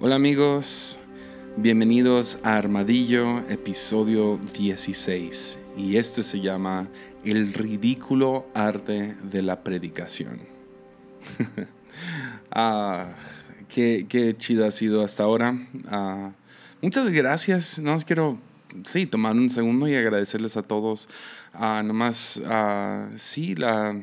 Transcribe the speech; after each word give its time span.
Hola 0.00 0.16
amigos, 0.16 0.98
bienvenidos 1.56 2.38
a 2.42 2.56
Armadillo, 2.56 3.38
episodio 3.48 4.40
16. 4.52 5.60
Y 5.76 5.96
este 5.96 6.24
se 6.24 6.40
llama 6.40 6.88
El 7.24 7.54
ridículo 7.54 8.48
arte 8.54 9.14
de 9.22 9.40
la 9.40 9.62
predicación. 9.62 10.40
ah, 12.50 13.14
qué, 13.68 14.06
qué, 14.08 14.36
chido 14.36 14.66
ha 14.66 14.72
sido 14.72 15.04
hasta 15.04 15.22
ahora. 15.22 15.56
Ah, 15.86 16.32
muchas 16.82 17.08
gracias. 17.10 17.78
No 17.78 17.94
os 17.94 18.04
quiero 18.04 18.36
sí, 18.84 19.06
tomar 19.06 19.36
un 19.36 19.48
segundo 19.48 19.86
y 19.86 19.94
agradecerles 19.94 20.56
a 20.56 20.64
todos. 20.64 21.08
Ah, 21.52 21.82
nomás, 21.84 22.42
ah, 22.46 23.10
sí, 23.14 23.54
la... 23.54 24.02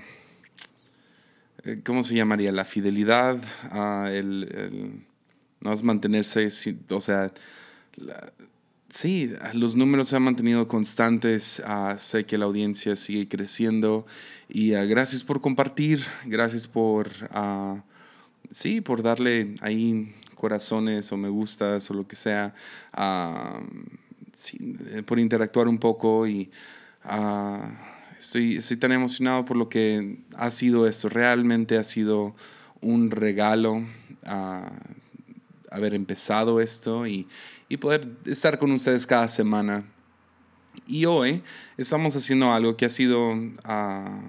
Eh, 1.66 1.82
¿Cómo 1.84 2.02
se 2.02 2.16
llamaría? 2.16 2.54
La 2.54 2.64
fidelidad, 2.64 3.38
ah, 3.71 4.10
el 4.10 5.05
no 5.62 5.71
es 5.71 5.84
mantenerse, 5.84 6.50
o 6.89 7.01
sea, 7.01 7.32
sí, 8.89 9.33
los 9.54 9.75
números 9.75 10.07
se 10.07 10.15
han 10.15 10.24
mantenido 10.24 10.68
constantes, 10.68 11.61
uh, 11.65 11.97
sé 11.97 12.25
que 12.25 12.37
la 12.37 12.46
audiencia 12.46 12.96
sigue 12.96 13.28
creciendo 13.28 14.06
y 14.50 14.75
uh, 14.75 14.87
gracias 14.87 15.24
por 15.24 15.42
compartir, 15.42 16.04
gracias 16.25 16.68
por, 16.68 17.10
uh, 17.34 17.79
sí, 18.50 18.82
por 18.82 19.01
darle 19.04 19.56
ahí 19.61 20.14
corazones 20.36 21.11
o 21.11 21.18
me 21.18 21.29
gustas 21.29 21.89
o 21.92 21.93
lo 21.93 22.07
que 22.07 22.15
sea, 22.15 22.54
sí, 24.34 24.75
eh, 24.89 25.04
por 25.04 25.20
interactuar 25.20 25.68
un 25.68 25.78
poco 25.78 26.28
y 26.28 26.50
estoy, 28.18 28.57
estoy 28.57 28.78
tan 28.78 28.92
emocionado 28.92 29.46
por 29.46 29.56
lo 29.56 29.70
que 29.70 30.23
ha 30.36 30.50
sido 30.50 30.87
esto, 30.87 31.09
realmente 31.09 31.78
ha 31.78 31.84
sido 31.84 32.36
un 32.81 33.12
regalo 33.12 33.86
haber 35.72 35.95
empezado 35.95 36.61
esto 36.61 37.08
y, 37.08 37.28
y 37.70 37.78
poder 37.78 38.08
estar 38.25 38.59
con 38.59 38.72
ustedes 38.72 39.08
cada 39.08 39.28
semana. 39.30 39.86
Y 40.88 41.06
hoy 41.06 41.42
estamos 41.78 42.16
haciendo 42.16 42.52
algo 42.52 42.78
que 42.78 42.86
ha 42.86 42.90
sido, 42.90 43.32
uh, 43.32 44.22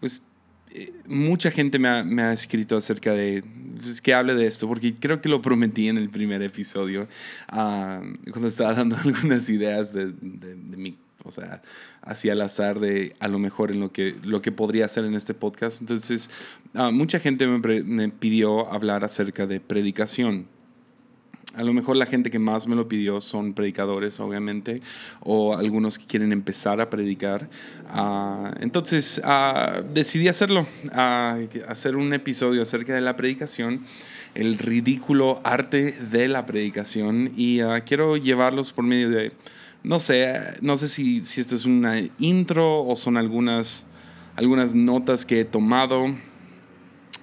pues, 0.00 0.22
eh, 0.70 0.92
mucha 1.06 1.50
gente 1.50 1.78
me 1.78 1.88
ha, 1.88 2.04
me 2.04 2.22
ha, 2.22 2.32
escrito 2.32 2.76
acerca 2.76 3.12
de 3.12 3.44
pues, 3.80 4.00
que 4.00 4.14
hable 4.14 4.34
de 4.34 4.46
esto, 4.46 4.66
porque 4.66 4.94
creo 4.94 5.20
que 5.20 5.28
lo 5.28 5.42
prometí 5.42 5.88
en 5.88 5.98
el 5.98 6.10
primer 6.10 6.42
episodio, 6.42 7.08
uh, 7.52 8.30
cuando 8.30 8.48
estaba 8.48 8.74
dando 8.74 8.96
algunas 9.04 9.48
ideas 9.48 9.92
de, 9.92 10.12
de, 10.12 10.54
de 10.54 10.76
mi 10.76 10.96
o 11.24 11.32
sea, 11.32 11.62
así 12.02 12.28
al 12.28 12.40
azar 12.42 12.80
de 12.80 13.16
a 13.18 13.28
lo 13.28 13.38
mejor 13.38 13.70
en 13.70 13.80
lo 13.80 13.92
que, 13.92 14.14
lo 14.22 14.42
que 14.42 14.52
podría 14.52 14.84
hacer 14.84 15.04
en 15.04 15.14
este 15.14 15.32
podcast. 15.34 15.80
Entonces, 15.80 16.30
uh, 16.74 16.92
mucha 16.92 17.18
gente 17.18 17.46
me, 17.46 18.08
pidió 18.10 18.70
hablar 18.70 19.04
acerca 19.04 19.46
de 19.46 19.58
predicación. 19.58 20.46
A 21.54 21.62
lo 21.62 21.72
mejor 21.72 21.96
la 21.96 22.06
gente 22.06 22.30
que 22.30 22.38
más 22.38 22.66
me 22.66 22.74
lo 22.74 22.88
pidió 22.88 23.20
son 23.20 23.54
predicadores, 23.54 24.18
obviamente, 24.18 24.82
o 25.20 25.56
algunos 25.56 25.98
que 25.98 26.04
quieren 26.04 26.32
empezar 26.32 26.80
a 26.80 26.90
predicar. 26.90 27.48
Uh, 27.94 28.50
entonces, 28.60 29.22
uh, 29.24 29.82
decidí 29.94 30.28
hacerlo, 30.28 30.66
hacer 30.92 31.96
un 31.96 32.12
episodio 32.12 32.60
acerca 32.60 32.94
de 32.94 33.00
la 33.00 33.16
predicación 33.16 33.84
el 34.34 34.58
ridículo 34.58 35.40
arte 35.44 35.92
de 35.92 36.26
la 36.26 36.44
predicación 36.44 37.30
y 37.36 37.60
quiero 37.86 38.16
llevarlos 38.16 38.72
por 38.72 38.84
medio 38.84 39.08
de 39.08 39.32
no 39.84 40.00
sé, 40.00 40.40
no 40.62 40.78
sé 40.78 40.88
si, 40.88 41.24
si 41.24 41.42
esto 41.42 41.54
es 41.54 41.66
una 41.66 42.00
intro 42.18 42.84
o 42.84 42.96
son 42.96 43.18
algunas, 43.18 43.86
algunas 44.34 44.74
notas 44.74 45.26
que 45.26 45.40
he 45.40 45.44
tomado. 45.44 46.06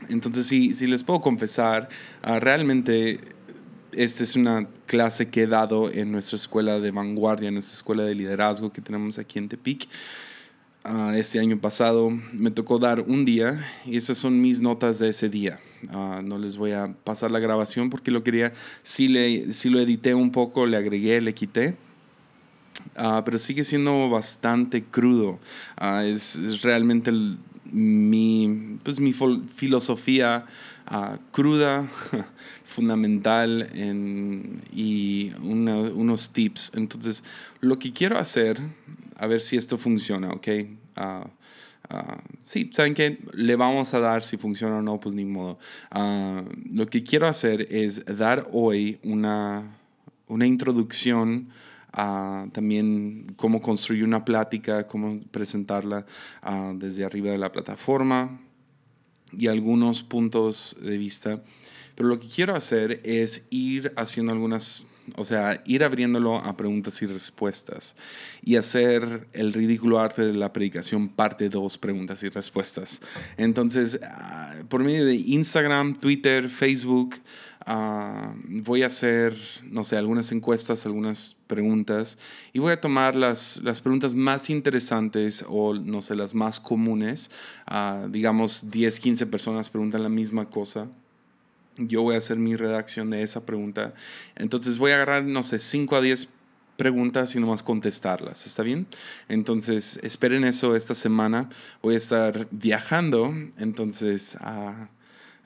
Entonces, 0.09 0.45
si, 0.45 0.75
si 0.75 0.85
les 0.85 1.03
puedo 1.03 1.21
confesar, 1.21 1.89
uh, 2.23 2.39
realmente 2.39 3.19
esta 3.93 4.23
es 4.23 4.35
una 4.35 4.69
clase 4.85 5.29
que 5.29 5.43
he 5.43 5.47
dado 5.47 5.91
en 5.91 6.11
nuestra 6.11 6.35
escuela 6.35 6.79
de 6.79 6.91
vanguardia, 6.91 7.47
en 7.47 7.55
nuestra 7.55 7.73
escuela 7.73 8.03
de 8.03 8.13
liderazgo 8.13 8.71
que 8.71 8.81
tenemos 8.81 9.17
aquí 9.17 9.39
en 9.39 9.49
Tepic. 9.49 9.87
Uh, 10.85 11.13
este 11.13 11.39
año 11.39 11.59
pasado 11.59 12.11
me 12.31 12.51
tocó 12.51 12.77
dar 12.77 13.01
un 13.01 13.25
día 13.25 13.65
y 13.85 13.97
esas 13.97 14.19
son 14.19 14.39
mis 14.39 14.61
notas 14.61 14.99
de 14.99 15.09
ese 15.09 15.29
día. 15.29 15.59
Uh, 15.91 16.21
no 16.21 16.37
les 16.37 16.57
voy 16.57 16.73
a 16.73 16.93
pasar 17.03 17.31
la 17.31 17.39
grabación 17.39 17.89
porque 17.89 18.11
lo 18.11 18.23
quería, 18.23 18.53
si, 18.83 19.07
le, 19.07 19.51
si 19.51 19.69
lo 19.69 19.79
edité 19.79 20.13
un 20.13 20.31
poco, 20.31 20.67
le 20.67 20.77
agregué, 20.77 21.21
le 21.21 21.33
quité 21.33 21.75
Ah, 22.95 23.21
pero 23.23 23.37
sigue 23.37 23.63
siendo 23.63 24.09
bastante 24.09 24.83
crudo. 24.83 25.39
Uh, 25.79 26.01
es, 26.03 26.35
es, 26.35 26.61
realmente 26.61 27.09
el, 27.09 27.37
mi, 27.71 28.77
pues, 28.83 28.99
mi 28.99 29.13
filosofía 29.13 30.45
uh, 30.91 31.17
cruda, 31.31 31.87
fundamental 32.65 33.69
en, 33.73 34.61
y 34.73 35.31
una, 35.41 35.77
unos 35.77 36.31
tips. 36.31 36.71
Entonces, 36.75 37.23
lo 37.61 37.79
que 37.79 37.93
quiero 37.93 38.17
hacer, 38.17 38.59
a 39.17 39.27
ver 39.27 39.41
si 39.41 39.57
esto 39.57 39.77
funciona, 39.77 40.29
¿ok? 40.29 40.47
sí, 42.41 42.69
¿saben 42.73 42.93
qué? 42.93 43.19
Le 43.33 43.55
vamos 43.55 43.93
a 43.93 43.99
dar 43.99 44.23
si 44.23 44.37
funciona 44.37 44.77
o 44.77 44.81
no, 44.81 44.99
pues 44.99 45.15
ni 45.15 45.25
modo. 45.25 45.57
lo 46.71 46.87
que 46.87 47.03
quiero 47.03 47.27
hacer 47.27 47.67
es 47.71 48.05
dar 48.05 48.47
hoy 48.51 48.99
una, 49.03 49.77
una 50.27 50.45
introducción 50.45 51.49
también 51.91 53.33
cómo 53.35 53.61
construir 53.61 54.03
una 54.03 54.23
plática, 54.25 54.87
cómo 54.87 55.19
presentarla 55.31 56.05
desde 56.75 57.03
arriba 57.03 57.31
de 57.31 57.37
la 57.37 57.51
plataforma 57.51 58.39
y 59.31 59.47
algunos 59.47 60.03
puntos 60.03 60.77
de 60.81 60.97
vista. 60.97 61.41
Pero 61.95 62.09
lo 62.09 62.19
que 62.19 62.27
quiero 62.27 62.55
hacer 62.55 63.01
es 63.03 63.45
ir 63.49 63.93
haciendo 63.97 64.31
algunas, 64.31 64.87
o 65.17 65.25
sea, 65.25 65.61
ir 65.65 65.83
abriéndolo 65.83 66.37
a 66.37 66.55
preguntas 66.55 67.01
y 67.01 67.05
respuestas 67.05 67.95
y 68.41 68.55
hacer 68.55 69.27
el 69.33 69.51
ridículo 69.53 69.99
arte 69.99 70.23
de 70.23 70.33
la 70.33 70.53
predicación 70.53 71.09
parte 71.09 71.49
2, 71.49 71.77
preguntas 71.77 72.23
y 72.23 72.29
respuestas. 72.29 73.01
Entonces, 73.37 73.99
por 74.69 74.83
medio 74.83 75.05
de 75.05 75.15
Instagram, 75.15 75.93
Twitter, 75.93 76.49
Facebook, 76.49 77.17
Uh, 77.67 78.33
voy 78.63 78.81
a 78.81 78.87
hacer, 78.87 79.37
no 79.63 79.83
sé, 79.83 79.95
algunas 79.95 80.31
encuestas, 80.31 80.85
algunas 80.87 81.37
preguntas 81.45 82.17
y 82.53 82.59
voy 82.59 82.71
a 82.71 82.81
tomar 82.81 83.15
las, 83.15 83.61
las 83.63 83.79
preguntas 83.81 84.15
más 84.15 84.49
interesantes 84.49 85.45
o, 85.47 85.75
no 85.75 86.01
sé, 86.01 86.15
las 86.15 86.33
más 86.33 86.59
comunes. 86.59 87.29
Uh, 87.69 88.09
digamos, 88.09 88.71
10, 88.71 88.99
15 88.99 89.27
personas 89.27 89.69
preguntan 89.69 90.01
la 90.01 90.09
misma 90.09 90.49
cosa. 90.49 90.87
Yo 91.77 92.01
voy 92.01 92.15
a 92.15 92.17
hacer 92.17 92.37
mi 92.37 92.55
redacción 92.55 93.11
de 93.11 93.21
esa 93.21 93.45
pregunta. 93.45 93.93
Entonces 94.35 94.77
voy 94.77 94.91
a 94.91 94.95
agarrar, 94.95 95.23
no 95.23 95.43
sé, 95.43 95.59
5 95.59 95.95
a 95.95 96.01
10 96.01 96.29
preguntas 96.77 97.35
y 97.35 97.39
nomás 97.39 97.61
contestarlas. 97.61 98.47
¿Está 98.47 98.63
bien? 98.63 98.87
Entonces, 99.29 99.99
esperen 100.01 100.43
eso 100.45 100.75
esta 100.75 100.95
semana. 100.95 101.47
Voy 101.83 101.93
a 101.93 101.97
estar 101.97 102.47
viajando. 102.49 103.31
Entonces, 103.59 104.35
uh, 104.41 104.87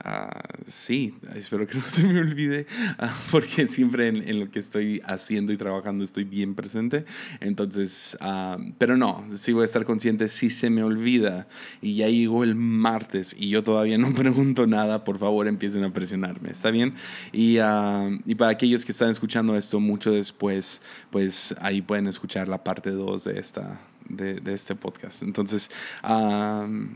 Uh, 0.03 0.28
sí, 0.67 1.16
espero 1.35 1.66
que 1.66 1.78
no 1.79 1.83
se 1.83 2.03
me 2.03 2.19
olvide, 2.19 2.67
uh, 3.00 3.06
porque 3.31 3.67
siempre 3.67 4.09
en, 4.09 4.28
en, 4.28 4.39
lo 4.39 4.51
que 4.51 4.59
estoy 4.59 5.01
haciendo 5.06 5.51
y 5.51 5.57
trabajando 5.57 6.03
estoy 6.03 6.25
bien 6.25 6.53
presente. 6.53 7.06
Entonces, 7.39 8.17
uh, 8.22 8.61
pero 8.78 8.97
no, 8.97 9.25
sí 9.33 9.53
voy 9.53 9.63
a 9.63 9.66
estar 9.66 9.83
consciente 9.85 10.29
si 10.29 10.50
se 10.50 10.69
me 10.69 10.83
olvida 10.83 11.47
y 11.81 11.95
ya 11.95 12.07
llegó 12.07 12.44
el 12.44 12.56
martes 12.56 13.35
y 13.39 13.50
yo 13.50 13.63
todavía 13.63 13.97
no 13.97 14.13
pregunto 14.16 14.67
nada, 14.67 15.03
por 15.03 15.17
favor 15.17 15.47
empiecen 15.47 15.83
a 15.83 15.94
presionarme, 15.94 16.51
¿está 16.51 16.72
bien? 16.72 16.94
Y, 17.31 17.57
y 18.25 18.35
para 18.35 18.51
aquellos 18.51 18.85
que 18.85 18.91
están 18.91 19.09
escuchando 19.09 19.56
esto 19.56 19.79
mucho 19.79 20.12
después, 20.12 20.81
pues 21.09 21.56
ahí 21.59 21.81
pueden 21.81 22.07
escuchar 22.07 22.47
la 22.47 22.63
parte 22.63 22.91
2 22.91 23.23
de 23.23 23.39
esta, 23.39 23.79
de, 24.07 24.35
de, 24.35 24.53
este 24.53 24.75
podcast. 24.75 25.23
Entonces, 25.23 25.72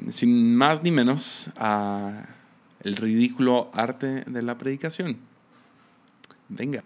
sin 0.10 0.56
más 0.56 0.84
ni 0.84 0.92
menos, 0.92 1.50
el 2.82 2.96
ridículo 2.96 3.70
arte 3.74 4.24
de 4.26 4.42
la 4.42 4.58
predicación. 4.58 5.18
Venga. 6.48 6.84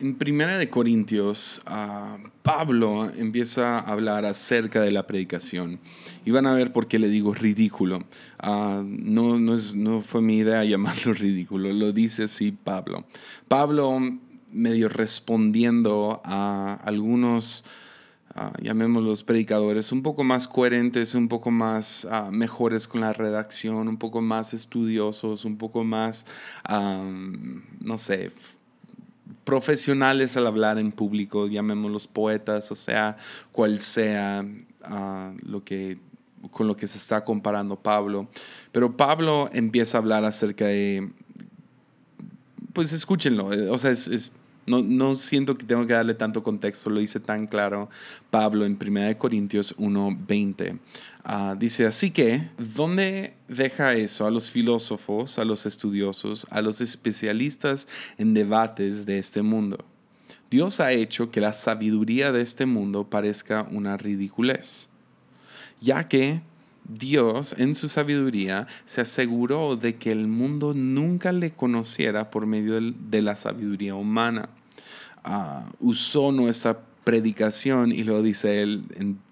En 0.00 0.14
Primera 0.14 0.58
de 0.58 0.68
Corintios, 0.68 1.60
uh, 1.66 2.28
Pablo 2.44 3.10
empieza 3.10 3.80
a 3.80 3.80
hablar 3.80 4.24
acerca 4.24 4.80
de 4.80 4.92
la 4.92 5.08
predicación. 5.08 5.80
Y 6.24 6.30
van 6.30 6.46
a 6.46 6.54
ver 6.54 6.72
por 6.72 6.86
qué 6.86 7.00
le 7.00 7.08
digo 7.08 7.34
ridículo. 7.34 8.04
Uh, 8.40 8.84
no, 8.84 9.40
no, 9.40 9.56
es, 9.56 9.74
no 9.74 10.02
fue 10.02 10.22
mi 10.22 10.38
idea 10.38 10.62
llamarlo 10.64 11.12
ridículo, 11.12 11.72
lo 11.72 11.90
dice 11.90 12.24
así 12.24 12.52
Pablo. 12.52 13.06
Pablo 13.48 13.98
medio 14.52 14.88
respondiendo 14.88 16.22
a 16.24 16.78
algunos 16.84 17.64
uh, 18.38 18.62
llamémoslos 18.62 19.22
predicadores, 19.22 19.92
un 19.92 20.02
poco 20.02 20.24
más 20.24 20.46
coherentes, 20.46 21.14
un 21.14 21.28
poco 21.28 21.50
más 21.50 22.06
uh, 22.10 22.30
mejores 22.30 22.86
con 22.86 23.00
la 23.00 23.12
redacción, 23.12 23.88
un 23.88 23.96
poco 23.96 24.20
más 24.20 24.54
estudiosos, 24.54 25.44
un 25.44 25.56
poco 25.56 25.84
más, 25.84 26.26
no 27.80 27.98
sé, 27.98 28.30
profesionales 29.44 30.36
al 30.36 30.46
hablar 30.46 30.78
en 30.78 30.92
público, 30.92 31.46
llamémoslos 31.46 32.06
poetas, 32.06 32.70
o 32.70 32.76
sea, 32.76 33.16
cual 33.50 33.80
sea 33.80 34.44
uh, 34.44 35.36
lo 35.42 35.64
que 35.64 35.98
con 36.52 36.68
lo 36.68 36.76
que 36.76 36.86
se 36.86 36.98
está 36.98 37.24
comparando 37.24 37.76
Pablo. 37.76 38.28
Pero 38.72 38.96
Pablo 38.96 39.50
empieza 39.52 39.98
a 39.98 40.00
hablar 40.00 40.24
acerca 40.24 40.66
de 40.66 41.10
pues 42.72 42.92
escúchenlo. 42.92 43.52
Eh, 43.52 43.68
o 43.68 43.78
sea, 43.78 43.90
es, 43.90 44.32
no, 44.68 44.82
no, 44.82 45.14
siento 45.14 45.56
que 45.56 45.64
tengo 45.64 45.86
que 45.86 45.92
darle 45.92 46.14
tanto 46.14 46.42
contexto, 46.42 46.90
lo 46.90 47.00
dice 47.00 47.20
tan 47.20 47.46
claro 47.46 47.88
Pablo 48.30 48.64
en 48.64 48.78
1 48.78 49.18
Corintios 49.18 49.74
1:20. 49.78 50.78
Ah, 51.24 51.56
dice, 51.58 51.86
así 51.86 52.10
que, 52.10 52.48
¿dónde 52.56 53.34
deja 53.48 53.94
eso 53.94 54.26
a 54.26 54.30
los 54.30 54.50
filósofos, 54.50 55.38
a 55.38 55.44
los 55.44 55.66
estudiosos, 55.66 56.46
a 56.50 56.62
los 56.62 56.80
especialistas 56.80 57.88
en 58.16 58.34
debates 58.34 59.04
de 59.04 59.18
este 59.18 59.42
mundo? 59.42 59.84
Dios 60.50 60.80
ha 60.80 60.92
hecho 60.92 61.30
que 61.30 61.40
la 61.40 61.52
sabiduría 61.52 62.32
de 62.32 62.40
este 62.40 62.64
mundo 62.64 63.04
parezca 63.10 63.66
una 63.70 63.98
ridiculez, 63.98 64.88
ya 65.80 66.08
que 66.08 66.40
Dios 66.88 67.54
en 67.58 67.74
su 67.74 67.90
sabiduría 67.90 68.66
se 68.86 69.02
aseguró 69.02 69.76
de 69.76 69.96
que 69.96 70.10
el 70.10 70.26
mundo 70.26 70.72
nunca 70.72 71.32
le 71.32 71.50
conociera 71.50 72.30
por 72.30 72.46
medio 72.46 72.80
de 72.80 73.20
la 73.20 73.36
sabiduría 73.36 73.94
humana. 73.94 74.48
Ah, 75.30 75.68
usó 75.78 76.32
nuestra 76.32 76.80
predicación, 77.04 77.92
y 77.92 78.02
lo 78.02 78.22
dice 78.22 78.62
él 78.62 78.82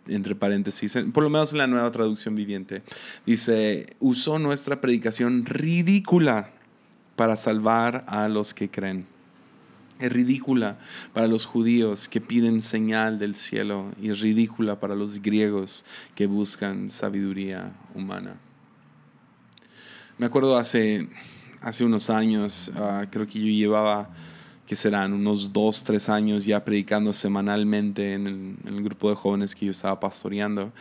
entre 0.07 0.35
paréntesis, 0.35 0.99
por 1.15 1.23
lo 1.25 1.31
menos 1.31 1.53
en 1.53 1.59
la 1.59 1.67
nueva 1.67 1.91
traducción 1.91 2.37
viviente, 2.37 2.83
dice, 3.25 3.97
usó 3.99 4.39
nuestra 4.39 4.83
predicación 4.83 5.47
ridícula 5.47 6.51
para 7.17 7.39
salvar 7.39 8.05
a 8.09 8.29
los 8.29 8.53
que 8.53 8.69
creen. 8.69 9.07
Es 9.99 10.13
ridícula 10.13 10.79
para 11.15 11.29
los 11.29 11.47
judíos 11.47 12.11
que 12.11 12.21
piden 12.21 12.61
señal 12.61 13.19
del 13.19 13.35
cielo 13.35 13.91
y 13.99 14.11
es 14.11 14.21
ridícula 14.21 14.79
para 14.79 14.95
los 14.95 15.23
griegos 15.23 15.87
que 16.15 16.27
buscan 16.27 16.91
sabiduría 16.91 17.73
humana. 17.95 18.37
Me 20.19 20.27
acuerdo 20.27 20.59
hace, 20.59 21.09
hace 21.63 21.87
unos 21.87 22.11
años, 22.11 22.71
ah, 22.77 23.07
creo 23.11 23.27
que 23.27 23.41
yo 23.41 23.47
llevaba 23.47 24.11
que 24.67 24.77
serán 24.77 25.13
unos 25.13 25.53
dos, 25.53 25.85
tres 25.85 26.09
años 26.09 26.45
ya 26.45 26.65
predicando 26.65 27.13
semanalmente 27.13 28.15
en 28.15 28.59
el, 28.67 28.83
grupo 28.83 29.09
de 29.09 29.17
jóvenes 29.17 29.55
que 29.55 29.67
yo 29.67 29.73
estaba 29.73 29.99
pastoreando. 30.01 30.73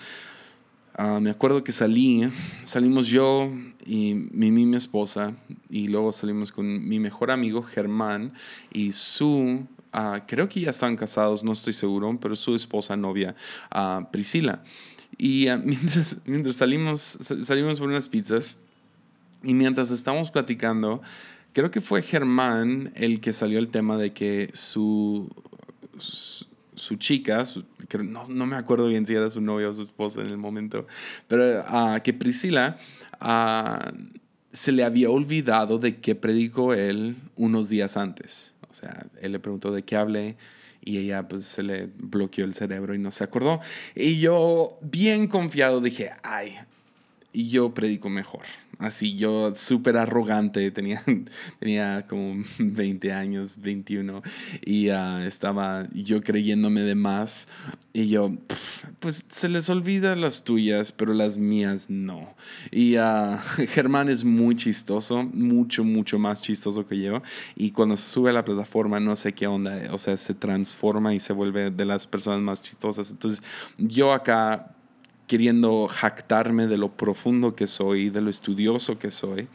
Ah, 0.96 1.20
me 1.22 1.30
acuerdo 1.30 1.64
que 1.64 1.72
salí, 1.72 2.30
salimos 2.64 3.08
yo 3.08 3.52
y 3.86 4.16
mi, 4.32 4.52
mi, 4.52 4.76
esposa, 4.76 5.34
y 5.70 5.88
luego 5.88 6.12
salimos 6.12 6.52
con 6.52 6.88
mi 6.88 7.00
mejor 7.00 7.32
amigo 7.32 7.62
Germán 7.62 8.34
y 8.72 8.92
su, 8.94 9.66
ah, 9.94 10.24
creo 10.26 10.50
que 10.50 10.62
ya 10.62 10.72
están 10.72 10.96
casados, 10.96 11.44
no 11.44 11.54
estoy 11.54 11.74
seguro, 11.74 12.18
pero 12.20 12.36
su 12.36 12.56
esposa, 12.56 12.96
novia, 12.96 13.36
uh, 13.76 14.10
Priscila. 14.12 14.64
Y 15.18 15.48
mientras, 15.64 16.18
mientras 16.26 16.56
salimos, 16.56 17.18
salimos 17.44 17.80
por 17.80 17.90
unas 17.90 18.08
pizzas, 18.08 18.58
y 19.44 19.54
mientras 19.54 19.92
estamos 19.92 20.32
platicando, 20.32 21.04
Creo 21.56 21.72
que 21.72 21.80
fue 21.80 22.02
Germán 22.02 22.92
el 22.96 23.22
que 23.22 23.32
salió 23.32 23.60
el 23.60 23.70
tema 23.70 23.96
de 23.98 24.12
que 24.12 24.50
su, 24.52 25.34
su, 25.98 26.98
chica, 26.98 27.44
no, 28.04 28.26
no, 28.28 28.46
me 28.46 28.58
acuerdo 28.58 28.90
bien 28.90 29.08
si 29.08 29.14
era 29.14 29.30
su 29.30 29.40
novia 29.40 29.70
o 29.70 29.74
su 29.74 29.84
esposa 29.84 30.20
en 30.20 30.28
el 30.28 30.38
momento, 30.38 30.86
pero 31.30 31.62
uh, 31.62 32.02
que 32.04 32.12
Priscila 32.12 32.76
uh, 33.22 33.90
se 34.52 34.74
le 34.74 34.84
había 34.84 35.10
olvidado 35.10 35.80
de 35.80 35.96
qué 35.96 36.14
predicó 36.14 36.74
él 36.74 37.16
unos 37.38 37.70
días 37.70 37.96
antes. 37.96 38.54
O 38.70 38.74
sea, 38.74 39.08
él 39.22 39.32
le 39.32 39.40
preguntó 39.40 39.72
de 39.72 39.84
qué 39.84 39.96
hablé 39.96 40.36
y 40.84 40.98
ella 40.98 41.26
pues 41.30 41.46
se 41.46 41.64
le 41.64 41.86
bloqueó 41.86 42.44
el 42.44 42.54
cerebro 42.54 42.94
y 42.94 43.00
no 43.00 43.12
se 43.12 43.24
acordó. 43.24 43.62
Y 43.96 44.20
yo 44.20 44.78
bien 44.82 45.28
confiado 45.28 45.80
dije, 45.80 46.12
ay, 46.22 46.58
yo 47.44 47.74
predico 47.74 48.10
mejor 48.10 48.42
así 48.80 49.16
yo 49.16 49.54
súper 49.56 49.98
arrogante, 49.98 50.70
tenía, 50.72 51.04
tenía 51.60 52.06
como 52.08 52.44
20 52.60 53.12
años, 53.12 53.60
21, 53.62 54.22
y 54.64 54.90
uh, 54.90 55.20
estaba 55.26 55.88
yo 55.94 56.22
creyéndome 56.22 56.82
de 56.82 56.96
más, 56.96 57.48
y 57.94 58.10
yo, 58.10 58.32
pues 59.00 59.26
se 59.30 59.48
les 59.48 59.70
olvida 59.70 60.16
las 60.16 60.44
tuyas, 60.44 60.92
pero 60.92 61.14
las 61.14 61.38
mías 61.38 61.90
no. 61.90 62.36
Y 62.72 62.98
uh, 62.98 63.38
Germán 63.70 64.10
es 64.10 64.26
muy 64.26 64.56
chistoso, 64.56 65.24
mucho, 65.24 65.84
mucho 65.84 66.20
más 66.20 66.42
chistoso 66.42 66.86
que 66.86 67.00
yo, 67.00 67.22
y 67.56 67.72
cuando 67.72 67.98
sube 67.98 68.32
a 68.32 68.34
la 68.34 68.46
plataforma 68.46 69.00
no 69.00 69.16
sé 69.16 69.34
qué 69.34 69.48
onda, 69.48 69.90
o 69.92 69.98
sea, 69.98 70.18
se 70.18 70.34
transforma 70.34 71.14
y 71.14 71.20
se 71.20 71.34
vuelve 71.34 71.72
de 71.72 71.86
las 71.86 72.06
personas 72.06 72.42
más 72.42 72.62
chistosas. 72.62 73.12
Entonces 73.12 73.42
yo 73.78 74.12
acá 74.12 74.75
queriendo 75.28 75.88
jactarme 75.88 76.68
de 76.68 76.78
lo 76.78 76.96
profundo 76.96 77.56
que 77.56 77.68
soy, 77.68 78.10
de 78.10 78.22
lo 78.22 78.30
estudioso 78.30 79.00
que 79.00 79.12
soy, 79.12 79.48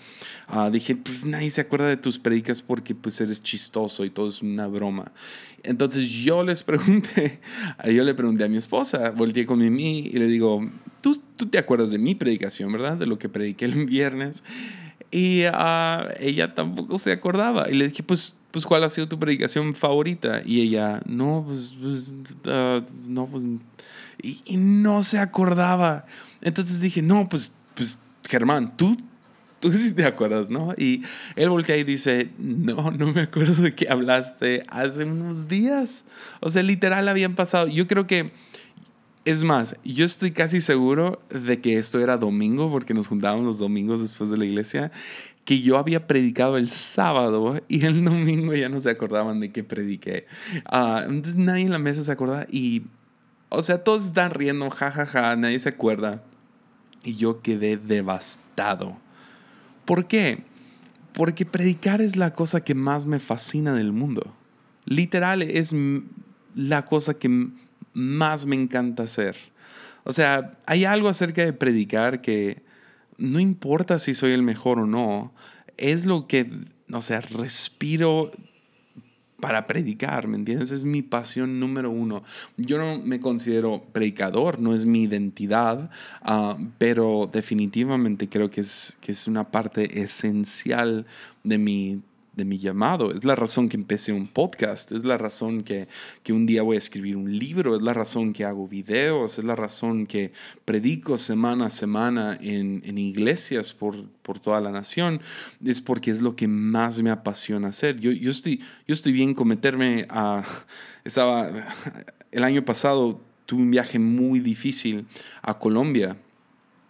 ah, 0.49 0.71
dije, 0.71 0.97
pues 0.97 1.25
nadie 1.25 1.51
se 1.51 1.61
acuerda 1.61 1.87
de 1.87 1.97
tus 1.97 2.19
predicas 2.19 2.61
porque 2.61 2.95
pues 2.95 3.21
eres 3.21 3.43
chistoso 3.43 4.05
y 4.05 4.11
todo 4.11 4.29
es 4.29 4.43
una 4.43 4.67
broma. 4.67 5.13
Entonces 5.63 6.11
yo 6.11 6.43
les 6.43 6.63
pregunté, 6.65 7.41
yo 7.87 8.05
le 8.05 8.15
pregunté 8.15 8.45
a 8.45 8.49
mi 8.49 8.57
esposa, 8.57 9.11
volteé 9.11 9.47
con 9.47 9.59
mí 9.59 9.99
y 10.13 10.19
le 10.19 10.27
digo, 10.27 10.61
¿tú, 11.03 11.21
tú 11.37 11.47
te 11.47 11.59
acuerdas 11.59 11.91
de 11.91 11.99
mi 11.99 12.15
predicación, 12.15 12.73
verdad? 12.73 12.97
De 12.97 13.07
lo 13.07 13.19
que 13.19 13.29
prediqué 13.29 13.67
el 13.67 13.85
viernes. 13.87 14.43
Y 15.13 15.45
uh, 15.47 16.09
ella 16.21 16.55
tampoco 16.55 16.99
se 16.99 17.11
acordaba. 17.11 17.69
Y 17.69 17.75
le 17.75 17.89
dije, 17.89 18.03
pues, 18.03 18.37
pues, 18.53 18.65
¿cuál 18.65 18.85
ha 18.85 18.89
sido 18.89 19.09
tu 19.09 19.19
predicación 19.19 19.75
favorita? 19.75 20.43
Y 20.45 20.61
ella, 20.61 21.01
no, 21.07 21.45
pues, 21.47 21.75
pues 21.81 22.15
uh, 22.47 22.83
no, 23.09 23.27
pues 23.27 23.43
y, 24.23 24.57
no 24.57 25.03
se 25.03 25.19
acordaba. 25.19 26.07
Entonces 26.41 26.81
dije, 26.81 27.03
no, 27.03 27.29
pues, 27.29 27.53
pues 27.75 27.99
Germán, 28.29 28.77
tú, 28.77 28.97
tú 29.61 29.73
sí 29.73 29.93
te 29.93 30.05
acuerdas, 30.05 30.51
¿no? 30.51 30.75
Y 30.77 31.03
él 31.37 31.51
voltea 31.51 31.77
y 31.77 31.85
dice, 31.85 32.31
no, 32.39 32.91
no 32.91 33.13
me 33.13 33.23
acuerdo 33.23 33.63
de 33.63 33.75
qué 33.75 33.89
hablaste 33.89 34.65
hace 34.69 35.05
unos 35.05 35.49
días. 35.49 36.05
O 36.41 36.49
sea, 36.49 36.63
literal 36.63 37.09
habían 37.09 37.35
pasado. 37.35 37.69
Yo 37.69 37.87
creo 37.87 38.07
que, 38.07 38.33
es 39.25 39.45
más, 39.45 39.77
yo 39.85 40.05
estoy 40.05 40.31
casi 40.31 40.61
seguro 40.61 41.23
de 41.29 41.61
que 41.61 41.79
esto 41.79 42.01
era 42.01 42.17
domingo, 42.17 42.71
porque 42.71 42.95
nos 42.95 43.09
juntábamos 43.09 43.45
los 43.45 43.59
domingos 43.59 44.01
después 44.01 44.31
de 44.31 44.39
la 44.39 44.47
iglesia, 44.47 44.91
que 45.45 45.61
yo 45.61 45.79
había 45.79 46.07
predicado 46.07 46.57
el 46.57 46.71
sábado 46.71 47.61
y 47.69 47.85
el 47.85 48.05
domingo 48.05 48.55
ya 48.55 48.69
no 48.69 48.81
se 48.81 48.91
acordaban 48.91 49.41
de 49.41 49.53
qué 49.53 49.65
prediqué. 49.65 50.27
Uh, 50.73 51.11
entonces 51.11 51.37
nadie 51.37 51.65
en 51.65 51.73
la 51.73 51.79
mesa 51.79 52.03
se 52.03 52.13
acordaba 52.13 52.47
y 52.51 52.83
o 53.51 53.63
sea, 53.63 53.83
todos 53.85 54.07
están 54.07 54.31
riendo, 54.31 54.71
jajaja, 54.71 55.07
ja, 55.07 55.23
ja, 55.31 55.37
nadie 55.37 55.59
se 55.59 55.69
acuerda. 55.69 56.23
Y 57.05 57.17
yo 57.17 57.43
quedé 57.43 57.77
devastado. 57.77 58.97
¿Por 59.85 60.07
qué? 60.07 60.45
Porque 61.13 61.45
predicar 61.45 62.01
es 62.01 62.17
la 62.17 62.33
cosa 62.33 62.63
que 62.63 62.75
más 62.75 63.07
me 63.07 63.19
fascina 63.19 63.75
del 63.75 63.93
mundo. 63.93 64.35
Literal, 64.85 65.43
es 65.43 65.75
la 66.55 66.85
cosa 66.85 67.15
que 67.15 67.49
más 67.93 68.47
me 68.47 68.55
encanta 68.55 69.03
hacer. 69.03 69.37
O 70.05 70.13
sea, 70.13 70.53
hay 70.67 70.85
algo 70.85 71.09
acerca 71.09 71.43
de 71.43 71.53
predicar 71.53 72.21
que 72.21 72.63
no 73.19 73.41
importa 73.41 73.99
si 73.99 74.15
soy 74.15 74.33
el 74.33 74.43
mejor 74.43 74.79
o 74.79 74.87
no, 74.87 75.35
es 75.77 76.07
lo 76.07 76.27
que, 76.27 76.51
o 76.93 77.03
sea, 77.03 77.21
respiro 77.21 78.31
para 79.41 79.67
predicar, 79.67 80.29
¿me 80.29 80.37
entiendes? 80.37 80.71
Es 80.71 80.85
mi 80.85 81.03
pasión 81.03 81.61
número 81.61 81.91
uno. 81.91 82.23
Yo 82.57 82.79
no 82.79 82.99
me 82.99 83.21
considero 83.21 83.83
predicador, 83.93 84.61
no 84.61 84.75
es 84.75 84.87
mi 84.87 85.03
identidad, 85.03 85.91
ah, 86.23 86.57
pero 86.79 87.29
definitivamente 87.31 88.29
creo 88.29 88.51
que 88.51 88.61
es, 88.61 88.99
que 89.01 89.13
es 89.13 89.27
una 89.27 89.51
parte 89.51 90.01
esencial 90.03 91.07
de 91.45 91.59
mi 91.59 92.01
de 92.35 92.45
mi 92.45 92.59
llamado. 92.59 93.13
Es 93.13 93.25
la 93.25 93.35
razón 93.35 93.69
que 93.69 93.77
empecé 93.77 94.13
un 94.13 94.27
podcast, 94.27 94.93
es 94.93 95.05
la 95.05 95.19
razón 95.19 95.63
que, 95.63 95.89
que, 96.23 96.33
un 96.33 96.47
día 96.47 96.63
voy 96.63 96.77
a 96.77 96.79
escribir 96.79 97.17
un 97.17 97.39
libro, 97.39 97.77
es 97.77 97.83
la 97.83 97.93
razón 97.93 98.33
que 98.33 98.45
hago 98.45 98.69
videos, 98.69 99.39
es 99.39 99.45
la 99.45 99.57
razón 99.57 100.07
que 100.07 100.33
predico 100.65 101.19
semana 101.19 101.67
a 101.67 101.71
semana 101.71 102.39
en, 102.41 102.83
en 102.85 102.99
iglesias 102.99 103.73
por, 103.73 104.05
por, 104.23 104.39
toda 104.39 104.61
la 104.61 104.71
nación. 104.71 105.21
Es 105.65 105.81
porque 105.81 106.11
es 106.11 106.21
lo 106.21 106.37
que 106.37 106.49
más 106.49 107.03
me 107.03 107.11
apasiona 107.11 107.69
hacer. 107.69 107.99
Yo, 107.99 108.13
yo, 108.13 108.31
estoy, 108.31 108.59
yo 108.87 108.95
estoy 108.95 109.13
bien 109.13 109.35
cometerme 109.35 110.07
a... 110.09 110.45
Estaba, 111.05 111.49
el 112.31 112.45
año 112.45 112.65
pasado 112.65 113.21
tuve 113.47 113.63
un 113.63 113.71
viaje 113.71 113.99
muy 113.99 114.41
difícil 114.41 115.07
a 115.43 115.59
Colombia 115.59 116.17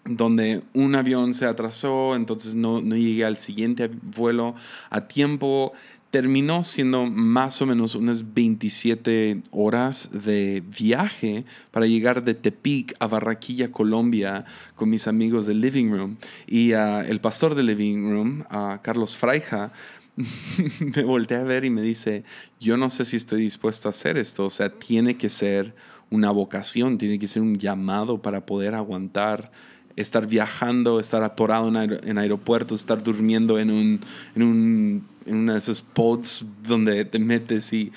donde 0.05 0.63
un 0.73 0.95
avión 0.95 1.35
se 1.35 1.47
atrasó, 1.47 2.17
entonces 2.17 2.55
no, 2.55 2.81
no 2.81 2.97
llegué 2.97 3.25
al 3.25 3.37
siguiente 3.37 3.91
vuelo 4.17 4.55
a 4.89 5.07
tiempo. 5.07 5.73
Terminó 6.11 6.65
siendo 6.65 7.07
más 7.07 7.63
o 7.63 7.67
menos 7.67 7.95
unas 7.95 8.35
27 8.35 9.43
horas 9.53 10.11
de 10.13 10.65
viaje 10.67 11.45
para 11.71 11.87
llegar 11.87 12.25
de 12.25 12.35
Tepic 12.35 12.95
a 12.99 13.07
Barranquilla, 13.07 13.71
Colombia, 13.71 14.45
con 14.75 14.91
mis 14.91 15.07
amigos 15.07 15.47
de 15.47 15.55
Living 15.55 15.91
Room. 15.91 16.17
Y 16.49 16.73
uh, 16.73 17.01
el 17.07 17.21
pastor 17.21 17.55
de 17.55 17.63
Living 17.63 18.11
Room, 18.11 18.45
uh, 18.51 18.79
Carlos 18.83 19.17
Fraija, 19.17 19.73
me 20.97 21.05
voltea 21.05 21.43
a 21.43 21.45
ver 21.45 21.65
y 21.65 21.71
me 21.71 21.83
dice, 21.83 22.25
yo 22.59 22.77
no 22.77 22.89
sé 22.89 23.05
si 23.05 23.17
estoy 23.17 23.43
dispuesto 23.43 23.89
a 23.89 23.91
hacer 23.91 24.19
esto, 24.19 24.47
o 24.47 24.51
sea, 24.51 24.71
tiene 24.71 25.17
que 25.17 25.29
ser 25.29 25.75
una 26.11 26.33
vocación, 26.33 26.99
tiene 26.99 27.19
que 27.19 27.29
ser 27.29 27.43
un 27.43 27.57
llamado 27.57 28.21
para 28.21 28.45
poder 28.45 28.75
aguantar 28.75 29.53
estar 29.97 30.27
viajando, 30.27 31.01
estar 31.01 31.23
atorado 31.23 31.69
en, 31.69 32.19
aeropuertos, 32.19 32.81
estar 32.81 33.03
durmiendo 33.03 33.59
en 33.59 33.71
un, 33.71 34.01
en 34.35 34.43
un 34.43 35.11
en 35.27 35.37
una 35.37 35.53
de 35.53 35.59
esos 35.59 35.81
pods 35.83 36.45
donde 36.67 37.05
te 37.05 37.19
metes 37.19 37.73
y, 37.73 37.93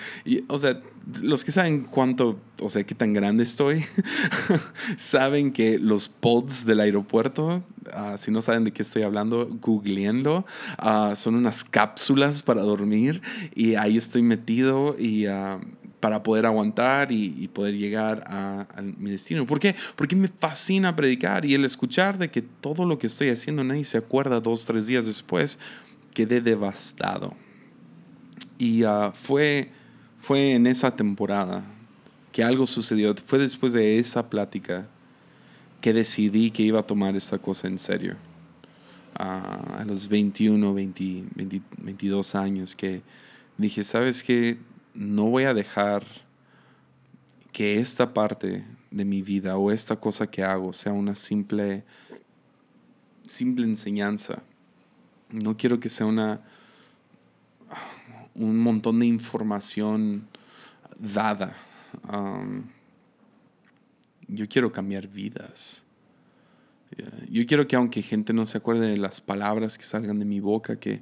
o 0.47 0.59
sea, 0.59 0.79
los 1.21 1.43
que 1.43 1.51
saben 1.51 1.81
cuánto, 1.81 2.39
o 2.61 2.69
sea, 2.69 2.83
qué 2.83 2.95
tan 2.95 3.13
grande 3.13 3.43
estoy, 3.43 3.83
saben 4.95 5.51
que 5.51 5.79
los 5.79 6.07
pods 6.09 6.65
del 6.65 6.79
aeropuerto, 6.79 7.63
ah, 7.91 8.15
si 8.17 8.31
no 8.31 8.41
saben 8.41 8.63
de 8.63 8.71
qué 8.71 8.81
estoy 8.81 9.03
hablando, 9.03 9.49
googleando, 9.61 10.45
uh, 10.81 11.15
son 11.15 11.35
unas 11.35 11.63
cápsulas 11.63 12.41
para 12.41 12.61
dormir 12.61 13.21
y 13.53 13.75
ahí 13.75 13.97
estoy 13.97 14.21
metido 14.21 14.95
y... 14.97 15.27
Uh, 15.27 15.59
para 16.03 16.21
poder 16.21 16.45
aguantar 16.45 17.13
y, 17.13 17.47
poder 17.47 17.77
llegar 17.77 18.25
a, 18.27 18.67
mi 18.97 19.09
destino. 19.09 19.47
¿Por 19.47 19.57
qué? 19.57 19.73
Porque 19.95 20.17
me 20.17 20.27
fascina 20.27 20.93
predicar 20.93 21.45
y 21.45 21.53
el 21.53 21.63
escuchar 21.63 22.17
de 22.17 22.29
que 22.29 22.41
todo 22.41 22.83
lo 22.83 22.99
que 22.99 23.07
estoy 23.07 23.29
haciendo 23.29 23.63
nadie 23.63 23.85
se 23.85 23.99
acuerda 23.99 24.41
dos, 24.41 24.65
tres 24.65 24.85
días 24.85 25.05
después, 25.05 25.59
quedé 26.13 26.41
devastado. 26.41 27.33
Y 28.57 28.83
fue 29.13 29.71
fue 30.19 30.55
en 30.55 30.67
esa 30.67 30.93
temporada 30.93 31.63
que 32.33 32.43
algo 32.43 32.65
sucedió. 32.65 33.15
Fue 33.25 33.39
después 33.39 33.71
de 33.71 33.97
esa 33.97 34.29
plática 34.29 34.85
que 35.79 35.93
decidí 35.93 36.51
que 36.51 36.63
iba 36.63 36.81
a 36.81 36.83
tomar 36.83 37.15
esa 37.15 37.37
cosa 37.37 37.69
en 37.69 37.79
serio. 37.79 38.17
a 39.15 39.85
los 39.87 40.09
21, 40.09 40.73
20, 40.73 41.23
22 41.77 42.35
años 42.35 42.75
que 42.75 43.01
dije, 43.57 43.85
¿sabes 43.85 44.21
qué? 44.21 44.57
No 44.93 45.25
voy 45.25 45.45
a 45.45 45.53
dejar 45.53 46.03
que 47.51 47.79
esta 47.79 48.13
parte 48.13 48.63
de 48.91 49.05
mi 49.05 49.21
vida 49.21 49.57
o 49.57 49.71
esta 49.71 49.95
cosa 49.95 50.27
que 50.27 50.43
hago 50.43 50.73
sea 50.73 50.91
una 50.91 51.15
simple, 51.15 51.83
simple 53.25 53.65
enseñanza. 53.65 54.43
No 55.29 55.57
quiero 55.57 55.79
que 55.79 55.89
sea 55.89 56.05
una, 56.05 56.41
un 58.35 58.59
montón 58.59 58.99
de 58.99 59.05
información 59.07 60.27
dada. 60.99 61.55
yo 64.27 64.47
quiero 64.47 64.71
cambiar 64.71 65.07
vidas. 65.07 65.83
Yo 67.29 67.45
quiero 67.47 67.67
que 67.67 67.75
aunque 67.75 68.03
gente 68.03 68.33
no 68.33 68.45
se 68.45 68.59
acuerde 68.59 68.89
de 68.89 68.97
las 68.97 69.21
palabras 69.21 69.77
que 69.77 69.85
salgan 69.85 70.19
de 70.19 70.25
mi 70.25 70.39
boca, 70.39 70.79
que, 70.79 71.01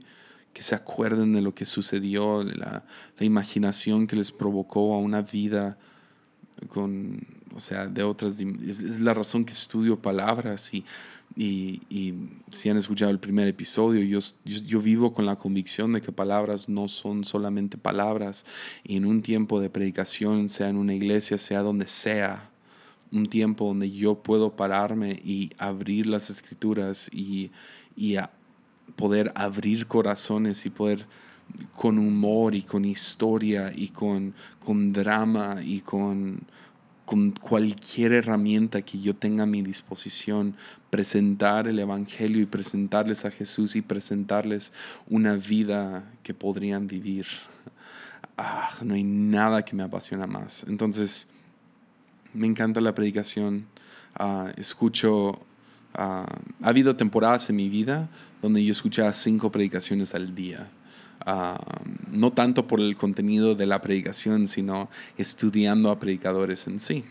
que 0.54 0.64
se 0.64 0.76
acuerden 0.76 1.34
de 1.34 1.42
lo 1.42 1.54
que 1.54 1.66
sucedió, 1.66 2.44
la, 2.44 2.84
la, 3.18 3.26
imaginación 3.26 4.08
que 4.08 4.16
les 4.16 4.32
provocó 4.32 4.94
a 4.94 5.00
una 5.00 5.22
vida 5.22 5.78
con, 6.68 7.26
o 7.56 7.60
sea, 7.60 7.88
de 7.88 8.04
otras. 8.04 8.40
Es, 8.40 8.82
es 8.82 9.00
la 9.00 9.14
razón 9.14 9.46
que 9.46 9.54
estudio 9.54 10.02
palabras 10.02 10.74
y 10.74 10.84
y, 11.36 11.82
y, 11.90 12.14
si 12.52 12.70
han 12.70 12.78
escuchado 12.78 13.10
el 13.10 13.20
primer 13.20 13.48
episodio, 13.48 14.04
yo, 14.04 14.20
yo, 14.44 14.82
vivo 14.82 15.14
con 15.14 15.26
la 15.26 15.38
convicción 15.38 15.94
de 15.94 16.02
que 16.02 16.12
palabras 16.12 16.68
no 16.68 16.88
son 16.88 17.24
solamente 17.24 17.78
palabras. 17.78 18.46
Y 18.84 18.98
en 18.98 19.06
un 19.06 19.22
tiempo 19.22 19.62
de 19.62 19.70
predicación, 19.70 20.50
sea 20.50 20.68
en 20.68 20.78
una 20.78 20.94
iglesia, 20.94 21.38
sea 21.38 21.62
donde 21.62 21.88
sea, 21.88 22.50
un 23.12 23.28
tiempo 23.28 23.66
donde 23.66 23.92
yo 23.92 24.16
puedo 24.16 24.56
pararme 24.56 25.22
y 25.24 25.52
abrir 25.58 26.08
las 26.08 26.30
escrituras 26.30 27.10
y, 27.14 27.52
y 27.96 28.18
poder 29.02 29.32
abrir 29.34 29.88
corazones 29.88 30.64
y 30.68 30.70
poder 30.70 31.08
con 31.76 31.98
humor 31.98 32.54
y 32.54 32.62
con 32.62 32.86
historia 32.86 33.72
y 33.76 33.90
con, 33.90 34.36
con 34.64 34.94
drama 34.94 35.58
y 35.64 35.80
con 35.80 36.46
con 37.12 37.32
cualquier 37.32 38.14
herramienta 38.14 38.84
que 38.84 38.98
yo 38.98 39.14
tenga 39.14 39.44
a 39.44 39.46
mi 39.46 39.62
disposición, 39.62 40.56
presentar 40.90 41.68
el 41.68 41.78
Evangelio 41.78 42.42
y 42.42 42.46
presentarles 42.46 43.26
a 43.26 43.32
Jesús 43.32 43.76
y 43.76 43.82
presentarles 43.82 44.72
una 45.10 45.36
vida 45.36 46.06
que 46.24 46.34
podrían 46.34 46.88
vivir. 46.88 47.26
Ah, 48.38 48.70
no 48.86 48.94
hay 48.94 49.04
nada 49.04 49.66
que 49.66 49.76
me 49.76 49.84
apasiona 49.84 50.26
más. 50.26 50.64
Entonces, 50.70 51.28
me 52.34 52.48
encanta 52.48 52.80
la 52.80 52.96
predicación. 52.96 53.66
Ah, 54.16 54.54
escucho, 54.56 55.38
ah, 55.94 56.26
ha 56.62 56.70
habido 56.70 56.96
temporadas 56.96 57.50
en 57.50 57.58
mi 57.58 57.68
vida 57.68 58.08
donde 58.42 58.64
yo 58.64 58.72
escuchaba 58.72 59.14
cinco 59.14 59.52
predicaciones 59.52 60.14
al 60.16 60.34
día. 60.36 60.70
no 62.12 62.32
tanto 62.32 62.66
por 62.66 62.80
el 62.80 62.96
contenido 62.96 63.54
de 63.54 63.68
la 63.68 63.82
predicación, 63.82 64.48
sino 64.48 64.90
estudiando 65.18 65.92
a 65.92 66.00
predicadores 66.00 66.66
en 66.68 66.80
sí. 66.80 67.04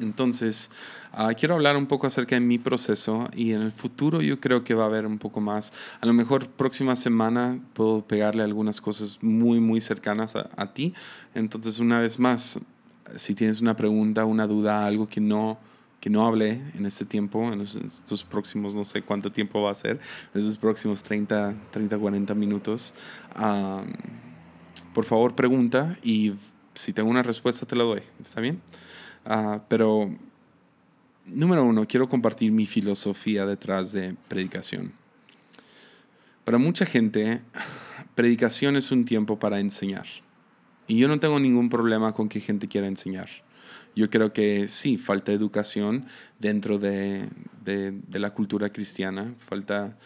Entonces, 0.00 0.70
uh, 1.12 1.32
quiero 1.38 1.54
hablar 1.54 1.76
un 1.76 1.86
poco 1.86 2.06
acerca 2.06 2.34
de 2.36 2.40
mi 2.40 2.58
proceso 2.58 3.28
y 3.34 3.52
en 3.52 3.62
el 3.62 3.72
futuro 3.72 4.20
yo 4.20 4.40
creo 4.40 4.64
que 4.64 4.74
va 4.74 4.84
a 4.84 4.86
haber 4.86 5.06
un 5.06 5.18
poco 5.18 5.40
más. 5.40 5.72
A 6.00 6.06
lo 6.06 6.12
mejor 6.12 6.48
próxima 6.48 6.96
semana 6.96 7.58
puedo 7.74 8.02
pegarle 8.06 8.42
algunas 8.42 8.80
cosas 8.80 9.18
muy, 9.22 9.60
muy 9.60 9.80
cercanas 9.80 10.36
a, 10.36 10.48
a 10.56 10.72
ti. 10.72 10.94
Entonces, 11.34 11.78
una 11.78 12.00
vez 12.00 12.18
más, 12.18 12.58
si 13.14 13.34
tienes 13.34 13.60
una 13.60 13.76
pregunta, 13.76 14.24
una 14.24 14.46
duda, 14.46 14.86
algo 14.86 15.08
que 15.08 15.20
no 15.20 15.58
que 16.06 16.10
no 16.10 16.24
hablé 16.24 16.62
en 16.78 16.86
este 16.86 17.04
tiempo, 17.04 17.52
en 17.52 17.62
estos 17.62 18.22
próximos, 18.22 18.76
no 18.76 18.84
sé 18.84 19.02
cuánto 19.02 19.32
tiempo 19.32 19.60
va 19.62 19.72
a 19.72 19.74
ser, 19.74 19.98
en 20.32 20.38
estos 20.38 20.56
próximos 20.56 21.02
30, 21.02 21.56
30 21.72 21.98
40 21.98 22.32
minutos, 22.36 22.94
um, 23.34 23.92
por 24.94 25.04
favor 25.04 25.34
pregunta 25.34 25.98
y 26.04 26.34
si 26.74 26.92
tengo 26.92 27.10
una 27.10 27.24
respuesta 27.24 27.66
te 27.66 27.74
la 27.74 27.82
doy, 27.82 28.02
¿está 28.20 28.40
bien? 28.40 28.62
Ah, 29.24 29.64
pero, 29.66 30.16
número 31.24 31.64
uno, 31.64 31.84
quiero 31.88 32.08
compartir 32.08 32.52
mi 32.52 32.66
filosofía 32.66 33.44
detrás 33.44 33.90
de 33.90 34.14
predicación. 34.28 34.92
Para 36.44 36.58
mucha 36.58 36.86
gente, 36.86 37.42
predicación 38.14 38.76
es 38.76 38.92
un 38.92 39.04
tiempo 39.04 39.40
para 39.40 39.58
enseñar. 39.58 40.06
Y 40.86 40.98
yo 40.98 41.08
no 41.08 41.18
tengo 41.18 41.40
ningún 41.40 41.68
problema 41.68 42.12
con 42.12 42.28
que 42.28 42.38
gente 42.38 42.68
quiera 42.68 42.86
enseñar. 42.86 43.28
Yo 43.96 44.10
creo 44.10 44.30
que 44.32 44.68
sí, 44.68 44.98
falta 44.98 45.32
educación 45.32 46.04
dentro 46.38 46.78
de, 46.78 47.26
de, 47.64 48.18
la 48.18 48.34
cultura 48.34 48.68
cristiana, 48.68 49.34
falta 49.38 49.96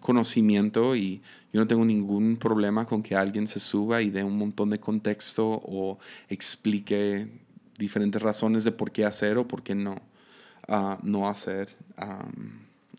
conocimiento 0.00 0.94
y 0.94 1.22
yo 1.50 1.60
no 1.60 1.66
tengo 1.66 1.86
ningún 1.86 2.36
problema 2.36 2.84
con 2.84 3.02
que 3.02 3.16
alguien 3.16 3.46
se 3.46 3.60
suba 3.60 4.02
y 4.02 4.10
dé 4.10 4.22
un 4.22 4.36
montón 4.36 4.68
de 4.68 4.78
contexto 4.78 5.58
o 5.64 5.98
explique 6.28 7.26
diferentes 7.78 8.20
razones 8.20 8.64
de 8.64 8.72
por 8.72 8.92
qué 8.92 9.06
hacer 9.06 9.38
o 9.38 9.48
por 9.48 9.62
qué 9.62 9.74
no, 9.74 9.96
ah, 10.68 10.98
no 11.02 11.28
hacer. 11.30 11.74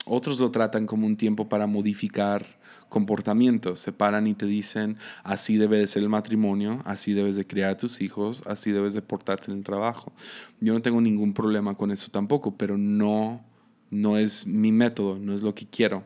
otros 0.07 0.39
lo 0.39 0.49
tratan 0.49 0.87
como 0.87 1.05
un 1.05 1.15
tiempo 1.15 1.47
para 1.47 1.67
modificar 1.67 2.56
comportamientos. 2.89 3.79
Se 3.79 3.91
paran 3.91 4.27
y 4.27 4.33
te 4.33 4.45
dicen, 4.45 4.97
así 5.23 5.57
debe 5.57 5.77
de 5.77 5.87
ser 5.87 6.03
el 6.03 6.09
matrimonio, 6.09 6.81
así 6.85 7.13
debes 7.13 7.35
de 7.35 7.45
criar 7.45 7.71
a 7.71 7.77
tus 7.77 8.01
hijos, 8.01 8.43
así 8.45 8.71
debes 8.71 8.93
de 8.93 9.01
portarte 9.01 9.51
en 9.51 9.57
el 9.57 9.63
trabajo. 9.63 10.11
Yo 10.59 10.73
no 10.73 10.81
tengo 10.81 11.01
ningún 11.01 11.33
problema 11.33 11.75
con 11.75 11.91
eso 11.91 12.09
tampoco, 12.11 12.55
pero 12.57 12.77
no, 12.77 13.43
no 13.89 14.17
es 14.17 14.47
mi 14.47 14.71
método, 14.71 15.19
no 15.19 15.33
es 15.33 15.41
lo 15.41 15.53
que 15.53 15.67
quiero. 15.67 16.03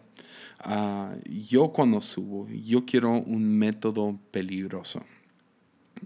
Ah, 0.59 1.15
yo 1.25 1.69
cuando 1.69 2.01
subo, 2.01 2.47
yo 2.49 2.85
quiero 2.85 3.11
un 3.11 3.57
método 3.57 4.19
peligroso. 4.31 5.03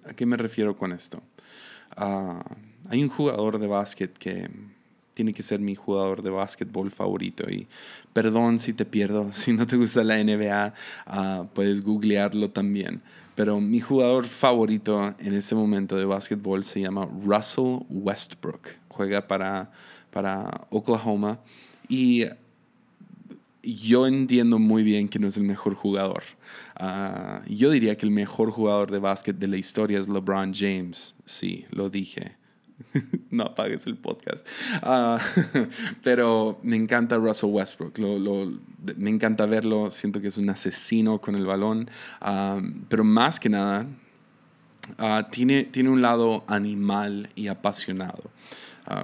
¿A 0.06 0.14
qué 0.14 0.26
me 0.26 0.38
refiero 0.38 0.78
con 0.78 0.92
esto? 0.92 1.22
Ah, 1.96 2.44
hay 2.90 3.04
un 3.04 3.10
jugador 3.10 3.60
de 3.60 3.68
básquet 3.68 4.18
que 4.18 4.50
tiene 5.16 5.34
que 5.34 5.42
ser 5.42 5.60
mi 5.60 5.74
jugador 5.74 6.22
de 6.22 6.30
básquetbol 6.30 6.92
favorito. 6.92 7.50
Y 7.50 7.68
perdón 8.14 8.60
si 8.60 8.74
te 8.74 8.86
pierdo, 8.86 9.30
si 9.32 9.54
no 9.54 9.66
te 9.66 9.78
gusta 9.78 10.04
la 10.04 10.24
NBA, 10.24 10.74
ah, 11.08 11.46
puedes 11.56 11.82
googlearlo 11.82 12.52
también. 12.52 13.02
Pero 13.34 13.60
mi 13.60 13.80
jugador 13.80 14.26
favorito 14.26 15.16
en 15.20 15.34
ese 15.34 15.56
momento 15.56 15.98
de 15.98 16.06
básquetbol 16.06 16.64
se 16.64 16.82
llama 16.82 17.10
Russell 17.26 17.80
Westbrook. 17.90 18.70
Juega 18.90 19.28
para, 19.28 19.72
para 20.12 20.68
Oklahoma. 20.70 21.40
Y 21.90 22.26
yo 23.64 24.06
entiendo 24.08 24.60
muy 24.60 24.84
bien 24.84 25.10
que 25.10 25.20
no 25.20 25.28
es 25.28 25.38
el 25.38 25.44
mejor 25.44 25.76
jugador. 25.76 26.24
Ah, 26.76 27.42
yo 27.48 27.72
diría 27.72 27.98
que 27.98 28.06
el 28.06 28.12
mejor 28.12 28.52
jugador 28.52 28.92
de 28.92 29.00
básquet 29.00 29.38
de 29.38 29.48
la 29.48 29.58
historia 29.58 30.00
es 30.00 30.08
LeBron 30.08 30.54
James. 30.54 31.16
Sí, 31.26 31.66
lo 31.72 31.90
dije. 31.90 32.38
no 33.32 33.44
apagues 33.44 33.86
el 33.88 33.98
podcast. 33.98 34.48
Ah, 34.82 35.20
pero 36.04 36.60
me 36.64 36.76
encanta 36.76 37.18
Russell 37.18 37.50
Westbrook. 37.50 37.98
me 38.98 39.10
encanta 39.10 39.46
verlo. 39.46 39.92
Siento 39.92 40.22
que 40.22 40.28
es 40.28 40.38
un 40.38 40.50
asesino 40.50 41.20
con 41.20 41.36
el 41.36 41.46
balón. 41.46 41.90
Ah, 42.22 42.62
pero 42.90 43.04
más 43.04 43.40
que 43.40 43.50
nada, 43.50 43.86
tiene, 45.32 45.64
tiene 45.64 45.90
un 45.90 46.02
lado 46.02 46.44
animal 46.48 47.30
y 47.36 47.48
apasionado. 47.48 48.30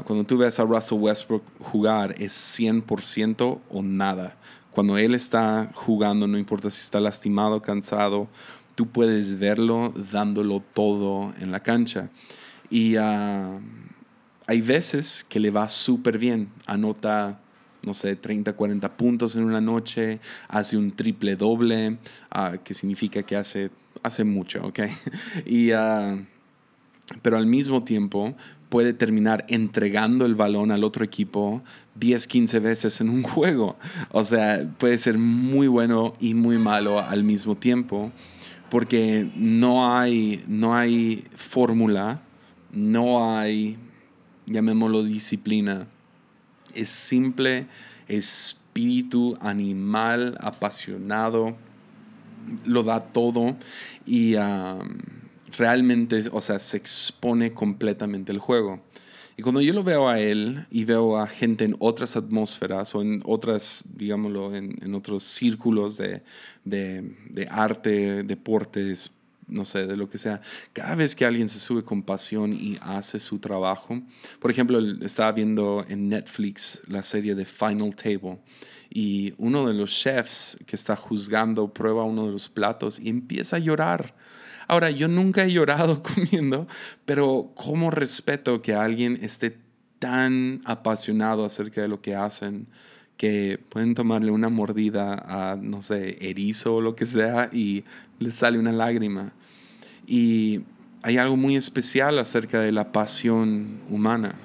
cuando 0.05 0.23
tú 0.25 0.37
ves 0.37 0.59
a 0.59 0.63
Russell 0.63 0.99
Westbrook 0.99 1.43
jugar, 1.59 2.15
es 2.19 2.33
100% 2.59 3.59
o 3.69 3.81
nada 3.81 4.37
cuando 4.71 4.97
él 4.97 5.15
está 5.15 5.69
jugando, 5.73 6.27
no 6.27 6.37
importa 6.37 6.71
si 6.71 6.79
está 6.79 6.99
lastimado, 6.99 7.61
cansado, 7.61 8.29
tú 8.75 8.87
puedes 8.87 9.37
verlo 9.37 9.93
dándolo 10.11 10.63
todo 10.73 11.33
en 11.39 11.51
la 11.51 11.59
cancha. 11.59 12.09
Y 12.71 12.95
ah, 12.95 13.59
hay 14.47 14.61
veces 14.61 15.23
que 15.29 15.39
le 15.39 15.51
va 15.51 15.69
súper 15.69 16.17
bien, 16.17 16.49
anota 16.65 17.39
no 17.85 17.93
sé, 17.93 18.15
30, 18.15 18.53
40 18.53 18.95
puntos 18.97 19.35
en 19.35 19.43
una 19.43 19.61
noche, 19.61 20.19
hace 20.47 20.77
un 20.77 20.91
triple 20.91 21.35
doble, 21.35 21.97
ah, 22.29 22.57
que 22.63 22.73
significa 22.73 23.23
que 23.23 23.35
hace, 23.35 23.71
hace 24.03 24.23
mucho, 24.23 24.65
¿ok? 24.65 24.79
Y, 25.45 25.71
ah, 25.71 26.17
pero 27.21 27.37
al 27.37 27.45
mismo 27.45 27.83
tiempo 27.83 28.35
puede 28.69 28.93
terminar 28.93 29.45
entregando 29.49 30.25
el 30.25 30.35
balón 30.35 30.71
al 30.71 30.83
otro 30.83 31.03
equipo 31.03 31.61
10, 31.95 32.27
15 32.27 32.59
veces 32.59 33.01
en 33.01 33.09
un 33.09 33.23
juego. 33.23 33.77
O 34.11 34.23
sea, 34.23 34.61
puede 34.77 34.97
ser 34.97 35.17
muy 35.17 35.67
bueno 35.67 36.13
y 36.19 36.33
muy 36.33 36.57
malo 36.57 36.99
al 36.99 37.23
mismo 37.23 37.57
tiempo, 37.57 38.11
porque 38.69 39.29
no 39.35 39.93
hay, 39.93 40.43
no 40.47 40.75
hay 40.75 41.25
fórmula, 41.35 42.21
no 42.71 43.27
hay, 43.27 43.77
llamémoslo 44.45 45.03
disciplina. 45.03 45.87
Es 46.73 46.89
simple 46.89 47.67
espíritu 48.07 49.37
animal 49.41 50.37
apasionado, 50.39 51.55
lo 52.65 52.83
da 52.83 52.99
todo 52.99 53.55
y 54.05 54.35
realmente, 55.57 56.23
o 56.31 56.41
sea, 56.41 56.59
se 56.59 56.77
expone 56.77 57.53
completamente 57.53 58.31
el 58.31 58.39
juego. 58.39 58.81
Y 59.37 59.43
cuando 59.43 59.61
yo 59.61 59.73
lo 59.73 59.83
veo 59.83 60.09
a 60.09 60.19
él 60.19 60.65
y 60.69 60.83
veo 60.85 61.17
a 61.17 61.27
gente 61.27 61.63
en 61.63 61.75
otras 61.79 62.15
atmósferas 62.15 62.93
o 62.95 63.01
en 63.01 63.21
otras, 63.25 63.85
digámoslo, 63.95 64.55
en, 64.55 64.93
otros 64.93 65.23
círculos 65.23 65.97
de, 65.97 66.21
de, 66.65 67.15
de, 67.29 67.47
arte, 67.49 68.23
deportes, 68.23 69.11
no 69.51 69.65
sé, 69.65 69.85
de 69.85 69.95
lo 69.95 70.09
que 70.09 70.17
sea, 70.17 70.41
cada 70.73 70.95
vez 70.95 71.15
que 71.15 71.25
alguien 71.25 71.47
se 71.47 71.59
sube 71.59 71.83
con 71.83 72.01
pasión 72.01 72.53
y 72.53 72.77
hace 72.81 73.19
su 73.19 73.37
trabajo, 73.39 74.01
por 74.39 74.49
ejemplo, 74.49 74.79
estaba 75.05 75.31
viendo 75.31 75.85
en 75.87 76.09
Netflix 76.09 76.81
la 76.87 77.03
serie 77.03 77.35
de 77.35 77.45
Final 77.45 77.95
Table 77.95 78.39
y 78.89 79.33
uno 79.37 79.67
de 79.67 79.73
los 79.73 79.91
chefs 79.91 80.57
que 80.65 80.75
está 80.75 80.95
juzgando 80.95 81.73
prueba 81.73 82.03
uno 82.03 82.25
de 82.25 82.31
los 82.31 82.49
platos 82.49 82.99
y 82.99 83.09
empieza 83.09 83.57
a 83.57 83.59
llorar 83.59 84.15
Ahora, 84.71 84.89
yo 84.89 85.09
nunca 85.09 85.43
he 85.43 85.51
llorado 85.51 86.01
comiendo, 86.15 86.65
pero 87.03 87.51
¿cómo 87.55 87.91
respeto 87.91 88.61
que 88.61 88.73
alguien 88.73 89.19
esté 89.21 89.57
tan 89.99 90.61
apasionado 90.63 91.43
acerca 91.43 91.81
de 91.81 91.89
lo 91.89 92.01
que 92.01 92.15
hacen 92.15 92.67
que 93.17 93.59
pueden 93.67 93.95
tomarle 93.95 94.31
una 94.31 94.47
mordida 94.47 95.15
a, 95.27 95.57
no 95.57 95.81
sé, 95.81 96.17
erizo 96.21 96.75
o 96.75 96.81
lo 96.81 96.95
que 96.95 97.05
sea 97.05 97.49
y 97.51 97.83
les 98.19 98.35
sale 98.35 98.57
una 98.57 98.71
lágrima? 98.71 99.33
Y 100.13 100.65
hay 101.03 101.17
algo 101.17 101.37
muy 101.37 101.55
especial 101.55 102.19
acerca 102.19 102.59
de 102.59 102.73
la 102.73 102.91
pasión 102.91 103.79
humana. 103.89 104.35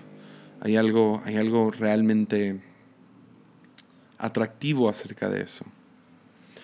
Hay 0.61 0.77
algo, 0.77 1.21
hay 1.25 1.35
algo 1.39 1.73
realmente 1.73 2.61
atractivo 4.17 4.89
acerca 4.89 5.29
de 5.29 5.43
eso. 5.43 5.67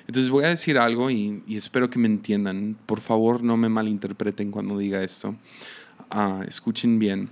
Entonces 0.06 0.30
voy 0.30 0.44
a 0.44 0.50
decir 0.50 0.78
algo 0.78 1.11
y, 1.11 1.42
espero 1.49 1.90
que 1.90 1.99
me 1.99 2.06
entiendan. 2.06 2.76
Por 2.87 3.00
favor, 3.00 3.42
no 3.42 3.56
me 3.56 3.68
malinterpreten 3.68 4.52
cuando 4.52 4.78
diga 4.78 5.02
esto. 5.02 5.35
Ah, 6.09 6.44
escuchen 6.47 7.00
bien. 7.00 7.28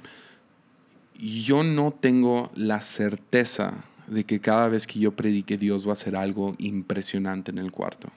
Yo 1.21 1.62
no 1.62 1.93
tengo 1.93 2.50
la 2.57 2.83
certeza 2.83 3.85
de 4.09 4.25
que 4.25 4.41
cada 4.41 4.67
vez 4.67 4.89
que 4.89 4.99
yo 4.99 5.12
predique 5.12 5.57
Dios 5.57 5.87
va 5.87 5.91
a 5.91 5.93
hacer 5.93 6.17
algo 6.17 6.53
impresionante 6.59 7.53
en 7.53 7.59
el 7.59 7.71
cuarto. 7.71 8.09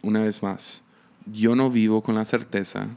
Una 0.00 0.22
vez 0.22 0.40
más, 0.40 0.83
yo 1.26 1.56
no 1.56 1.70
vivo 1.70 2.02
con 2.02 2.14
la 2.14 2.24
certeza 2.24 2.88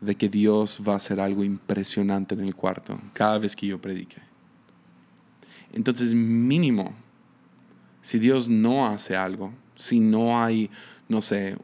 de 0.00 0.14
que 0.14 0.28
Dios 0.28 0.82
va 0.86 0.94
a 0.94 0.96
hacer 0.96 1.20
algo 1.20 1.44
impresionante 1.44 2.34
en 2.34 2.40
el 2.40 2.54
cuarto 2.54 3.00
cada 3.12 3.38
vez 3.38 3.56
que 3.56 3.66
yo 3.66 3.80
predique. 3.80 4.18
Entonces, 5.72 6.14
mínimo, 6.14 6.94
si 8.00 8.18
Dios 8.18 8.48
no 8.48 8.86
hace 8.86 9.16
algo, 9.16 9.52
si 9.74 9.98
no 9.98 10.42
hay, 10.42 10.70
no 11.08 11.20
sé, 11.20 11.56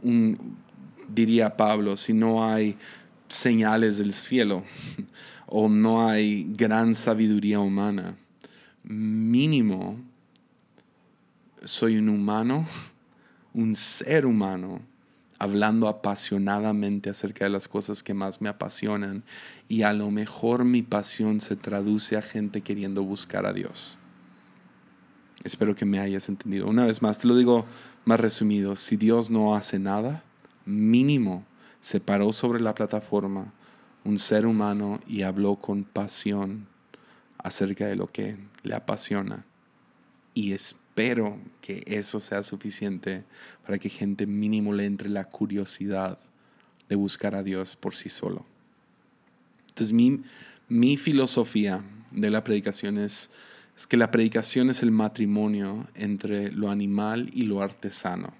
diría 1.09 1.57
Pablo, 1.57 1.97
si 1.97 2.12
no 2.12 2.44
hay 2.44 2.77
señales 3.29 3.98
del 3.98 4.12
cielo 4.12 4.64
o 5.46 5.68
no 5.68 6.09
hay 6.09 6.44
gran 6.57 6.94
sabiduría 6.94 7.61
humana, 7.61 8.16
mínimo 8.83 9.98
soy 11.64 11.98
un 11.98 12.09
humano, 12.09 12.66
un 13.55 13.75
ser 13.75 14.27
humano, 14.27 14.81
hablando 15.40 15.88
apasionadamente 15.88 17.09
acerca 17.09 17.46
de 17.46 17.50
las 17.50 17.66
cosas 17.66 18.03
que 18.03 18.12
más 18.12 18.42
me 18.42 18.50
apasionan 18.50 19.24
y 19.68 19.83
a 19.83 19.94
lo 19.94 20.11
mejor 20.11 20.64
mi 20.64 20.83
pasión 20.83 21.40
se 21.40 21.57
traduce 21.57 22.18
a 22.18 22.22
gente 22.22 22.61
queriendo 22.61 23.03
buscar 23.03 23.46
a 23.46 23.55
Dios. 23.55 23.98
Espero 25.42 25.74
que 25.74 25.87
me 25.87 25.98
hayas 25.98 26.29
entendido. 26.29 26.68
Una 26.68 26.85
vez 26.85 27.00
más, 27.00 27.18
te 27.18 27.26
lo 27.26 27.35
digo 27.35 27.64
más 28.05 28.20
resumido. 28.20 28.76
Si 28.76 28.98
Dios 28.98 29.31
no 29.31 29.57
hace 29.57 29.79
nada, 29.79 30.22
mínimo 30.66 31.46
se 31.81 32.00
paró 32.00 32.33
sobre 32.33 32.61
la 32.61 32.74
plataforma 32.74 33.55
un 34.05 34.18
ser 34.18 34.44
humano 34.44 35.00
y 35.07 35.22
habló 35.22 35.57
con 35.57 35.85
pasión 35.85 36.66
acerca 37.38 37.87
de 37.87 37.96
lo 37.96 38.09
que 38.12 38.37
le 38.62 38.74
apasiona. 38.74 39.46
Y 40.35 40.53
espero 40.53 41.38
que 41.62 41.83
eso 41.87 42.20
sea 42.20 42.42
suficiente 42.42 43.24
para 43.70 43.78
que 43.78 43.88
gente 43.88 44.26
mínimo 44.26 44.72
le 44.72 44.85
entre 44.85 45.09
la 45.09 45.28
curiosidad 45.28 46.18
de 46.88 46.96
buscar 46.96 47.37
a 47.37 47.44
Dios 47.44 47.76
por 47.76 47.94
sí 47.94 48.09
solo. 48.09 48.44
Entonces 49.68 49.92
mi, 49.92 50.24
mi 50.68 50.96
filosofía 50.96 51.85
de 52.11 52.30
la 52.30 52.42
predicación 52.42 52.98
es 52.98 53.30
es 53.76 53.87
que 53.87 53.96
la 53.96 54.11
predicación 54.11 54.70
es 54.70 54.83
el 54.83 54.90
matrimonio 54.90 55.87
entre 55.94 56.50
lo 56.50 56.68
animal 56.68 57.30
y 57.33 57.44
lo 57.44 57.62
artesano. 57.62 58.35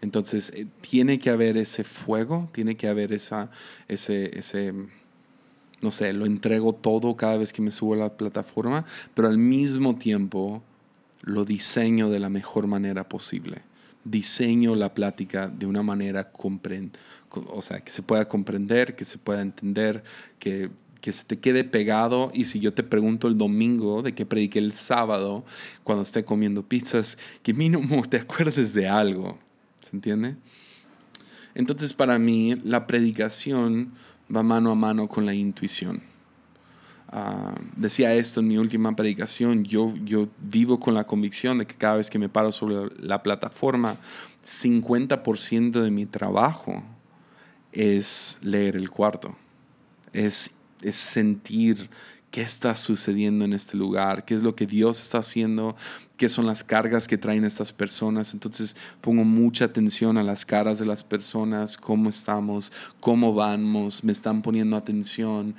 Entonces, 0.00 0.52
eh, 0.54 0.68
tiene 0.80 1.18
que 1.18 1.30
haber 1.30 1.56
ese 1.56 1.82
fuego, 1.82 2.48
tiene 2.52 2.76
que 2.76 2.86
haber 2.86 3.12
esa, 3.12 3.50
ese, 3.88 4.38
ese, 4.38 4.72
no 5.80 5.90
sé, 5.90 6.12
lo 6.12 6.26
entrego 6.26 6.74
todo 6.74 7.16
cada 7.16 7.38
vez 7.38 7.52
que 7.52 7.60
me 7.60 7.72
subo 7.72 7.94
a 7.94 7.96
la 7.96 8.16
plataforma, 8.16 8.86
pero 9.14 9.26
al 9.26 9.38
mismo 9.38 9.96
tiempo 9.96 10.62
lo 11.22 11.44
diseño 11.44 12.08
de 12.08 12.20
la 12.20 12.30
mejor 12.30 12.68
manera 12.68 13.08
posible. 13.08 13.67
Diseño 14.10 14.74
la 14.74 14.94
plática 14.94 15.48
de 15.48 15.66
una 15.66 15.82
manera 15.82 16.32
o 17.30 17.62
sea, 17.62 17.80
que 17.80 17.92
se 17.92 18.02
pueda 18.02 18.26
comprender, 18.26 18.96
que 18.96 19.04
se 19.04 19.18
pueda 19.18 19.42
entender, 19.42 20.02
que 20.38 20.70
que 21.00 21.12
se 21.12 21.24
te 21.24 21.38
quede 21.38 21.64
pegado 21.64 22.30
y 22.34 22.46
si 22.46 22.60
yo 22.60 22.72
te 22.72 22.82
pregunto 22.82 23.28
el 23.28 23.38
domingo 23.38 24.02
de 24.02 24.14
que 24.14 24.26
prediqué 24.26 24.58
el 24.58 24.72
sábado 24.72 25.44
cuando 25.84 26.02
esté 26.02 26.24
comiendo 26.24 26.66
pizzas, 26.66 27.18
que 27.42 27.54
mínimo 27.54 28.02
te 28.08 28.18
acuerdes 28.18 28.72
de 28.72 28.88
algo, 28.88 29.38
¿se 29.80 29.94
entiende? 29.96 30.36
Entonces 31.54 31.92
para 31.92 32.18
mí 32.18 32.54
la 32.64 32.86
predicación 32.86 33.92
va 34.34 34.42
mano 34.42 34.70
a 34.70 34.74
mano 34.74 35.08
con 35.08 35.26
la 35.26 35.34
intuición. 35.34 36.02
Ah, 37.10 37.54
decía 37.76 38.14
esto 38.14 38.40
en 38.40 38.48
mi 38.48 38.58
última 38.58 38.94
predicación, 38.94 39.64
yo, 39.64 39.94
yo 40.04 40.28
vivo 40.38 40.78
con 40.78 40.92
la 40.92 41.04
convicción 41.04 41.58
de 41.58 41.66
que 41.66 41.74
cada 41.74 41.96
vez 41.96 42.10
que 42.10 42.18
me 42.18 42.28
paro 42.28 42.52
sobre 42.52 42.94
la 43.00 43.22
plataforma, 43.22 43.98
50% 44.44 45.80
de 45.80 45.90
mi 45.90 46.04
trabajo 46.04 46.82
es 47.72 48.38
leer 48.42 48.76
el 48.76 48.90
cuarto, 48.90 49.36
es 50.12 50.52
es 50.82 50.96
sentir 50.96 51.90
qué 52.30 52.42
está 52.42 52.74
sucediendo 52.74 53.44
en 53.44 53.54
este 53.54 53.76
lugar, 53.76 54.24
qué 54.24 54.34
es 54.34 54.42
lo 54.42 54.54
que 54.54 54.66
Dios 54.66 55.00
está 55.00 55.18
haciendo, 55.18 55.76
qué 56.16 56.28
son 56.28 56.46
las 56.46 56.62
cargas 56.62 57.08
que 57.08 57.16
traen 57.16 57.44
estas 57.44 57.72
personas. 57.72 58.34
Entonces 58.34 58.76
pongo 59.00 59.24
mucha 59.24 59.64
atención 59.64 60.18
a 60.18 60.22
las 60.22 60.44
caras 60.44 60.78
de 60.78 60.84
las 60.84 61.02
personas, 61.02 61.78
cómo 61.78 62.10
estamos, 62.10 62.70
cómo 63.00 63.32
vamos, 63.32 64.04
me 64.04 64.12
están 64.12 64.42
poniendo 64.42 64.76
atención. 64.76 65.54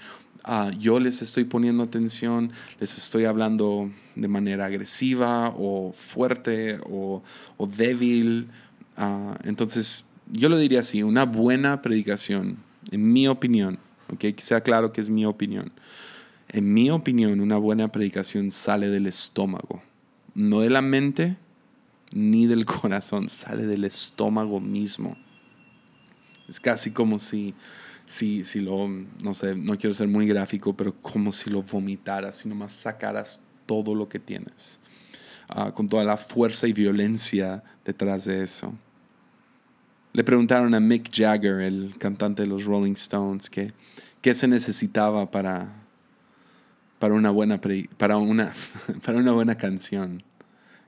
Yo 0.79 0.99
les 0.99 1.21
estoy 1.21 1.43
poniendo 1.43 1.83
atención, 1.83 2.51
les 2.79 2.97
estoy 2.97 3.25
hablando 3.25 3.91
de 4.15 4.27
manera 4.27 4.65
agresiva 4.65 5.53
o 5.55 5.93
fuerte 5.93 6.79
o, 6.89 7.21
débil. 7.77 8.47
Ah, 8.97 9.37
entonces, 9.43 10.05
yo 10.31 10.49
lo 10.49 10.57
diría 10.57 10.79
así, 10.79 11.03
una 11.03 11.25
buena 11.25 11.81
predicación, 11.81 12.57
en 12.91 13.11
mi 13.11 13.27
opinión, 13.27 13.79
que 14.17 14.35
sea 14.39 14.61
claro 14.61 14.91
que 14.91 15.01
es 15.01 15.09
mi 15.09 15.25
opinión. 15.25 15.71
En 16.47 16.73
mi 16.73 16.89
opinión, 16.89 17.41
una 17.41 17.57
buena 17.57 17.91
predicación 17.91 18.49
sale 18.49 18.89
del 18.89 19.05
estómago, 19.05 19.83
no 20.33 20.61
de 20.61 20.71
la 20.71 20.81
mente 20.81 21.37
ni 22.11 22.47
del 22.47 22.65
corazón, 22.81 23.29
sale 23.29 23.65
del 23.67 23.85
estómago 23.85 24.59
mismo. 24.59 25.15
Es 26.47 26.59
casi 26.59 26.91
como 26.91 27.19
si, 27.19 27.53
si, 28.09 28.43
si 28.43 28.59
lo, 28.59 28.87
no 28.87 29.35
sé, 29.35 29.53
no 29.53 29.77
quiero 29.77 29.93
ser 29.93 30.07
muy 30.07 30.25
gráfico, 30.25 30.75
pero 30.75 30.99
como 30.99 31.31
si 31.31 31.51
lo 31.51 31.61
vomitaras 31.61 32.43
y 32.43 32.49
nomás 32.49 32.73
sacaras 32.73 33.39
todo 33.67 33.93
lo 33.93 34.09
que 34.09 34.17
tienes, 34.17 34.79
ah, 35.47 35.71
con 35.71 35.87
toda 35.87 36.03
la 36.03 36.17
fuerza 36.17 36.67
y 36.67 36.73
violencia 36.73 37.63
detrás 37.85 38.25
de 38.25 38.41
eso. 38.41 38.73
Le 40.13 40.23
preguntaron 40.23 40.73
a 40.73 40.79
Mick 40.79 41.11
Jagger, 41.13 41.61
el 41.61 41.93
cantante 41.99 42.41
de 42.41 42.47
los 42.47 42.65
Rolling 42.65 42.93
Stones, 42.93 43.47
que 43.47 43.73
qué 44.23 44.33
se 44.33 44.47
necesitaba 44.47 45.29
para, 45.29 45.71
para 46.97 47.13
una 47.13 47.29
buena, 47.29 47.61
para 47.61 48.17
una, 48.17 48.51
para 49.05 49.19
una 49.19 49.33
buena 49.33 49.53
canción. 49.53 50.23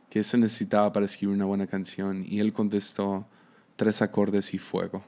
¿Qué 0.10 0.24
se 0.24 0.40
necesitaba 0.40 0.92
para 0.92 1.06
escribir 1.06 1.36
una 1.36 1.46
buena 1.46 1.68
canción? 1.68 2.26
Y 2.28 2.40
él 2.40 2.52
contestó, 2.52 3.28
tres 3.76 4.02
acordes 4.02 4.56
y 4.56 4.58
fuego. 4.58 5.06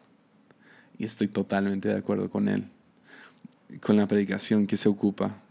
Y 0.97 1.05
estoy 1.05 1.27
totalmente 1.27 1.89
de 1.89 1.97
acuerdo 1.97 2.29
con 2.29 2.47
él, 2.47 2.65
con 3.81 3.97
la 3.97 4.07
predicación 4.07 4.67
que 4.67 4.77
se 4.77 4.89
ocupa. 4.89 5.41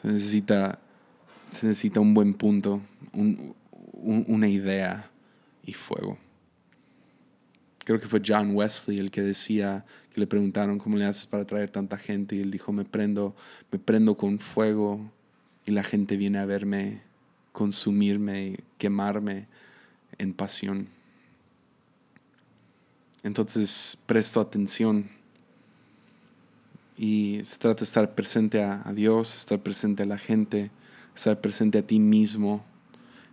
Se 0.00 0.08
necesita, 0.08 0.78
se 1.50 1.66
necesita 1.66 2.00
un 2.00 2.14
buen 2.14 2.34
punto, 2.34 2.80
una 3.92 4.48
idea 4.48 5.10
y 5.64 5.72
fuego. 5.72 6.18
Creo 7.84 7.98
que 7.98 8.06
fue 8.06 8.22
John 8.24 8.54
Wesley 8.54 8.98
el 8.98 9.10
que 9.10 9.22
decía 9.22 9.84
que 10.12 10.20
le 10.20 10.26
preguntaron 10.26 10.78
cómo 10.78 10.96
le 10.96 11.06
haces 11.06 11.26
para 11.26 11.44
traer 11.44 11.70
tanta 11.70 11.96
gente 11.96 12.36
y 12.36 12.40
él 12.40 12.50
dijo, 12.50 12.72
me 12.72 12.84
prendo, 12.84 13.34
me 13.72 13.78
prendo 13.78 14.16
con 14.16 14.38
fuego 14.38 15.10
y 15.66 15.72
la 15.72 15.82
gente 15.82 16.16
viene 16.16 16.38
a 16.38 16.44
verme 16.44 17.02
consumirme, 17.52 18.58
quemarme 18.78 19.48
en 20.18 20.34
pasión. 20.34 20.88
Entonces 23.22 23.98
presto 24.06 24.40
atención 24.40 25.08
y 27.02 27.40
se 27.44 27.56
trata 27.56 27.80
de 27.80 27.84
estar 27.84 28.14
presente 28.14 28.62
a, 28.62 28.92
Dios, 28.94 29.34
estar 29.34 29.58
presente 29.60 30.02
a 30.02 30.06
la 30.06 30.18
gente, 30.18 30.70
estar 31.14 31.40
presente 31.40 31.78
a 31.78 31.86
ti 31.86 31.98
mismo 31.98 32.62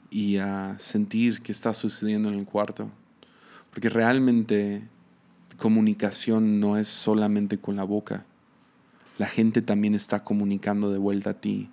y 0.10 0.38
a 0.38 0.78
sentir 0.80 1.42
qué 1.42 1.52
está 1.52 1.74
sucediendo 1.74 2.30
en 2.30 2.36
el 2.36 2.46
cuarto. 2.46 2.90
Porque 3.72 3.90
realmente 3.90 4.88
comunicación 5.58 6.62
no 6.62 6.78
es 6.78 6.88
solamente 6.88 7.58
con 7.58 7.76
la 7.76 7.84
boca. 7.84 8.26
La 9.18 9.28
gente 9.28 9.62
también 9.62 9.96
está 9.96 10.24
comunicando 10.24 10.90
de 10.90 10.98
vuelta 10.98 11.32
a 11.32 11.34
ti 11.34 11.70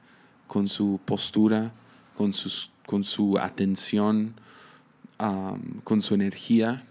con 0.48 0.66
su 0.66 0.98
postura, 1.04 1.72
con, 2.16 2.32
sus, 2.32 2.72
con 2.86 3.04
su 3.04 3.38
atención, 3.38 4.34
con 5.84 6.02
su 6.02 6.14
energía. 6.14 6.84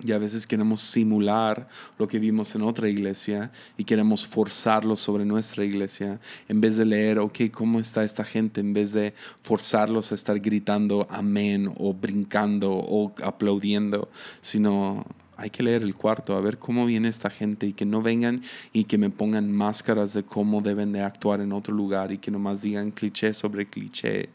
Y 0.00 0.10
a 0.10 0.18
veces 0.18 0.46
queremos 0.46 0.80
simular 0.80 1.68
lo 1.98 2.08
que 2.08 2.18
vimos 2.18 2.54
en 2.56 2.62
otra 2.62 2.88
iglesia 2.88 3.52
y 3.78 3.84
queremos 3.84 4.26
forzarlo 4.26 4.96
sobre 4.96 5.24
nuestra 5.24 5.64
iglesia 5.64 6.20
en 6.48 6.60
vez 6.60 6.76
de 6.76 6.84
leer, 6.84 7.20
ok, 7.20 7.42
¿cómo 7.52 7.78
está 7.78 8.02
esta 8.02 8.24
gente? 8.24 8.60
En 8.60 8.72
vez 8.72 8.92
de 8.92 9.14
forzarlos 9.42 10.10
a 10.10 10.16
estar 10.16 10.40
gritando 10.40 11.06
amén 11.10 11.72
o 11.78 11.94
brincando 11.94 12.72
o 12.72 13.14
aplaudiendo, 13.22 14.08
sino 14.40 15.06
hay 15.36 15.50
que 15.50 15.62
leer 15.62 15.82
el 15.82 15.94
cuarto, 15.94 16.36
a 16.36 16.40
ver 16.40 16.58
cómo 16.58 16.86
viene 16.86 17.08
esta 17.08 17.30
gente 17.30 17.66
y 17.66 17.72
que 17.72 17.86
no 17.86 18.02
vengan 18.02 18.42
y 18.72 18.84
que 18.84 18.98
me 18.98 19.10
pongan 19.10 19.50
máscaras 19.52 20.12
de 20.12 20.24
cómo 20.24 20.60
deben 20.60 20.92
de 20.92 21.02
actuar 21.02 21.40
en 21.40 21.52
otro 21.52 21.72
lugar 21.72 22.10
y 22.10 22.18
que 22.18 22.32
nomás 22.32 22.62
digan 22.62 22.90
cliché 22.90 23.32
sobre 23.32 23.66
cliché 23.66 24.28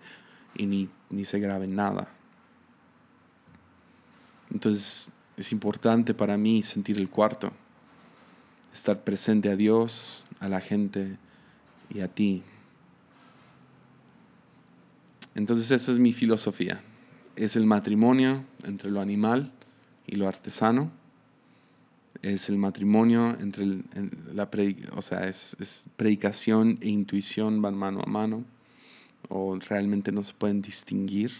y 0.55 0.65
ni, 0.65 0.89
ni 1.09 1.25
se 1.25 1.39
graben 1.39 1.75
nada. 1.75 2.09
Entonces 4.51 5.11
es 5.39 5.51
importante 5.51 6.13
para 6.13 6.37
mí 6.37 6.63
sentir 6.63 6.97
el 6.97 7.09
cuarto, 7.09 7.51
estar 8.73 9.03
presente 9.03 9.49
a 9.49 9.55
Dios, 9.55 10.27
a 10.39 10.49
la 10.49 10.59
gente 10.59 11.17
y 11.89 12.01
a 12.01 12.07
ti. 12.07 12.43
Entonces 15.35 15.71
esa 15.71 15.91
es 15.91 15.97
mi 15.97 16.11
filosofía. 16.11 16.81
Es 17.35 17.55
el 17.55 17.65
matrimonio 17.65 18.43
entre 18.63 18.91
lo 18.91 18.99
animal 18.99 19.51
y 20.05 20.17
lo 20.17 20.27
artesano 20.27 20.91
es 22.21 22.49
el 22.49 22.57
matrimonio 22.57 23.37
entre 23.39 23.65
la 24.33 24.49
o 24.95 25.01
sea 25.01 25.27
es, 25.27 25.87
predicación 25.95 26.77
e 26.81 26.89
intuición 26.89 27.61
van 27.61 27.75
mano 27.75 28.01
a 28.05 28.09
mano 28.09 28.43
o 29.29 29.57
realmente 29.57 30.11
no 30.11 30.23
se 30.23 30.33
pueden 30.33 30.61
distinguir 30.61 31.31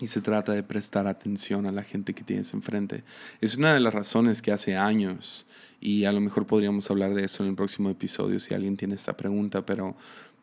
y 0.00 0.06
se 0.06 0.20
trata 0.20 0.52
de 0.52 0.62
prestar 0.62 1.06
atención 1.06 1.66
a 1.66 1.72
la 1.72 1.82
gente 1.82 2.14
que 2.14 2.24
tienes 2.24 2.52
enfrente. 2.54 3.04
Es 3.40 3.56
una 3.56 3.74
de 3.74 3.80
las 3.80 3.94
razones 3.94 4.42
que 4.42 4.52
hace 4.52 4.76
años, 4.76 5.46
y 5.80 6.04
a 6.04 6.12
lo 6.12 6.20
mejor 6.20 6.46
podríamos 6.46 6.90
hablar 6.90 7.14
de 7.14 7.24
eso 7.24 7.42
en 7.42 7.50
el 7.50 7.56
próximo 7.56 7.90
episodio 7.90 8.38
si 8.38 8.54
alguien 8.54 8.76
tiene 8.76 8.94
esta 8.94 9.16
pregunta, 9.16 9.64
pero 9.64 9.96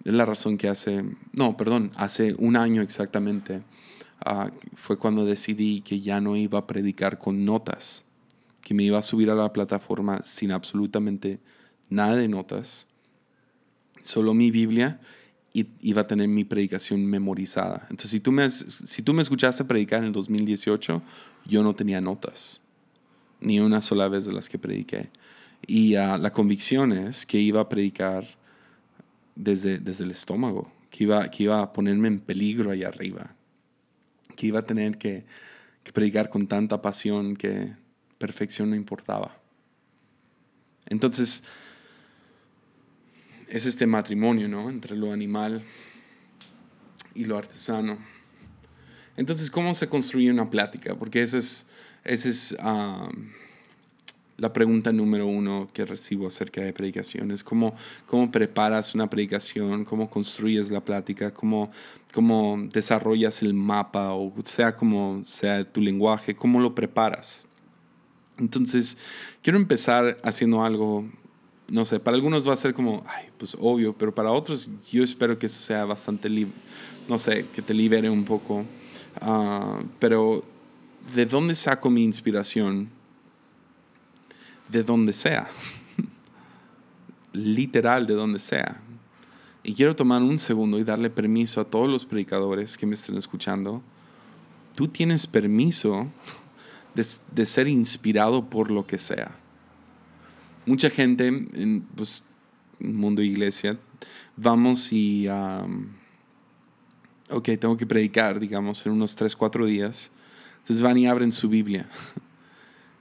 es 0.04 0.14
la 0.14 0.26
razón 0.26 0.58
que 0.58 0.68
hace, 0.68 1.04
no, 1.34 1.58
perdón, 1.58 1.92
hace 1.96 2.36
un 2.38 2.56
año 2.56 2.82
exactamente, 2.82 3.62
Ah, 4.26 4.52
fue 4.76 4.98
cuando 4.98 5.26
decidí 5.26 5.82
que 5.82 6.00
ya 6.00 6.20
no 6.22 6.36
iba 6.36 6.60
a 6.60 6.68
predicar 6.68 7.20
con 7.20 7.46
notas, 7.46 8.06
que 8.62 8.74
me 8.74 8.84
iba 8.84 8.98
a 8.98 9.04
subir 9.04 9.30
a 9.30 9.36
la 9.36 9.54
plataforma 9.54 10.22
sin 10.24 10.52
absolutamente 10.52 11.40
nada 11.90 12.16
de 12.16 12.28
notas, 12.28 12.88
solo 14.02 14.34
mi 14.34 14.50
Biblia 14.50 15.00
y 15.60 15.68
iba 15.82 16.02
a 16.02 16.08
tener 16.08 16.28
mi 16.28 16.44
predicación 16.44 17.06
memorizada. 17.06 17.88
Entonces, 17.90 18.12
si 18.12 18.20
tú 18.20 18.32
me, 18.32 18.50
si 18.50 19.02
tú 19.02 19.14
me 19.14 19.22
escuchaste 19.22 19.64
predicar 19.66 20.00
en 20.00 20.06
el 20.06 20.12
2018, 20.12 21.02
yo 21.46 21.64
no 21.64 21.74
tenía 21.76 22.02
notas, 22.02 22.62
ni 23.40 23.60
una 23.60 23.82
sola 23.82 24.08
vez 24.08 24.26
de 24.26 24.34
las 24.34 24.50
que 24.50 24.60
prediqué. 24.60 25.10
Y 25.66 25.96
ah, 25.96 26.18
la 26.18 26.32
convicción 26.32 26.92
es 26.92 27.26
que 27.26 27.40
iba 27.40 27.62
a 27.62 27.70
predicar 27.70 28.28
desde, 29.36 29.80
desde 29.80 30.04
el 30.04 30.12
estómago, 30.12 30.72
que 30.90 31.06
iba, 31.06 31.30
que 31.32 31.44
iba 31.44 31.62
a 31.62 31.74
ponerme 31.74 32.08
en 32.08 32.20
peligro 32.20 32.72
allá 32.72 32.90
arriba 32.90 33.38
que 34.38 34.48
iba 34.48 34.60
a 34.60 34.66
tener 34.66 34.98
que, 34.98 35.26
predicar 35.94 36.30
con 36.30 36.48
tanta 36.48 36.82
pasión 36.82 37.38
que 37.38 37.74
perfección 38.18 38.70
no 38.70 38.76
importaba. 38.76 39.38
Entonces, 40.86 41.46
es 43.50 43.66
este 43.66 43.88
matrimonio, 43.88 44.48
¿no? 44.48 44.70
Entre 44.70 44.96
lo 44.96 45.12
animal 45.12 45.64
y 47.16 47.26
lo 47.26 47.38
artesano. 47.38 47.98
Entonces, 49.16 49.50
¿cómo 49.50 49.74
se 49.74 49.88
construye 49.88 50.32
una 50.32 50.50
plática? 50.50 50.96
Porque 50.96 51.22
ese 51.22 51.40
es, 51.40 51.66
ese 52.04 52.30
es 52.30 52.56
ah, 52.60 53.10
la 54.38 54.54
pregunta 54.54 54.92
número 54.92 55.26
uno 55.26 55.68
que 55.74 55.86
recibo 55.86 56.28
acerca 56.28 56.62
de 56.62 56.72
predicaciones. 56.72 57.44
¿Cómo, 57.44 57.76
cómo 58.06 58.32
preparas 58.32 58.94
una 58.94 59.10
predicación? 59.10 59.84
¿Cómo 59.86 60.10
construyes 60.10 60.70
la 60.70 60.82
plática? 60.82 61.34
¿Cómo, 61.34 61.72
¿Cómo 62.14 62.58
desarrollas 62.72 63.42
el 63.42 63.56
mapa? 63.56 64.14
O 64.14 64.34
sea 64.44 64.76
como 64.76 65.24
sea 65.24 65.64
tu 65.64 65.82
lenguaje, 65.82 66.36
¿cómo 66.36 66.60
lo 66.60 66.76
preparas? 66.76 67.48
Entonces, 68.38 69.00
quiero 69.42 69.58
empezar 69.58 70.18
haciendo 70.24 70.64
algo, 70.64 71.06
no 71.68 71.86
sé, 71.86 72.00
para 72.00 72.16
algunos 72.16 72.48
va 72.48 72.54
a 72.54 72.58
ser 72.58 72.74
como, 72.74 73.04
ay, 73.08 73.28
pues 73.38 73.58
obvio, 73.60 73.94
pero 73.94 74.14
para 74.14 74.32
otros 74.32 74.70
yo 74.92 75.04
espero 75.04 75.38
que 75.38 75.48
eso 75.48 75.60
sea 75.60 75.86
bastante, 75.86 76.30
no 77.08 77.18
sé, 77.18 77.46
que 77.54 77.62
te 77.62 77.74
libere 77.74 78.10
un 78.10 78.24
poco. 78.24 78.66
Ah, 79.20 79.82
pero, 80.00 80.44
¿de 81.16 81.26
dónde 81.26 81.56
saco 81.56 81.90
mi 81.90 82.04
inspiración? 82.04 82.90
de 84.70 84.84
donde 84.84 85.14
sea. 85.14 85.48
Literal 87.34 88.08
de 88.08 88.14
donde 88.14 88.40
sea. 88.40 88.82
Y 89.64 89.74
quiero 89.74 89.96
tomar 89.96 90.22
un 90.22 90.38
segundo 90.38 90.80
y 90.80 90.84
darle 90.84 91.10
permiso 91.10 91.62
a 91.62 91.66
todos 91.66 91.90
los 91.90 92.06
predicadores 92.06 92.78
que 92.78 92.86
me 92.86 92.94
estén 92.94 93.18
escuchando. 93.18 93.82
Tú 94.76 94.88
tienes 94.88 95.28
permiso 95.28 96.08
de, 96.94 97.46
ser 97.46 97.68
inspirado 97.68 98.46
por 98.46 98.72
lo 98.72 98.86
que 98.86 98.98
sea. 98.98 99.36
Mucha 100.68 100.90
gente 100.90 101.28
en 101.28 101.88
pues, 101.96 102.26
mundo 102.80 103.22
iglesia, 103.22 103.80
vamos 104.36 104.92
y, 104.92 105.28
ok, 107.30 107.50
tengo 107.60 107.78
que 107.78 107.86
predicar, 107.86 108.38
digamos, 108.38 108.86
en 108.86 108.92
unos 108.92 109.16
3, 109.16 109.34
4 109.34 109.66
días. 109.66 110.12
Entonces 110.60 110.82
van 110.82 110.98
y 110.98 111.08
abren 111.08 111.32
su 111.32 111.50
Biblia. 111.50 111.90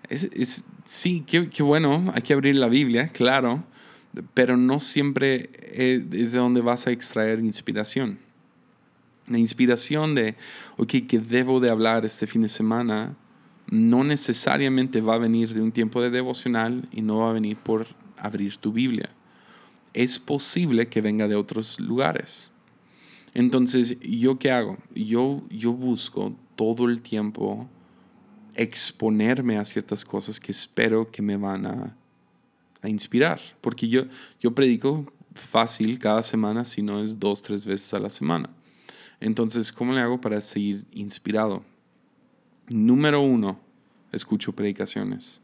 Es, 0.09 0.65
sí, 0.85 1.25
qué, 1.27 1.51
qué, 1.51 1.65
bueno, 1.65 2.13
hay 2.15 2.23
que 2.23 2.33
abrir 2.33 2.55
la 2.55 2.69
Biblia, 2.69 3.09
claro, 3.09 3.65
pero 4.35 4.57
no 4.57 4.79
siempre 4.79 5.51
es 5.73 6.31
de 6.31 6.39
donde 6.39 6.61
vas 6.61 6.87
a 6.87 6.93
extraer 6.93 7.41
inspiración. 7.41 8.21
La 9.27 9.39
inspiración 9.39 10.15
de, 10.15 10.37
ok, 10.77 11.09
que 11.09 11.19
debo 11.19 11.59
de 11.59 11.73
hablar 11.73 12.05
este 12.05 12.29
fin 12.29 12.43
de 12.43 12.49
semana, 12.49 13.17
no 13.69 14.05
necesariamente 14.05 15.01
va 15.01 15.15
a 15.15 15.19
venir 15.19 15.53
de 15.53 15.61
un 15.61 15.73
tiempo 15.73 16.01
de 16.01 16.11
devocional 16.11 16.89
y 16.93 17.03
no 17.03 17.19
va 17.19 17.31
a 17.31 17.35
venir 17.35 17.57
por 17.57 17.87
abrir 18.17 18.57
tu 18.59 18.73
Biblia. 18.73 19.11
Es 19.93 20.19
posible 20.19 20.89
que 20.89 21.01
venga 21.01 21.27
de 21.27 21.35
otros 21.35 21.81
lugares. 21.81 22.53
Entonces, 23.35 23.99
¿yo 24.01 24.39
qué 24.39 24.51
hago? 24.51 24.79
Yo, 24.95 25.43
yo 25.51 25.73
busco 25.73 26.35
todo 26.55 26.87
el 26.87 27.03
tiempo 27.03 27.69
exponerme 28.55 29.59
a 29.59 29.65
ciertas 29.65 30.05
cosas 30.05 30.41
que 30.41 30.51
espero 30.51 31.11
que 31.11 31.23
me 31.23 31.37
van 31.37 31.67
a, 31.67 31.97
inspirar. 32.85 33.41
Porque 33.61 33.89
yo, 33.89 34.05
yo 34.41 34.55
predico 34.55 35.13
fácil 35.35 35.99
cada 35.99 36.23
semana, 36.23 36.65
si 36.65 36.83
no 36.83 37.03
es 37.03 37.19
dos, 37.19 37.43
tres 37.43 37.65
veces 37.67 37.93
a 37.95 37.99
la 37.99 38.11
semana. 38.11 38.49
Entonces, 39.21 39.73
¿cómo 39.73 39.93
le 39.93 40.01
hago 40.01 40.21
para 40.21 40.41
seguir 40.41 40.85
inspirado? 40.93 41.65
Número 42.69 43.21
uno, 43.21 43.61
escucho 44.13 44.53
predicaciones. 44.53 45.41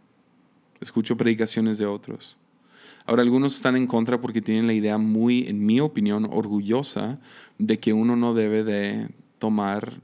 Escucho 0.81 1.17
predicaciones 1.17 1.79
de 1.79 1.87
otros. 1.87 2.39
Ahora, 3.07 3.23
algunos 3.23 3.55
están 3.55 3.77
en 3.77 3.87
contra 3.87 4.21
porque 4.21 4.43
tienen 4.43 4.67
la 4.67 4.73
idea 4.73 4.99
muy, 4.99 5.47
en 5.49 5.65
mi 5.65 5.81
opinión, 5.81 6.29
orgullosa 6.31 7.19
de 7.59 7.79
que 7.79 7.93
uno 7.93 8.17
no 8.17 8.35
debe 8.35 8.65
de 8.65 9.09
tomar 9.39 9.95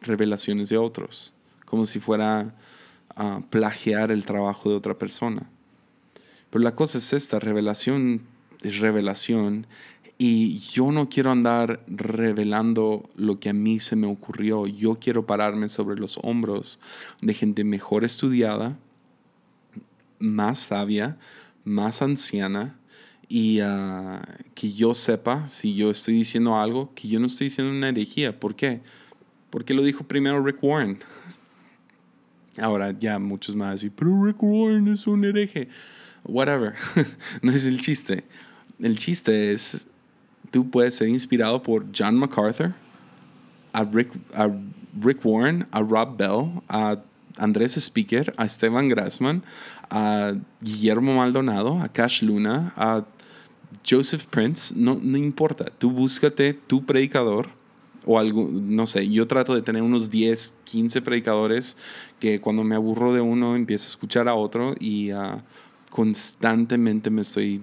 revelaciones 0.00 0.68
de 0.68 0.78
otros, 0.78 1.34
como 1.64 1.84
si 1.84 2.00
fuera 2.00 2.54
a 3.14 3.40
plagiar 3.50 4.10
el 4.10 4.24
trabajo 4.24 4.70
de 4.70 4.76
otra 4.76 4.98
persona. 4.98 5.48
Pero 6.50 6.62
la 6.62 6.74
cosa 6.74 6.98
es 6.98 7.12
esta, 7.12 7.38
revelación 7.38 8.22
es 8.62 8.78
revelación 8.78 9.66
y 10.24 10.60
yo 10.60 10.92
no 10.92 11.08
quiero 11.08 11.32
andar 11.32 11.82
revelando 11.88 13.10
lo 13.16 13.40
que 13.40 13.48
a 13.48 13.52
mí 13.52 13.80
se 13.80 13.96
me 13.96 14.06
ocurrió. 14.06 14.68
Yo 14.68 15.00
quiero 15.00 15.26
pararme 15.26 15.68
sobre 15.68 15.98
los 15.98 16.16
hombros 16.22 16.78
de 17.20 17.34
gente 17.34 17.64
mejor 17.64 18.04
estudiada, 18.04 18.78
más 20.20 20.60
sabia, 20.60 21.18
más 21.64 22.02
anciana 22.02 22.78
y 23.26 23.58
ah, 23.64 24.22
que 24.54 24.72
yo 24.72 24.94
sepa 24.94 25.48
si 25.48 25.74
yo 25.74 25.90
estoy 25.90 26.14
diciendo 26.14 26.54
algo, 26.54 26.94
que 26.94 27.08
yo 27.08 27.18
no 27.18 27.26
estoy 27.26 27.46
diciendo 27.46 27.72
una 27.72 27.88
herejía. 27.88 28.38
¿Por 28.38 28.54
qué? 28.54 28.80
Porque 29.50 29.74
lo 29.74 29.82
dijo 29.82 30.04
primero 30.04 30.40
Rick 30.40 30.62
Warren. 30.62 31.00
Ahora 32.58 32.92
ya 32.92 33.18
muchos 33.18 33.56
más 33.56 33.72
decir, 33.72 33.90
pero 33.96 34.24
Rick 34.24 34.40
Warren 34.40 34.86
es 34.86 35.04
un 35.08 35.24
hereje. 35.24 35.66
Whatever. 36.22 36.74
no 37.42 37.50
es 37.50 37.66
el 37.66 37.80
chiste. 37.80 38.22
El 38.78 38.96
chiste 38.96 39.52
es, 39.52 39.88
tú 40.52 40.70
puedes 40.70 40.94
ser 40.94 41.08
inspirado 41.08 41.60
por 41.64 41.86
John 41.92 42.16
MacArthur, 42.16 42.74
a 43.72 43.82
Rick, 43.84 44.12
a 44.34 44.48
Rick 45.00 45.24
Warren, 45.24 45.66
a 45.72 45.80
Rob 45.80 46.16
Bell, 46.16 46.62
a 46.68 46.98
Andrés 47.36 47.72
Speaker, 47.72 48.32
a 48.36 48.44
Esteban 48.44 48.88
Grassman, 48.88 49.42
a 49.90 50.34
Guillermo 50.60 51.14
Maldonado, 51.14 51.80
a 51.80 51.88
Cash 51.88 52.22
Luna, 52.22 52.72
a 52.76 53.04
Joseph 53.88 54.26
Prince, 54.26 54.74
no, 54.76 54.98
no 55.02 55.16
importa, 55.16 55.64
tú 55.64 55.90
búscate 55.90 56.54
tu 56.54 56.84
predicador 56.84 57.48
o 58.04 58.18
algo, 58.18 58.48
no 58.52 58.86
sé, 58.86 59.08
yo 59.08 59.26
trato 59.26 59.54
de 59.54 59.62
tener 59.62 59.82
unos 59.82 60.10
10, 60.10 60.54
15 60.64 61.02
predicadores 61.02 61.76
que 62.20 62.40
cuando 62.40 62.64
me 62.64 62.74
aburro 62.74 63.14
de 63.14 63.20
uno 63.20 63.56
empiezo 63.56 63.86
a 63.86 63.90
escuchar 63.90 64.28
a 64.28 64.34
otro 64.34 64.74
y 64.78 65.10
ah, 65.10 65.42
constantemente 65.90 67.10
me 67.10 67.22
estoy, 67.22 67.62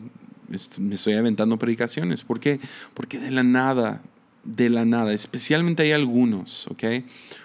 me 0.79 0.95
estoy 0.95 1.13
aventando 1.13 1.57
predicaciones. 1.57 2.23
¿Por 2.23 2.39
qué? 2.39 2.59
Porque 2.93 3.19
de 3.19 3.31
la 3.31 3.43
nada, 3.43 4.01
de 4.43 4.69
la 4.69 4.85
nada, 4.85 5.13
especialmente 5.13 5.83
hay 5.83 5.91
algunos, 5.91 6.67
¿ok? 6.67 6.83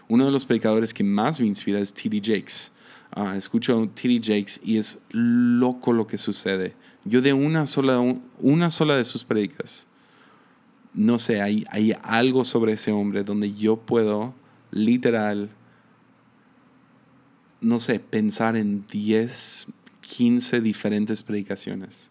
Uno 0.09 0.25
de 0.25 0.31
los 0.31 0.45
predicadores 0.45 0.95
que 0.95 1.05
más 1.05 1.41
me 1.41 1.47
inspira 1.47 1.79
es 1.79 1.93
T.D. 1.93 2.21
Jakes. 2.23 2.73
Uh, 3.17 3.37
escucho 3.37 3.83
a 3.83 3.87
T.D. 3.87 4.21
Jakes 4.23 4.61
y 4.65 4.79
es 4.79 4.99
loco 5.11 5.93
lo 5.93 6.07
que 6.07 6.19
sucede. 6.19 6.75
Yo 7.05 7.21
de 7.21 7.33
una 7.33 7.67
sola, 7.67 8.01
una 8.41 8.71
sola 8.71 8.97
de 8.97 9.05
sus 9.05 9.25
predicas, 9.25 9.87
no 10.95 11.19
sé, 11.19 11.43
hay, 11.43 11.65
hay 11.71 11.95
algo 12.03 12.45
sobre 12.45 12.73
ese 12.73 12.93
hombre 12.93 13.25
donde 13.25 13.53
yo 13.53 13.77
puedo 13.77 14.35
literal, 14.71 15.51
no 17.61 17.79
sé, 17.79 18.01
pensar 18.01 18.57
en 18.57 18.87
10, 18.87 19.69
15 20.01 20.61
diferentes 20.61 21.23
predicaciones. 21.23 22.11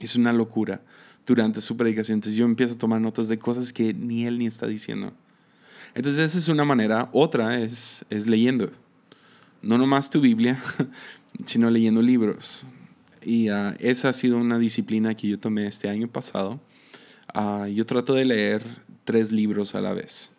Es 0.00 0.16
una 0.16 0.32
locura 0.32 0.82
durante 1.26 1.60
su 1.60 1.76
predicación. 1.76 2.16
Entonces 2.16 2.38
yo 2.38 2.44
empiezo 2.44 2.74
a 2.74 2.78
tomar 2.78 3.00
notas 3.00 3.28
de 3.28 3.38
cosas 3.38 3.72
que 3.72 3.92
ni 3.92 4.24
él 4.24 4.38
ni 4.38 4.46
está 4.46 4.66
diciendo. 4.66 5.12
Entonces 5.94 6.30
esa 6.30 6.38
es 6.38 6.48
una 6.48 6.64
manera. 6.64 7.08
Otra 7.12 7.60
es, 7.60 8.04
es 8.10 8.26
leyendo. 8.26 8.70
No 9.62 9.78
nomás 9.78 10.10
tu 10.10 10.20
Biblia, 10.20 10.60
sino 11.44 11.70
leyendo 11.70 12.02
libros. 12.02 12.66
Y 13.22 13.50
uh, 13.50 13.74
esa 13.80 14.10
ha 14.10 14.12
sido 14.12 14.38
una 14.38 14.58
disciplina 14.58 15.14
que 15.14 15.28
yo 15.28 15.38
tomé 15.38 15.66
este 15.66 15.88
año 15.88 16.06
pasado. 16.06 16.60
Uh, 17.34 17.66
yo 17.66 17.84
trato 17.84 18.14
de 18.14 18.24
leer 18.24 18.62
tres 19.04 19.32
libros 19.32 19.74
a 19.74 19.80
la 19.80 19.92
vez. 19.92 20.32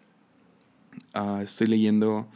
Uh, 1.13 1.41
estoy 1.41 1.67
leyendo, 1.67 2.27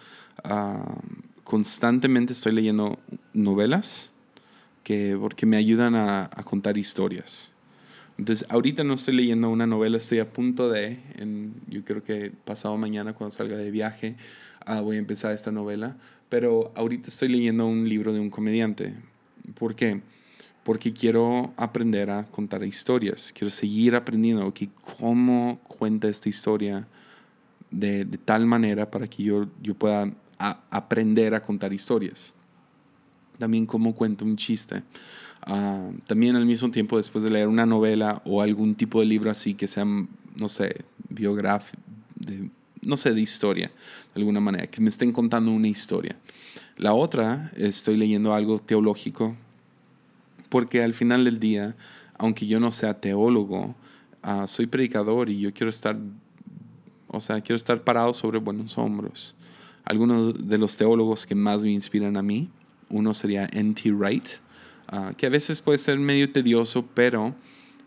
constantemente 1.43 2.33
estoy 2.33 2.51
leyendo 2.51 2.99
novelas 3.33 4.10
que, 4.83 5.17
porque 5.19 5.45
me 5.45 5.57
ayudan 5.57 5.95
a, 5.95 6.23
a, 6.23 6.43
contar 6.43 6.77
historias. 6.77 7.53
Entonces, 8.17 8.45
ahorita 8.49 8.83
no 8.83 8.95
estoy 8.95 9.15
leyendo 9.15 9.49
una 9.49 9.67
novela, 9.67 9.97
estoy 9.97 10.19
a 10.19 10.31
punto 10.31 10.69
de, 10.69 10.99
en, 11.17 11.53
yo 11.67 11.83
creo 11.83 12.03
que 12.03 12.31
pasado 12.45 12.77
mañana 12.77 13.13
cuando 13.13 13.31
salga 13.31 13.57
de 13.57 13.71
viaje, 13.71 14.15
voy 14.83 14.97
a 14.97 14.99
empezar 14.99 15.33
esta 15.33 15.51
novela, 15.51 15.97
pero 16.29 16.71
ahorita 16.75 17.09
estoy 17.09 17.29
leyendo 17.29 17.65
un 17.65 17.89
libro 17.89 18.13
de 18.13 18.19
un 18.19 18.29
comediante. 18.29 18.93
¿Por 19.55 19.75
qué? 19.75 20.01
porque 20.63 20.93
quiero 20.93 21.53
aprender 21.57 22.09
a 22.09 22.25
contar 22.27 22.63
historias, 22.63 23.33
quiero 23.33 23.49
seguir 23.49 23.95
aprendiendo 23.95 24.45
okay, 24.45 24.69
cómo 24.99 25.59
cuenta 25.63 26.07
esta 26.07 26.29
historia 26.29 26.87
de, 27.71 28.05
de, 28.05 28.17
tal 28.17 28.45
manera 28.45 28.89
para 28.91 29.07
que 29.07 29.23
yo, 29.23 29.47
yo 29.61 29.73
pueda 29.73 30.11
aprender 30.37 31.33
a 31.33 31.41
contar 31.41 31.73
historias. 31.73 32.35
También 33.41 33.65
cómo 33.65 33.95
cuento 33.95 34.23
un 34.23 34.35
chiste. 34.35 34.83
Uh, 35.47 35.97
también 36.05 36.35
al 36.35 36.45
mismo 36.45 36.69
tiempo, 36.69 36.97
después 36.97 37.23
de 37.23 37.31
leer 37.31 37.47
una 37.47 37.65
novela 37.65 38.21
o 38.23 38.43
algún 38.43 38.75
tipo 38.75 38.99
de 38.99 39.07
libro 39.07 39.31
así 39.31 39.55
que 39.55 39.65
sea, 39.65 39.83
no 39.83 40.47
sé, 40.47 40.85
biográfico, 41.09 41.81
no 42.83 42.97
sé, 42.97 43.15
de 43.15 43.21
historia, 43.21 43.71
de 44.13 44.21
alguna 44.21 44.39
manera, 44.39 44.67
que 44.67 44.79
me 44.79 44.89
estén 44.89 45.11
contando 45.11 45.49
una 45.51 45.67
historia. 45.67 46.15
La 46.77 46.93
otra, 46.93 47.51
estoy 47.55 47.97
leyendo 47.97 48.35
algo 48.35 48.59
teológico 48.59 49.35
porque 50.49 50.83
al 50.83 50.93
final 50.93 51.25
del 51.25 51.39
día, 51.39 51.75
aunque 52.19 52.45
yo 52.45 52.59
no 52.59 52.71
sea 52.71 52.99
teólogo, 53.01 53.73
uh, 54.23 54.45
soy 54.45 54.67
predicador 54.67 55.29
y 55.29 55.39
yo 55.39 55.51
quiero 55.51 55.71
estar, 55.71 55.97
o 57.07 57.19
sea, 57.19 57.41
quiero 57.41 57.55
estar 57.55 57.83
parado 57.83 58.13
sobre 58.13 58.37
buenos 58.37 58.77
hombros. 58.77 59.35
Algunos 59.83 60.47
de 60.47 60.59
los 60.59 60.77
teólogos 60.77 61.25
que 61.25 61.33
más 61.33 61.63
me 61.63 61.71
inspiran 61.71 62.17
a 62.17 62.21
mí, 62.21 62.51
uno 62.91 63.13
sería 63.13 63.47
N.T. 63.51 63.91
Wright, 63.91 64.27
uh, 64.91 65.13
que 65.15 65.25
a 65.25 65.29
veces 65.29 65.61
puede 65.61 65.77
ser 65.77 65.97
medio 65.97 66.31
tedioso, 66.31 66.85
pero 66.93 67.27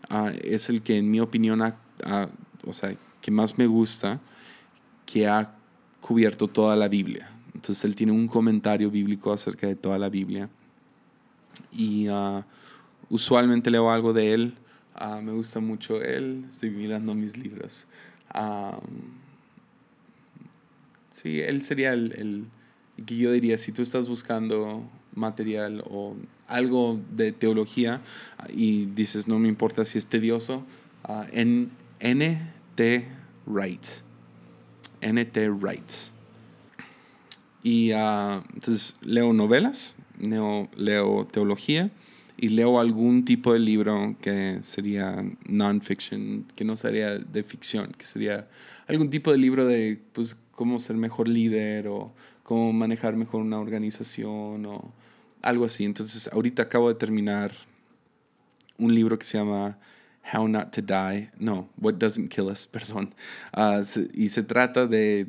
uh, 0.09 0.29
es 0.43 0.69
el 0.69 0.81
que 0.81 0.97
en 0.97 1.09
mi 1.09 1.19
opinión, 1.19 1.61
o 1.61 2.73
sea, 2.73 2.95
que 3.21 3.31
más 3.31 3.57
me 3.57 3.67
gusta, 3.67 4.19
que 5.05 5.27
ha 5.27 5.55
cubierto 6.01 6.47
toda 6.47 6.75
la 6.75 6.87
Biblia. 6.87 7.29
Entonces 7.53 7.83
él 7.85 7.95
tiene 7.95 8.11
un 8.11 8.27
comentario 8.27 8.91
bíblico 8.91 9.31
acerca 9.31 9.67
de 9.67 9.75
toda 9.75 9.97
la 9.97 10.09
Biblia 10.09 10.49
y 11.71 12.09
uh, 12.09 12.43
usualmente 13.09 13.71
leo 13.71 13.89
algo 13.89 14.13
de 14.13 14.33
él. 14.33 14.55
Me 15.23 15.33
gusta 15.33 15.59
mucho 15.59 16.01
él, 16.01 16.45
estoy 16.47 16.69
mirando 16.69 17.15
mis 17.15 17.37
libros. 17.37 17.85
Sí, 21.15 21.41
él 21.41 21.63
sería 21.63 21.93
el, 21.93 22.13
el, 22.17 23.05
que 23.05 23.15
yo 23.15 23.31
diría, 23.31 23.57
si 23.57 23.71
tú 23.71 23.81
estás 23.81 24.09
buscando 24.09 24.83
material 25.15 25.83
o 25.89 26.15
algo 26.47 26.99
de 27.15 27.31
teología 27.31 28.01
uh, 28.39 28.51
y 28.53 28.85
dices, 28.85 29.27
no 29.27 29.39
me 29.39 29.47
importa 29.47 29.85
si 29.85 29.97
es 29.97 30.07
tedioso, 30.07 30.63
en 31.31 31.71
N.T. 31.99 33.07
Wright. 33.45 33.85
N.T. 35.01 35.49
Wright. 35.49 35.91
Y 37.63 37.91
entonces 37.91 38.95
leo 39.01 39.33
novelas, 39.33 39.95
leo, 40.19 41.27
teología 41.31 41.89
y 42.37 42.49
leo 42.49 42.79
algún 42.79 43.25
tipo 43.25 43.53
de 43.53 43.59
libro 43.59 44.15
que 44.21 44.59
sería 44.61 45.23
non-fiction, 45.47 46.45
que 46.55 46.63
no 46.63 46.77
sería 46.77 47.17
de 47.17 47.43
ficción, 47.43 47.91
que 47.97 48.05
sería 48.05 48.47
algún 48.87 49.09
tipo 49.09 49.31
de 49.31 49.37
libro 49.37 49.65
de 49.65 49.99
pues, 50.13 50.37
cómo 50.51 50.79
ser 50.79 50.95
mejor 50.95 51.27
líder 51.27 51.87
o 51.87 52.13
cómo 52.43 52.71
manejar 52.71 53.15
mejor 53.15 53.41
una 53.41 53.59
organización 53.59 54.65
algo 55.45 55.65
así. 55.65 55.85
Entonces, 55.85 56.29
ahorita 56.31 56.63
acabo 56.63 56.89
de 56.89 56.95
terminar 56.95 57.53
un 58.77 58.93
libro 58.93 59.17
que 59.17 59.25
se 59.25 59.37
llama 59.37 59.77
How 60.33 60.47
Not 60.47 60.71
to 60.71 60.81
Die, 60.81 61.29
no, 61.39 61.69
What 61.77 61.95
Doesn't 61.95 62.29
Kill 62.29 62.45
Us, 62.45 62.67
perdón. 62.71 63.13
Uh, 63.55 63.81
y 64.13 64.29
se 64.29 64.43
trata 64.43 64.87
de 64.87 65.27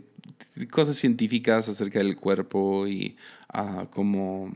cosas 0.70 0.96
científicas 0.96 1.68
acerca 1.68 1.98
del 1.98 2.16
cuerpo 2.16 2.87
y 2.87 3.16
uh, 3.55 3.87
cómo 3.90 4.52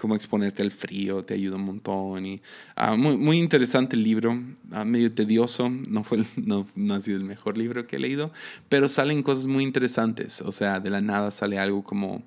cómo 0.00 0.14
exponerte 0.14 0.62
al 0.62 0.72
frío, 0.72 1.22
te 1.24 1.34
ayuda 1.34 1.56
un 1.56 1.64
montón. 1.64 2.24
Y, 2.24 2.40
uh, 2.76 2.96
muy, 2.96 3.16
muy, 3.18 3.38
interesante 3.38 3.96
el 3.96 4.02
libro, 4.02 4.42
medio 4.86 5.12
tedioso, 5.12 5.68
no, 5.68 6.02
fue, 6.02 6.24
no, 6.36 6.66
no, 6.74 6.94
ha 6.94 7.00
sido 7.00 7.18
el 7.18 7.24
mejor 7.24 7.58
libro 7.58 7.86
que 7.86 7.96
he 7.96 7.98
leído, 7.98 8.32
pero 8.68 8.88
salen 8.88 9.22
cosas 9.22 9.46
muy 9.46 9.62
interesantes, 9.62 10.40
o 10.40 10.50
sea, 10.50 10.80
de 10.80 10.90
la 10.90 11.00
nada 11.00 11.30
sale 11.30 11.58
algo 11.58 11.84
como, 11.84 12.22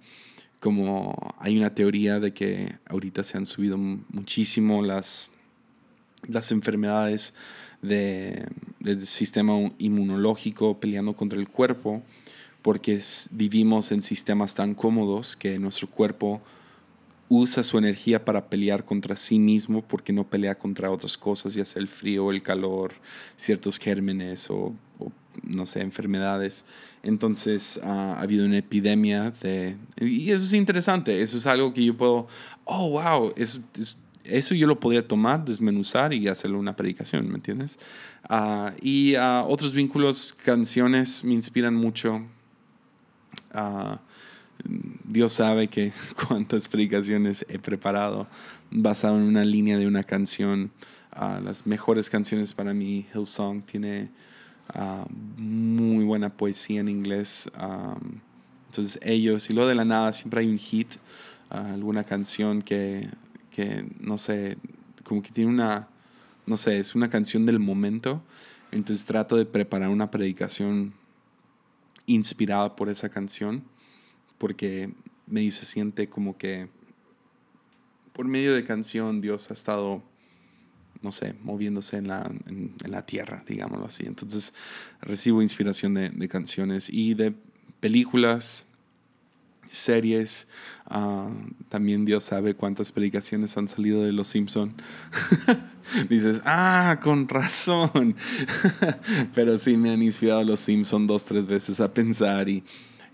como 0.64 1.36
hay 1.40 1.58
una 1.58 1.76
teoría 1.76 2.22
de 2.22 2.34
que 2.34 2.78
ahorita 2.86 3.26
se 3.26 3.36
han 3.36 3.46
subido 3.46 3.78
muchísimo 3.78 4.82
las, 4.82 5.30
las 6.26 6.54
enfermedades 6.54 7.34
de, 7.82 8.48
del 8.80 9.02
sistema 9.02 9.56
inmunológico 9.78 10.80
peleando 10.80 11.18
contra 11.18 11.38
el 11.38 11.50
cuerpo, 11.50 12.02
porque 12.62 13.02
vivimos 13.32 13.92
en 13.92 14.02
sistemas 14.02 14.56
tan 14.56 14.74
cómodos 14.74 15.36
que 15.36 15.60
nuestro 15.60 15.90
cuerpo 15.90 16.42
usa 17.28 17.62
su 17.62 17.78
energía 17.78 18.24
para 18.24 18.48
pelear 18.48 18.86
contra 18.86 19.18
sí 19.18 19.40
mismo 19.40 19.82
porque 19.82 20.14
no 20.14 20.30
pelea 20.30 20.56
contra 20.56 20.92
otras 20.92 21.18
cosas, 21.18 21.56
ya 21.56 21.66
sea 21.66 21.82
el 21.82 21.90
frío, 21.90 22.32
el 22.32 22.42
calor, 22.42 22.94
ciertos 23.36 23.80
gérmenes 23.80 24.50
o, 24.50 24.74
no 25.44 25.66
sé, 25.66 25.82
enfermedades. 25.82 26.64
Entonces 27.04 27.80
ha 27.84 28.20
habido 28.20 28.46
una 28.46 28.58
epidemia 28.58 29.32
de... 29.42 29.76
Y 29.98 30.32
eso 30.32 30.42
es 30.42 30.54
interesante, 30.54 31.22
eso 31.22 31.36
es 31.36 31.46
algo 31.46 31.74
que 31.74 31.84
yo 31.84 31.98
puedo, 31.98 32.28
oh, 32.64 32.92
wow, 32.92 33.34
eso, 33.36 33.60
eso 34.24 34.56
yo 34.56 34.68
lo 34.68 34.80
podría 34.80 35.06
tomar, 35.06 35.44
desmenuzar 35.44 36.14
y 36.14 36.30
hacerle 36.30 36.56
una 36.56 36.76
predicación, 36.76 37.28
¿me 37.28 37.36
entiendes? 37.36 37.78
Ah, 38.30 38.74
y 38.82 39.16
uh, 39.16 39.44
otros 39.48 39.74
vínculos, 39.74 40.34
canciones 40.34 41.26
me 41.26 41.34
inspiran 41.34 41.76
mucho. 41.76 42.26
Uh, 43.54 43.98
Dios 45.04 45.34
sabe 45.34 45.68
que 45.68 45.92
cuántas 46.28 46.70
predicaciones 46.70 47.46
he 47.50 47.60
preparado 47.60 48.28
basado 48.72 49.18
en 49.18 49.24
una 49.24 49.44
línea 49.44 49.78
de 49.78 49.88
una 49.88 50.04
canción. 50.04 50.72
Las 51.44 51.68
mejores 51.68 52.10
canciones 52.10 52.54
para 52.54 52.74
mí, 52.74 53.06
Hillsong 53.14 53.62
tiene 53.62 54.10
ah, 54.70 55.06
muy 55.38 56.06
buena 56.06 56.36
poesía 56.36 56.82
en 56.82 56.90
inglés. 56.90 57.50
entonces 58.68 59.00
ellos, 59.04 59.50
y 59.50 59.54
luego 59.54 59.70
de 59.70 59.76
la 59.76 59.86
nada 59.86 60.14
siempre 60.14 60.42
hay 60.42 60.48
un 60.48 60.58
hit, 60.58 60.96
ah, 61.50 61.74
alguna 61.74 62.04
canción 62.04 62.62
que, 62.62 63.10
que, 63.52 63.86
no 64.00 64.18
sé, 64.18 64.58
como 65.04 65.22
que 65.22 65.32
tiene 65.32 65.52
una, 65.52 65.88
no 66.46 66.58
sé, 66.58 66.80
es 66.80 66.96
una 66.96 67.10
canción 67.10 67.46
del 67.46 67.60
momento. 67.60 68.22
Entonces 68.72 69.06
trato 69.06 69.36
de 69.36 69.46
preparar 69.46 69.90
una 69.90 70.10
predicación 70.10 70.94
inspirada 72.06 72.76
por 72.76 72.90
esa 72.90 73.10
canción 73.10 73.64
porque 74.38 74.92
me 75.28 75.50
se 75.52 75.66
siente 75.66 76.10
como 76.10 76.38
que 76.38 76.68
por 78.14 78.28
medio 78.28 78.54
de 78.54 78.64
canción 78.64 79.22
Dios 79.22 79.50
ha 79.50 79.54
estado, 79.54 80.04
no 81.04 81.12
sé, 81.12 81.36
moviéndose 81.44 81.98
en 81.98 82.08
la, 82.08 82.32
en, 82.48 82.74
la 82.86 83.06
tierra, 83.06 83.44
digámoslo 83.48 83.86
así. 83.86 84.06
Entonces 84.06 84.54
recibo 85.02 85.42
inspiración 85.42 85.94
de, 85.94 86.10
de 86.10 86.28
canciones 86.28 86.90
y 86.90 87.14
de 87.14 87.34
películas, 87.80 88.66
series. 89.74 90.48
Ah, 90.86 91.30
también 91.70 92.06
Dios 92.06 92.24
sabe 92.24 92.54
cuántas 92.54 92.92
predicaciones 92.92 93.58
han 93.58 93.68
salido 93.68 94.04
de 94.04 94.12
Los 94.12 94.28
Simpson. 94.28 94.74
Dices, 96.10 96.42
ah, 96.46 97.00
con 97.02 97.28
razón. 97.28 98.16
Pero 99.36 99.58
sí 99.58 99.78
me 99.78 99.92
han 99.92 100.02
inspirado 100.02 100.44
Los 100.44 100.60
Simpson 100.60 101.08
dos, 101.08 101.26
tres 101.26 101.46
veces 101.46 101.80
a 101.80 101.94
pensar 101.94 102.48
y 102.48 102.64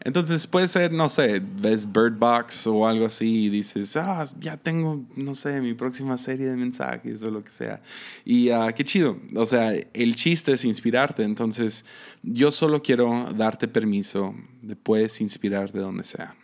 entonces 0.02 0.48
puede 0.48 0.68
ser, 0.68 0.94
no 0.94 1.10
sé, 1.10 1.42
ves 1.42 1.86
Bird 1.86 2.18
Box 2.18 2.68
o 2.68 2.88
algo 2.88 3.06
así 3.06 3.46
y 3.46 3.50
dices, 3.50 3.98
ah, 3.98 4.24
ya 4.40 4.56
tengo, 4.56 5.06
no 5.16 5.34
sé, 5.34 5.60
mi 5.60 5.74
próxima 5.74 6.18
serie 6.18 6.48
de 6.48 6.56
mensajes 6.56 7.22
o 7.24 7.30
lo 7.30 7.44
que 7.44 7.52
sea. 7.52 7.82
Y 8.24 8.50
uh, 8.50 8.72
qué 8.74 8.86
chido. 8.86 9.18
O 9.36 9.46
sea, 9.46 9.74
el 9.94 10.16
chiste 10.16 10.54
es 10.54 10.64
inspirarte. 10.64 11.24
Entonces, 11.24 11.84
yo 12.24 12.50
solo 12.52 12.82
quiero 12.82 13.30
darte 13.36 13.68
permiso 13.68 14.34
de 14.62 14.76
puedes 14.76 15.20
inspirar 15.20 15.72
de 15.74 15.82
donde 15.82 16.06
sea. 16.06 16.36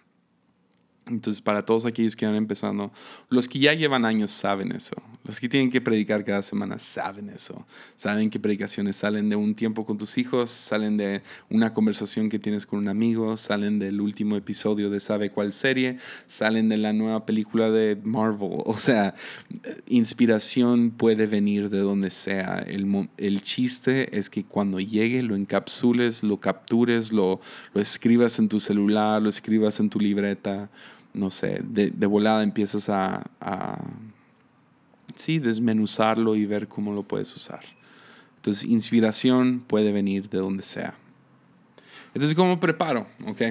Entonces, 1.08 1.40
para 1.40 1.64
todos 1.64 1.86
aquellos 1.86 2.16
que 2.16 2.26
van 2.26 2.36
empezando, 2.36 2.92
los 3.30 3.48
que 3.48 3.60
ya 3.60 3.74
llevan 3.74 4.06
años 4.06 4.32
saben 4.32 4.72
eso. 4.72 4.96
Los 5.24 5.40
que 5.40 5.48
tienen 5.48 5.70
que 5.70 5.80
predicar 5.80 6.24
cada 6.24 6.42
semana 6.42 6.80
saben 6.80 7.30
eso. 7.30 7.66
Saben 7.96 8.30
que 8.32 8.40
predicaciones 8.40 8.96
salen 8.96 9.30
de 9.30 9.36
un 9.36 9.54
tiempo 9.54 9.86
con 9.86 9.98
tus 9.98 10.18
hijos, 10.18 10.50
salen 10.50 10.98
de 10.98 11.22
una 11.50 11.74
conversación 11.74 12.30
que 12.30 12.40
tienes 12.40 12.66
con 12.66 12.80
un 12.80 12.90
amigo, 12.90 13.38
salen 13.38 13.78
del 13.78 14.02
último 14.02 14.36
episodio 14.36 14.90
de 14.90 15.00
sabe 15.00 15.30
cuál 15.30 15.52
serie, 15.52 15.98
salen 16.26 16.70
de 16.70 16.78
la 16.78 16.92
nueva 16.92 17.26
película 17.26 17.70
de 17.70 17.98
Marvel. 18.04 18.36
O 18.76 18.78
sea, 18.78 19.16
inspiración 19.88 20.92
puede 20.92 21.28
venir 21.28 21.70
de 21.70 21.80
donde 21.80 22.12
sea. 22.12 22.64
El, 22.68 23.10
el 23.18 23.42
chiste 23.42 24.18
es 24.18 24.30
que 24.30 24.44
cuando 24.44 24.80
llegue 24.80 25.24
lo 25.24 25.36
encapsules, 25.36 26.24
lo 26.24 26.40
captures, 26.40 27.12
lo, 27.14 27.40
lo 27.74 27.82
escribas 27.82 28.38
en 28.38 28.50
tu 28.50 28.60
celular, 28.60 29.22
lo 29.22 29.30
escribas 29.30 29.80
en 29.80 29.90
tu 29.90 30.00
libreta 30.00 30.70
no 31.16 31.30
sé, 31.30 31.62
de, 31.64 32.06
volada 32.06 32.44
empiezas 32.44 32.90
a, 32.90 33.24
sí, 35.16 35.40
desmenuzarlo 35.40 36.36
y 36.36 36.46
ver 36.46 36.68
cómo 36.68 36.94
lo 36.94 37.04
puedes 37.04 37.34
usar. 37.36 37.62
Entonces, 38.38 38.66
inspiración 38.66 39.64
puede 39.66 39.92
venir 39.92 40.30
de 40.30 40.38
donde 40.38 40.64
sea. 40.64 40.96
Entonces, 42.14 42.36
¿cómo 42.36 42.60
preparo? 42.60 43.08
¿Ok? 43.26 43.42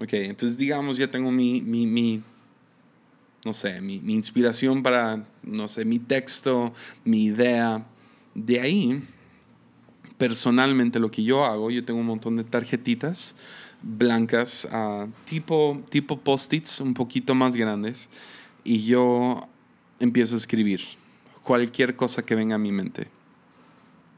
Ok, 0.00 0.14
entonces 0.14 0.56
digamos, 0.56 0.96
ya 0.96 1.08
tengo 1.08 1.30
mi, 1.30 1.60
mi, 1.60 1.86
mi 1.86 2.22
no 3.44 3.52
sé, 3.52 3.80
mi, 3.80 3.98
mi, 4.00 4.14
inspiración 4.14 4.82
para, 4.82 5.26
no 5.42 5.68
sé, 5.68 5.84
mi 5.84 5.98
texto, 5.98 6.72
mi 7.04 7.24
idea. 7.24 7.86
De 8.34 8.60
ahí, 8.60 9.02
personalmente 10.16 10.98
lo 10.98 11.10
que 11.10 11.22
yo 11.22 11.44
hago, 11.44 11.70
yo 11.70 11.84
tengo 11.84 12.00
un 12.00 12.06
montón 12.06 12.36
de 12.36 12.44
tarjetitas 12.44 13.34
blancas, 13.82 14.68
ah, 14.70 15.06
tipo, 15.24 15.82
tipo 15.90 16.18
post-its, 16.18 16.80
un 16.80 16.94
poquito 16.94 17.34
más 17.34 17.56
grandes, 17.56 18.08
y 18.64 18.84
yo 18.84 19.48
empiezo 19.98 20.34
a 20.34 20.38
escribir 20.38 20.80
cualquier 21.42 21.96
cosa 21.96 22.24
que 22.24 22.34
venga 22.34 22.56
a 22.56 22.58
mi 22.58 22.72
mente. 22.72 23.08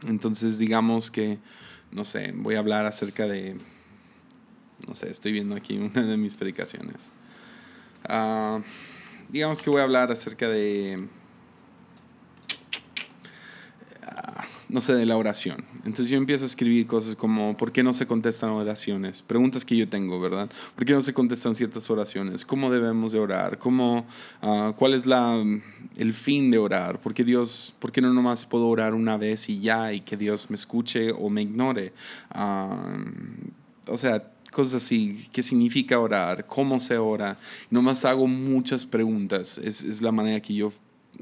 Entonces, 0.07 0.59
digamos 0.59 1.11
que, 1.11 1.39
no 1.91 2.05
sé, 2.05 2.33
voy 2.35 2.57
a 2.57 2.59
hablar 2.59 2.87
acerca 2.87 3.27
de, 3.27 3.57
no 4.87 4.95
sé, 4.95 5.11
estoy 5.11 5.33
viendo 5.33 5.55
aquí 5.55 5.79
una 5.79 6.03
de 6.03 6.17
mis 6.17 6.35
predicaciones. 6.35 7.13
Ah, 8.05 8.61
digamos 9.29 9.63
que 9.63 9.71
voy 9.71 9.81
a 9.81 9.85
hablar 9.85 10.11
acerca 10.11 10.49
de 10.49 11.07
no 14.73 14.81
sé, 14.81 14.95
de 14.95 15.05
la 15.05 15.19
oración. 15.19 15.63
Entonces 15.85 16.09
yo 16.09 16.17
empiezo 16.17 16.45
a 16.45 16.47
escribir 16.47 16.87
cosas 16.87 17.15
como, 17.15 17.55
¿por 17.59 17.73
qué 17.73 17.83
no 17.83 17.93
se 17.93 18.07
contestan 18.07 18.51
oraciones? 18.51 19.21
Preguntas 19.21 19.67
que 19.67 19.77
yo 19.77 19.87
tengo, 19.87 20.19
¿verdad? 20.19 20.51
¿Por 20.75 20.87
qué 20.87 20.95
no 20.95 21.03
se 21.03 21.13
contestan 21.13 21.55
ciertas 21.55 21.91
oraciones? 21.91 22.47
¿Cómo 22.47 22.71
debemos 22.71 23.13
de 23.13 23.19
orar? 23.19 23.59
¿Cómo, 23.59 24.07
uh, 24.41 24.73
¿Cuál 24.73 24.95
es 24.95 25.05
la, 25.05 25.45
el 25.97 26.15
fin 26.15 26.51
de 26.51 26.57
orar? 26.57 27.03
¿Por 27.03 27.13
qué 27.13 27.23
Dios, 27.23 27.75
por 27.81 27.93
qué 27.93 28.01
no 28.01 28.15
nomás 28.15 28.47
puedo 28.47 28.67
orar 28.67 28.95
una 28.95 29.19
vez 29.19 29.51
y 29.51 29.61
ya 29.61 29.93
y 29.93 30.01
que 30.01 30.17
Dios 30.17 30.49
me 30.49 30.57
escuche 30.57 31.13
o 31.13 31.29
me 31.29 31.43
ignore? 31.43 31.93
Uh, 32.35 33.93
o 33.93 33.99
sea, 33.99 34.27
cosas 34.51 34.83
así, 34.83 35.29
qué 35.33 35.43
significa 35.43 35.99
orar, 35.99 36.47
cómo 36.47 36.81
se 36.81 36.97
ora. 36.97 37.37
Nomás 37.69 38.07
hago 38.07 38.27
muchas 38.27 38.87
preguntas, 38.87 39.59
es, 39.59 39.85
es 39.85 40.01
la 40.01 40.13
manera 40.13 40.41
que 40.41 40.55
yo, 40.55 40.73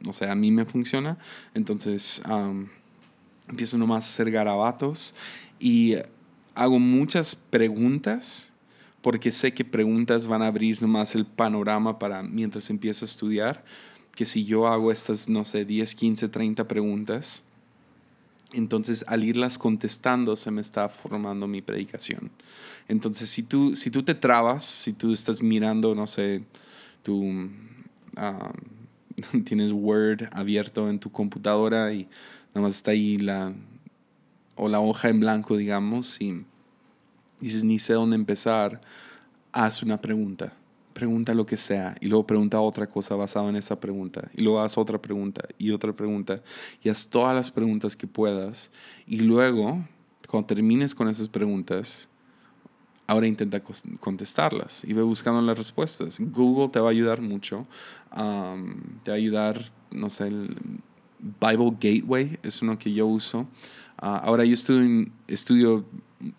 o 0.06 0.12
sea, 0.12 0.30
a 0.30 0.36
mí 0.36 0.52
me 0.52 0.64
funciona. 0.64 1.18
Entonces, 1.52 2.22
empiezo 3.50 3.76
nomás 3.76 4.04
a 4.04 4.08
hacer 4.08 4.30
garabatos 4.30 5.14
y 5.58 5.96
hago 6.54 6.78
muchas 6.78 7.34
preguntas 7.34 8.50
porque 9.02 9.32
sé 9.32 9.52
que 9.52 9.64
preguntas 9.64 10.26
van 10.26 10.42
a 10.42 10.46
abrir 10.46 10.80
nomás 10.82 11.14
el 11.14 11.26
panorama 11.26 11.98
para 11.98 12.22
mientras 12.22 12.70
empiezo 12.70 13.04
a 13.04 13.08
estudiar, 13.08 13.64
que 14.14 14.26
si 14.26 14.44
yo 14.44 14.68
hago 14.68 14.92
estas, 14.92 15.28
no 15.28 15.44
sé, 15.44 15.64
10, 15.64 15.94
15, 15.94 16.28
30 16.28 16.68
preguntas, 16.68 17.44
entonces 18.52 19.04
al 19.08 19.24
irlas 19.24 19.56
contestando 19.56 20.36
se 20.36 20.50
me 20.50 20.60
está 20.60 20.88
formando 20.88 21.46
mi 21.46 21.62
predicación. 21.62 22.30
Entonces 22.88 23.30
si 23.30 23.42
tú, 23.42 23.74
si 23.74 23.90
tú 23.90 24.02
te 24.02 24.14
trabas, 24.14 24.64
si 24.64 24.92
tú 24.92 25.12
estás 25.12 25.42
mirando, 25.42 25.94
no 25.94 26.06
sé, 26.06 26.42
tú 27.02 27.48
ah, 28.16 28.52
tienes 29.44 29.72
Word 29.72 30.28
abierto 30.32 30.90
en 30.90 30.98
tu 30.98 31.10
computadora 31.10 31.92
y 31.92 32.08
nada 32.54 32.66
más 32.66 32.76
está 32.76 32.92
ahí 32.92 33.18
la, 33.18 33.52
o 34.54 34.68
la 34.68 34.80
hoja 34.80 35.08
en 35.08 35.20
blanco, 35.20 35.56
digamos, 35.56 36.20
y 36.20 36.44
dices, 37.40 37.64
ni 37.64 37.78
sé 37.78 37.94
dónde 37.94 38.16
empezar, 38.16 38.80
haz 39.52 39.82
una 39.82 40.00
pregunta. 40.00 40.54
Pregunta 40.92 41.34
lo 41.34 41.46
que 41.46 41.56
sea 41.56 41.94
y 42.00 42.06
luego 42.06 42.26
pregunta 42.26 42.60
otra 42.60 42.88
cosa 42.88 43.14
basada 43.14 43.48
en 43.48 43.56
esa 43.56 43.78
pregunta 43.78 44.28
y 44.34 44.42
luego 44.42 44.60
haz 44.60 44.76
otra 44.76 45.00
pregunta 45.00 45.42
y 45.56 45.70
otra 45.70 45.92
pregunta 45.92 46.42
y 46.82 46.88
haz 46.88 47.08
todas 47.08 47.34
las 47.34 47.50
preguntas 47.50 47.96
que 47.96 48.08
puedas 48.08 48.72
y 49.06 49.20
luego 49.20 49.82
cuando 50.28 50.48
termines 50.48 50.94
con 50.94 51.08
esas 51.08 51.28
preguntas 51.28 52.08
ahora 53.06 53.26
intenta 53.26 53.60
contestarlas 53.98 54.84
y 54.84 54.92
ve 54.92 55.02
buscando 55.02 55.40
las 55.42 55.56
respuestas. 55.56 56.18
Google 56.20 56.68
te 56.68 56.80
va 56.80 56.88
a 56.88 56.90
ayudar 56.90 57.20
mucho, 57.20 57.66
te 58.10 59.10
va 59.10 59.14
a 59.14 59.18
ayudar, 59.18 59.60
no 59.90 60.10
sé, 60.10 60.28
el, 60.28 60.56
Bible 61.20 61.76
Gateway 61.80 62.38
es 62.42 62.62
uno 62.62 62.78
que 62.78 62.92
yo 62.92 63.06
uso. 63.06 63.46
Ah, 63.98 64.18
ahora 64.24 64.44
yo 64.44 64.54
estudio, 64.54 65.06
estudio 65.28 65.84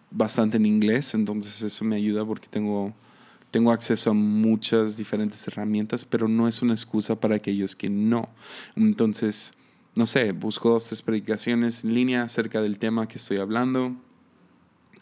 bastante 0.10 0.58
en 0.58 0.66
inglés, 0.66 1.14
entonces 1.14 1.62
eso 1.62 1.86
me 1.86 1.96
ayuda 1.96 2.26
porque 2.26 2.48
tengo, 2.48 2.94
tengo 3.52 3.72
acceso 3.72 4.12
a 4.12 4.14
muchas 4.14 4.98
diferentes 4.98 5.46
herramientas, 5.48 6.06
pero 6.06 6.28
no 6.28 6.48
es 6.48 6.62
una 6.62 6.74
excusa 6.74 7.20
para 7.20 7.36
aquellos 7.36 7.76
que 7.76 7.90
no. 7.90 8.30
Entonces, 8.76 9.54
no 9.96 10.06
sé, 10.06 10.32
busco 10.32 10.70
dos, 10.70 10.86
tres 10.86 11.02
predicaciones 11.02 11.84
en 11.84 11.94
línea 11.94 12.24
acerca 12.24 12.62
del 12.62 12.80
tema 12.80 13.08
que 13.08 13.18
estoy 13.18 13.38
hablando, 13.38 13.96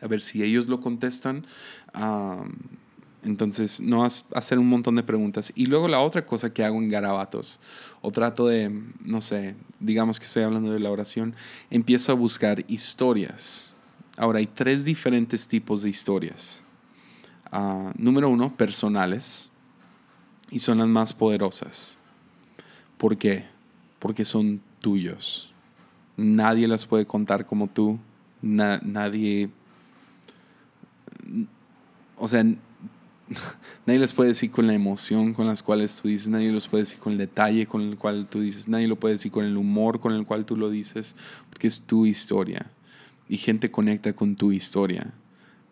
a 0.02 0.08
ver 0.08 0.22
si 0.22 0.44
ellos 0.44 0.68
lo 0.68 0.80
contestan. 0.82 1.46
Entonces, 3.24 3.82
no 3.82 4.06
hacer 4.06 4.60
un 4.60 4.70
montón 4.70 4.96
de 4.96 5.04
preguntas. 5.04 5.52
Y 5.56 5.66
luego 5.66 5.88
la 5.88 6.00
otra 6.00 6.26
cosa 6.26 6.54
que 6.54 6.64
hago 6.64 6.78
en 6.78 6.88
garabatos, 6.88 7.60
o 8.02 8.12
trato 8.12 8.48
de, 8.48 8.72
no 9.04 9.22
sé, 9.22 9.56
digamos 9.80 10.20
que 10.20 10.26
estoy 10.26 10.44
hablando 10.44 10.72
de 10.72 10.80
la 10.80 10.90
oración, 10.90 11.36
empiezo 11.70 12.12
a 12.12 12.16
buscar 12.16 12.64
historias. 12.68 13.76
Ahora, 14.18 14.40
hay 14.40 14.48
tres 14.48 14.86
diferentes 14.86 15.48
tipos 15.48 15.82
de 15.82 15.90
historias. 15.90 16.62
Ah, 17.52 17.92
número 17.98 18.30
uno, 18.30 18.56
personales. 18.56 19.50
Y 20.52 20.60
son 20.60 20.78
las 20.78 20.88
más 20.88 21.14
poderosas. 21.14 21.98
¿Por 22.98 23.18
qué? 23.18 23.46
Porque 24.00 24.26
son 24.26 24.62
tuyos. 24.80 25.54
Nadie 26.16 26.68
las 26.68 26.86
puede 26.86 27.06
contar 27.06 27.46
como 27.46 27.68
tú. 27.68 28.00
nadie... 28.42 29.50
O 32.16 32.28
sea, 32.28 32.44
nadie 33.86 34.00
les 34.00 34.14
puede 34.14 34.30
decir 34.30 34.52
con 34.52 34.68
la 34.68 34.74
emoción 34.74 35.34
con 35.34 35.48
las 35.48 35.64
cuales 35.64 36.02
tú 36.02 36.08
dices, 36.08 36.30
nadie 36.30 36.52
los 36.52 36.68
puede 36.68 36.84
decir 36.84 37.00
con 37.00 37.14
el 37.14 37.18
detalle 37.18 37.66
con 37.66 37.82
el 37.82 37.98
cual 37.98 38.28
tú 38.28 38.42
dices, 38.42 38.68
nadie 38.68 38.88
lo 38.88 38.98
puede 38.98 39.16
decir 39.16 39.32
con 39.32 39.46
el 39.46 39.58
humor 39.58 40.00
con 40.00 40.14
el 40.14 40.26
cual 40.26 40.46
tú 40.46 40.56
lo 40.56 40.70
dices, 40.70 41.16
porque 41.50 41.68
es 41.68 41.82
tu 41.84 42.06
historia 42.06 42.72
y 43.28 43.38
gente 43.38 43.72
conecta 43.72 44.14
con 44.14 44.36
tu 44.36 44.52
historia. 44.52 45.14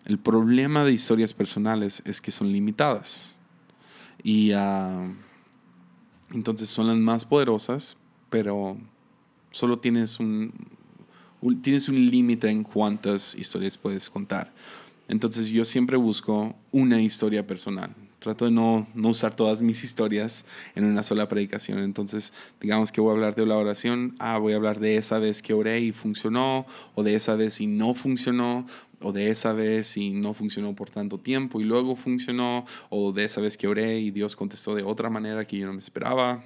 El 0.06 0.20
problema 0.20 0.86
de 0.86 0.94
historias 0.94 1.34
personales 1.34 2.02
es 2.06 2.22
que 2.22 2.32
son 2.32 2.52
limitadas 2.52 3.38
y 4.24 4.54
uh, 4.54 5.14
entonces 6.34 6.70
son 6.70 6.88
las 6.88 6.98
más 6.98 7.26
poderosas, 7.26 7.98
pero 8.30 8.78
solo 9.52 9.80
tienes 9.80 10.20
un, 10.20 10.54
tienes 11.62 11.90
un 11.90 11.96
límite 12.10 12.50
en 12.50 12.64
cuántas 12.64 13.36
historias 13.36 13.78
puedes 13.78 14.10
contar. 14.10 14.54
Entonces 15.08 15.50
yo 15.50 15.66
siempre 15.66 15.98
busco 15.98 16.56
una 16.72 17.02
historia 17.02 17.48
personal. 17.48 17.96
Trato 18.20 18.46
de 18.46 18.52
no, 18.52 18.88
no, 18.94 19.10
usar 19.10 19.36
todas 19.36 19.62
mis 19.62 19.84
historias 19.84 20.46
en 20.76 20.84
una 20.84 21.04
sola 21.04 21.28
predicación. 21.28 21.80
Entonces, 21.80 22.34
digamos 22.60 22.92
que 22.92 23.00
voy 23.00 23.12
a 23.12 23.14
hablar 23.14 23.36
de 23.36 23.46
la 23.46 23.58
oración, 23.58 24.16
ah, 24.20 24.38
voy 24.38 24.54
a 24.54 24.58
hablar 24.58 24.80
de 24.80 24.98
esa 24.98 25.20
vez 25.20 25.42
que 25.42 25.54
oré 25.54 25.80
y 25.80 25.92
funcionó, 25.92 26.66
o 26.96 27.04
de 27.04 27.16
esa 27.16 27.36
vez 27.36 27.62
y 27.62 27.68
no 27.68 27.94
funcionó, 27.94 28.66
o 29.00 29.14
de 29.14 29.30
esa 29.30 29.54
vez 29.54 29.96
y 29.98 30.10
no 30.10 30.34
funcionó 30.34 30.76
por 30.76 30.90
tanto 30.90 31.20
tiempo 31.20 31.62
y 31.62 31.64
luego 31.64 31.96
funcionó, 31.96 32.66
o 32.90 33.14
de 33.14 33.24
esa 33.24 33.40
vez 33.40 33.56
que 33.56 33.68
oré 33.68 34.00
y 34.00 34.12
Dios 34.12 34.36
contestó 34.36 34.76
de 34.76 34.84
otra 34.84 35.10
manera 35.10 35.46
que 35.46 35.58
yo 35.58 35.68
no 35.68 35.74
me 35.74 35.80
esperaba. 35.80 36.44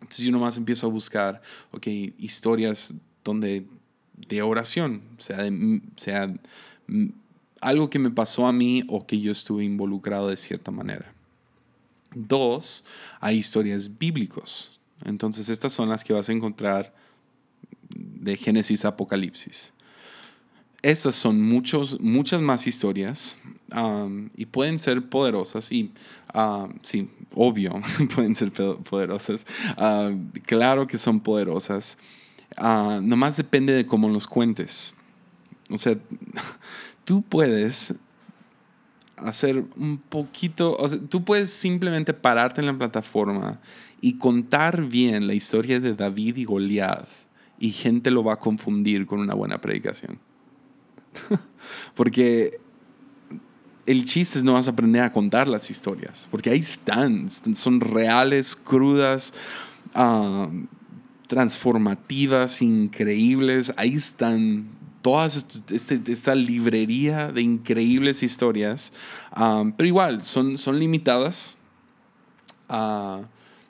Entonces 0.00 0.24
yo 0.24 0.32
nomás 0.32 0.56
empiezo 0.56 0.86
a 0.86 0.90
buscar, 0.90 1.42
ok, 1.70 1.86
historias 2.18 2.94
donde 3.22 3.66
de 4.14 4.42
oración, 4.42 5.02
sea, 5.18 5.48
sea 5.96 6.34
algo 7.60 7.90
que 7.90 7.98
me 7.98 8.10
pasó 8.10 8.46
a 8.46 8.52
mí 8.52 8.84
o 8.88 9.06
que 9.06 9.20
yo 9.20 9.32
estuve 9.32 9.64
involucrado 9.64 10.28
de 10.28 10.36
cierta 10.36 10.70
manera. 10.70 11.12
Dos, 12.14 12.84
hay 13.20 13.36
historias 13.36 13.98
bíblicos. 13.98 14.78
Entonces 15.04 15.48
estas 15.48 15.72
son 15.72 15.88
las 15.88 16.04
que 16.04 16.12
vas 16.12 16.28
a 16.28 16.32
encontrar 16.32 16.94
de 17.90 18.36
Génesis 18.36 18.84
a 18.84 18.88
Apocalipsis. 18.88 19.72
Estas 20.82 21.16
son 21.16 21.40
muchos, 21.42 22.00
muchas 22.00 22.40
más 22.40 22.66
historias 22.66 23.36
um, 23.74 24.30
y 24.36 24.46
pueden 24.46 24.78
ser 24.78 25.08
poderosas 25.08 25.72
y 25.72 25.92
um, 26.34 26.72
sí, 26.82 27.10
obvio, 27.34 27.80
pueden 28.14 28.36
ser 28.36 28.52
poderosas. 28.52 29.44
Um, 29.76 30.30
claro 30.46 30.86
que 30.86 30.96
son 30.96 31.20
poderosas. 31.20 31.98
Uh, 32.56 33.00
nomás 33.02 33.36
depende 33.36 33.72
de 33.72 33.86
cómo 33.86 34.08
los 34.08 34.26
cuentes. 34.26 34.94
O 35.70 35.76
sea, 35.76 35.98
tú 37.08 37.22
puedes 37.22 37.94
hacer 39.16 39.64
un 39.78 39.96
poquito, 39.96 40.76
o 40.76 40.86
sea, 40.86 40.98
tú 41.08 41.24
puedes 41.24 41.48
simplemente 41.48 42.12
pararte 42.12 42.60
en 42.60 42.66
la 42.66 42.76
plataforma 42.76 43.60
y 44.02 44.18
contar 44.18 44.84
bien 44.84 45.26
la 45.26 45.32
historia 45.32 45.80
de 45.80 45.94
David 45.94 46.36
y 46.36 46.44
Goliat 46.44 47.08
y 47.58 47.70
gente 47.70 48.10
lo 48.10 48.22
va 48.24 48.34
a 48.34 48.38
confundir 48.38 49.06
con 49.06 49.20
una 49.20 49.32
buena 49.32 49.58
predicación. 49.58 50.18
porque 51.94 52.60
el 53.86 54.04
chiste 54.04 54.36
es 54.36 54.44
no 54.44 54.52
vas 54.52 54.68
a 54.68 54.72
aprender 54.72 55.00
a 55.00 55.10
contar 55.10 55.48
las 55.48 55.70
historias, 55.70 56.28
porque 56.30 56.50
ahí 56.50 56.58
están, 56.58 57.30
son 57.30 57.80
reales, 57.80 58.54
crudas, 58.54 59.32
ah, 59.94 60.50
transformativas, 61.26 62.60
increíbles, 62.60 63.72
ahí 63.78 63.94
están 63.94 64.77
toda 65.02 65.26
este, 65.26 66.00
esta 66.12 66.34
librería 66.34 67.32
de 67.32 67.42
increíbles 67.42 68.22
historias, 68.22 68.92
um, 69.36 69.72
pero 69.72 69.86
igual 69.86 70.22
son, 70.22 70.58
son 70.58 70.78
limitadas. 70.78 71.58
Uh, 72.68 73.24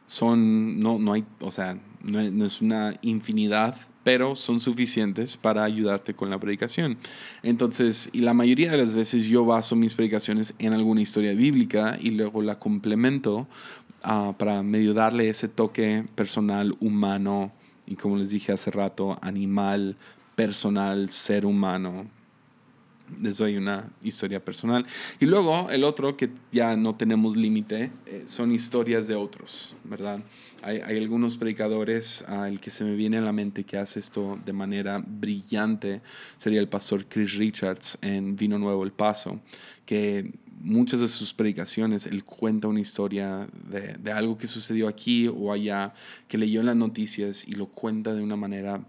son, 0.09 0.81
no, 0.81 0.99
no 0.99 1.12
hay, 1.12 1.24
o 1.41 1.53
sea, 1.53 1.79
no, 2.03 2.45
es 2.45 2.61
una 2.62 2.95
infinidad, 3.03 3.76
pero 4.03 4.35
son 4.35 4.59
suficientes 4.59 5.37
para 5.37 5.64
ayudarte 5.64 6.14
con 6.14 6.31
la 6.31 6.41
predicación. 6.41 6.97
Entonces, 7.43 8.09
y 8.12 8.20
la 8.20 8.33
mayoría 8.33 8.70
de 8.70 8.79
las 8.79 8.95
veces 8.95 9.26
yo 9.26 9.45
baso 9.45 9.76
mis 9.76 9.95
predicaciones 9.95 10.55
en 10.59 10.72
alguna 10.72 11.03
historia 11.03 11.35
bíblica 11.35 11.99
y 12.01 12.12
luego 12.12 12.41
la 12.41 12.59
complemento 12.59 13.47
uh, 14.05 14.33
para 14.33 14.62
medio 14.62 14.95
darle 14.95 15.29
ese 15.29 15.47
toque 15.47 16.05
personal, 16.14 16.74
humano 16.81 17.53
y 17.87 17.97
como 17.97 18.16
les 18.16 18.31
dije 18.31 18.53
hace 18.53 18.70
rato, 18.70 19.18
animal, 19.20 19.97
personal, 20.39 21.11
ser 21.11 21.45
humano. 21.45 22.07
Les 23.20 23.39
doy 23.39 23.57
una 23.57 23.91
historia 24.05 24.39
personal. 24.39 24.86
Y 25.18 25.26
luego 25.26 25.68
el 25.68 25.82
otro, 25.82 26.16
que 26.16 26.30
ya 26.53 26.76
no 26.76 26.95
tenemos 26.95 27.34
límite, 27.34 27.91
eh, 28.07 28.22
son 28.24 28.53
historias 28.53 29.09
de 29.09 29.16
otros, 29.16 29.74
¿verdad? 29.82 30.20
Hay, 30.62 30.78
algunos 30.97 31.36
predicadores, 31.36 32.24
uh, 32.28 32.45
el 32.45 32.61
que 32.61 32.70
se 32.70 32.84
me 32.84 32.95
viene 32.95 33.18
a 33.18 33.20
la 33.20 33.32
mente 33.32 33.64
que 33.64 33.78
hace 33.78 33.99
esto 33.99 34.39
de 34.45 34.53
manera 34.53 35.03
brillante 35.05 36.03
sería 36.36 36.61
el 36.61 36.68
pastor 36.68 37.07
Chris 37.07 37.34
Richards 37.34 37.99
en 38.01 38.36
Vino 38.36 38.61
Nuevo 38.61 38.84
El 38.84 38.93
Paso, 38.93 39.41
que 39.86 40.34
muchas 40.61 41.01
de 41.01 41.09
sus 41.09 41.34
predicaciones, 41.34 42.07
él 42.07 42.22
cuenta 42.22 42.68
una 42.68 42.80
historia 42.80 43.49
de, 43.68 43.95
de, 43.95 44.12
algo 44.12 44.39
que 44.39 44.47
sucedió 44.47 44.86
aquí 44.86 45.26
o 45.26 45.53
allá, 45.53 45.95
que 46.28 46.39
leyó 46.39 46.61
en 46.61 46.66
las 46.66 46.76
noticias 46.76 47.45
y 47.45 47.53
lo 47.53 47.66
cuenta 47.66 48.14
de 48.14 48.22
una 48.22 48.36
manera 48.36 48.84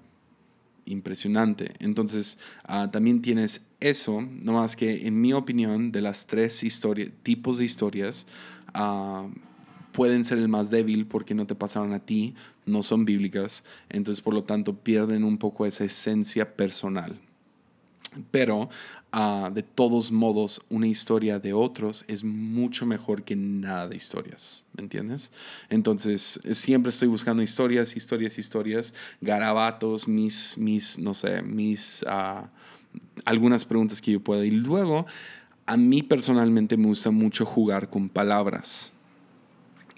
impresionante. 0.90 1.74
Entonces, 1.80 2.40
ah, 2.64 2.90
también 2.92 3.22
tienes 3.22 3.66
eso, 3.80 4.22
no 4.22 4.54
más 4.54 4.76
que 4.76 5.08
en 5.08 5.22
mi 5.22 5.34
opinión, 5.34 5.92
de 5.92 6.02
las 6.02 6.28
tres 6.28 6.64
tipos 7.24 7.58
de 7.58 7.66
historias, 7.66 8.28
ah, 8.74 9.28
pueden 9.92 10.24
ser 10.24 10.38
el 10.38 10.48
más 10.48 10.70
débil 10.70 11.08
porque 11.08 11.34
no 11.34 11.48
te 11.48 11.56
pasaron 11.56 11.94
a 11.94 12.00
ti, 12.00 12.36
no 12.66 12.84
son 12.84 13.06
bíblicas, 13.06 13.64
entonces 13.90 14.22
por 14.22 14.34
lo 14.34 14.44
tanto 14.44 14.76
pierden 14.76 15.24
un 15.24 15.38
poco 15.38 15.66
esa 15.66 15.86
esencia 15.86 16.56
personal. 16.56 17.20
Pero 18.32 18.70
ah, 19.12 19.50
de 19.54 19.64
todos 19.64 20.12
modos, 20.12 20.62
una 20.70 20.88
historia 20.88 21.40
de 21.40 21.54
otros 21.54 22.06
es 22.08 22.24
mucho 22.24 22.86
mejor 22.86 23.24
que 23.24 23.36
nada 23.36 23.88
de 23.88 23.96
historias, 23.96 24.64
¿me 24.76 24.84
entiendes? 24.84 25.32
Entonces, 25.70 26.40
siempre 26.52 26.90
estoy 26.90 27.08
buscando 27.08 27.42
historias, 27.42 27.96
historias, 27.96 28.38
historias, 28.38 28.94
garabatos, 29.22 30.08
mis, 30.08 30.58
mis 30.58 31.00
no 31.00 31.14
sé, 31.14 31.42
mis, 31.42 32.04
uh, 32.04 32.48
algunas 33.26 33.66
preguntas 33.66 34.02
que 34.02 34.12
yo 34.14 34.20
pueda. 34.20 34.46
Y 34.46 34.52
luego, 34.52 35.06
a 35.66 35.78
mí 35.78 36.04
personalmente 36.04 36.78
me 36.78 36.88
gusta 36.88 37.12
mucho 37.12 37.46
jugar 37.46 37.90
con 37.90 38.10
palabras 38.10 38.94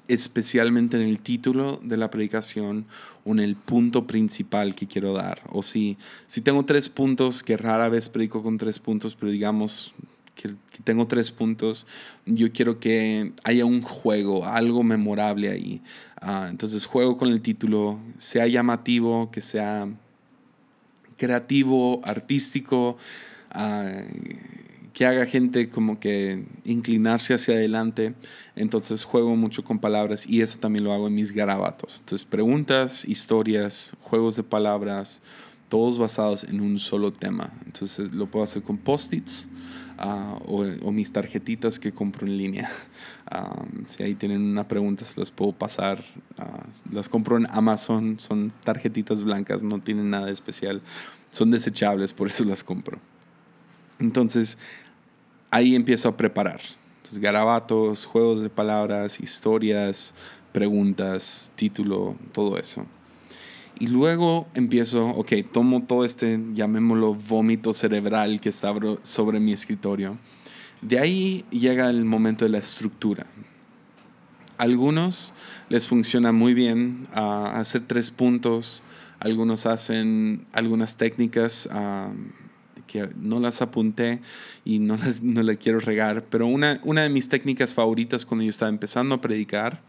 especialmente 0.08 0.98
en 0.98 1.04
el 1.04 1.20
título 1.20 1.80
de 1.84 1.98
la 1.98 2.12
predicación 2.12 2.86
o 3.24 3.32
en 3.32 3.40
el 3.40 3.56
punto 3.56 4.08
principal 4.08 4.76
que 4.76 4.88
quiero 4.88 5.14
dar. 5.14 5.42
O 5.50 5.62
si, 5.62 5.98
si 6.28 6.42
tengo 6.42 6.66
tres 6.66 6.90
puntos, 6.90 7.44
que 7.44 7.58
rara 7.58 7.90
vez 7.90 8.10
predico 8.10 8.44
con 8.44 8.58
tres 8.58 8.80
puntos, 8.80 9.16
pero 9.16 9.32
digamos 9.32 9.94
que, 10.36 10.56
tengo 10.84 11.08
tres 11.08 11.32
puntos, 11.32 11.86
yo 12.26 12.52
quiero 12.52 12.80
que 12.80 13.34
haya 13.44 13.66
un 13.66 13.82
juego, 13.82 14.46
algo 14.46 14.84
memorable 14.84 15.50
ahí. 15.50 15.82
Ah, 16.20 16.48
entonces 16.50 16.86
juego 16.86 17.18
con 17.18 17.30
el 17.30 17.42
título, 17.42 18.00
sea 18.18 18.48
llamativo, 18.48 19.30
que 19.32 19.42
sea 19.42 19.88
creativo, 21.18 22.02
artístico. 22.04 22.98
Uh, 23.54 24.61
que 24.94 25.06
haga 25.06 25.26
gente 25.26 25.70
como 25.70 26.00
que 26.00 26.46
inclinarse 26.66 27.34
hacia 27.34 27.56
adelante. 27.56 28.14
Entonces 28.56 29.04
juego 29.04 29.36
mucho 29.36 29.64
con 29.64 29.80
palabras 29.80 30.28
y 30.28 30.42
eso 30.42 30.60
también 30.60 30.84
lo 30.84 30.94
hago 30.94 31.08
en 31.08 31.16
mis 31.16 31.32
garabatos. 31.32 32.00
Entonces 32.00 32.26
preguntas, 32.26 33.06
historias, 33.06 33.94
juegos 34.02 34.36
de 34.36 34.44
palabras, 34.44 35.22
todos 35.70 35.98
basados 35.98 36.44
en 36.44 36.60
un 36.60 36.80
solo 36.80 37.14
tema. 37.14 37.54
Entonces 37.66 38.12
lo 38.12 38.26
puedo 38.28 38.44
hacer 38.44 38.62
con 38.62 38.78
post-its 38.78 39.48
ah, 39.98 40.38
o, 40.46 40.92
mis 40.92 41.14
tarjetitas 41.14 41.80
que 41.80 41.92
compro 41.92 42.28
en 42.28 42.38
línea. 42.38 42.70
Ah, 43.34 43.64
si 43.88 44.04
ahí 44.04 44.14
tienen 44.14 44.42
una 44.42 44.68
pregunta, 44.68 45.06
se 45.06 45.18
las 45.18 45.32
puedo 45.32 45.54
pasar. 45.54 46.04
Ah, 46.38 46.66
las 46.92 47.08
compro 47.08 47.38
en 47.38 47.48
Amazon, 47.50 48.20
son 48.20 48.52
tarjetitas 48.66 49.24
blancas, 49.24 49.64
no 49.64 49.80
tienen 49.80 50.10
nada 50.10 50.30
especial. 50.32 50.82
Son 51.30 51.50
desechables, 51.50 52.12
por 52.12 52.28
eso 52.28 52.44
las 52.44 52.62
compro. 52.62 53.00
Entonces, 54.02 54.58
ahí 55.52 55.76
empiezo 55.76 56.10
a 56.10 56.18
preparar. 56.18 56.60
pues, 57.04 57.18
garabatos, 57.22 58.06
juegos 58.06 58.42
de 58.42 58.50
palabras, 58.50 59.20
historias, 59.20 60.14
preguntas, 60.52 61.52
título, 61.56 62.16
todo 62.34 62.58
eso. 62.58 62.86
Y 63.80 63.88
luego 63.88 64.48
empiezo, 64.54 65.08
ok, 65.08 65.34
tomo 65.52 65.84
todo 65.84 66.06
este, 66.06 66.40
llamémoslo 66.54 67.16
vómito 67.16 67.74
cerebral 67.74 68.40
que 68.40 68.50
está 68.50 68.74
sobre 69.02 69.40
mi 69.40 69.54
escritorio. 69.54 70.18
De 70.82 71.00
ahí 71.00 71.46
llega 71.50 71.90
el 71.90 72.06
momento 72.06 72.46
de 72.46 72.52
la 72.52 72.60
estructura. 72.60 73.26
Algunos 74.58 75.34
les 75.70 75.88
funciona 75.88 76.32
muy 76.32 76.54
bien 76.54 77.08
ah, 77.14 77.54
hacer 77.56 77.82
tres 77.88 78.12
puntos, 78.12 78.84
algunos 79.20 79.66
hacen 79.66 80.46
algunas 80.54 80.98
técnicas 80.98 81.68
ah, 81.72 82.12
no 83.16 83.40
las 83.40 83.62
apunté 83.62 84.22
y 84.66 84.80
no 84.80 84.98
las 84.98 85.22
no 85.24 85.44
le 85.44 85.58
quiero 85.58 85.80
regar, 85.80 86.26
pero 86.30 86.48
una, 86.48 86.80
una 86.84 87.04
de 87.04 87.10
mis 87.10 87.30
técnicas 87.30 87.74
favoritas 87.74 88.26
cuando 88.26 88.44
yo 88.44 88.50
estaba 88.50 88.70
empezando 88.70 89.16
a 89.16 89.22
predicar 89.22 89.82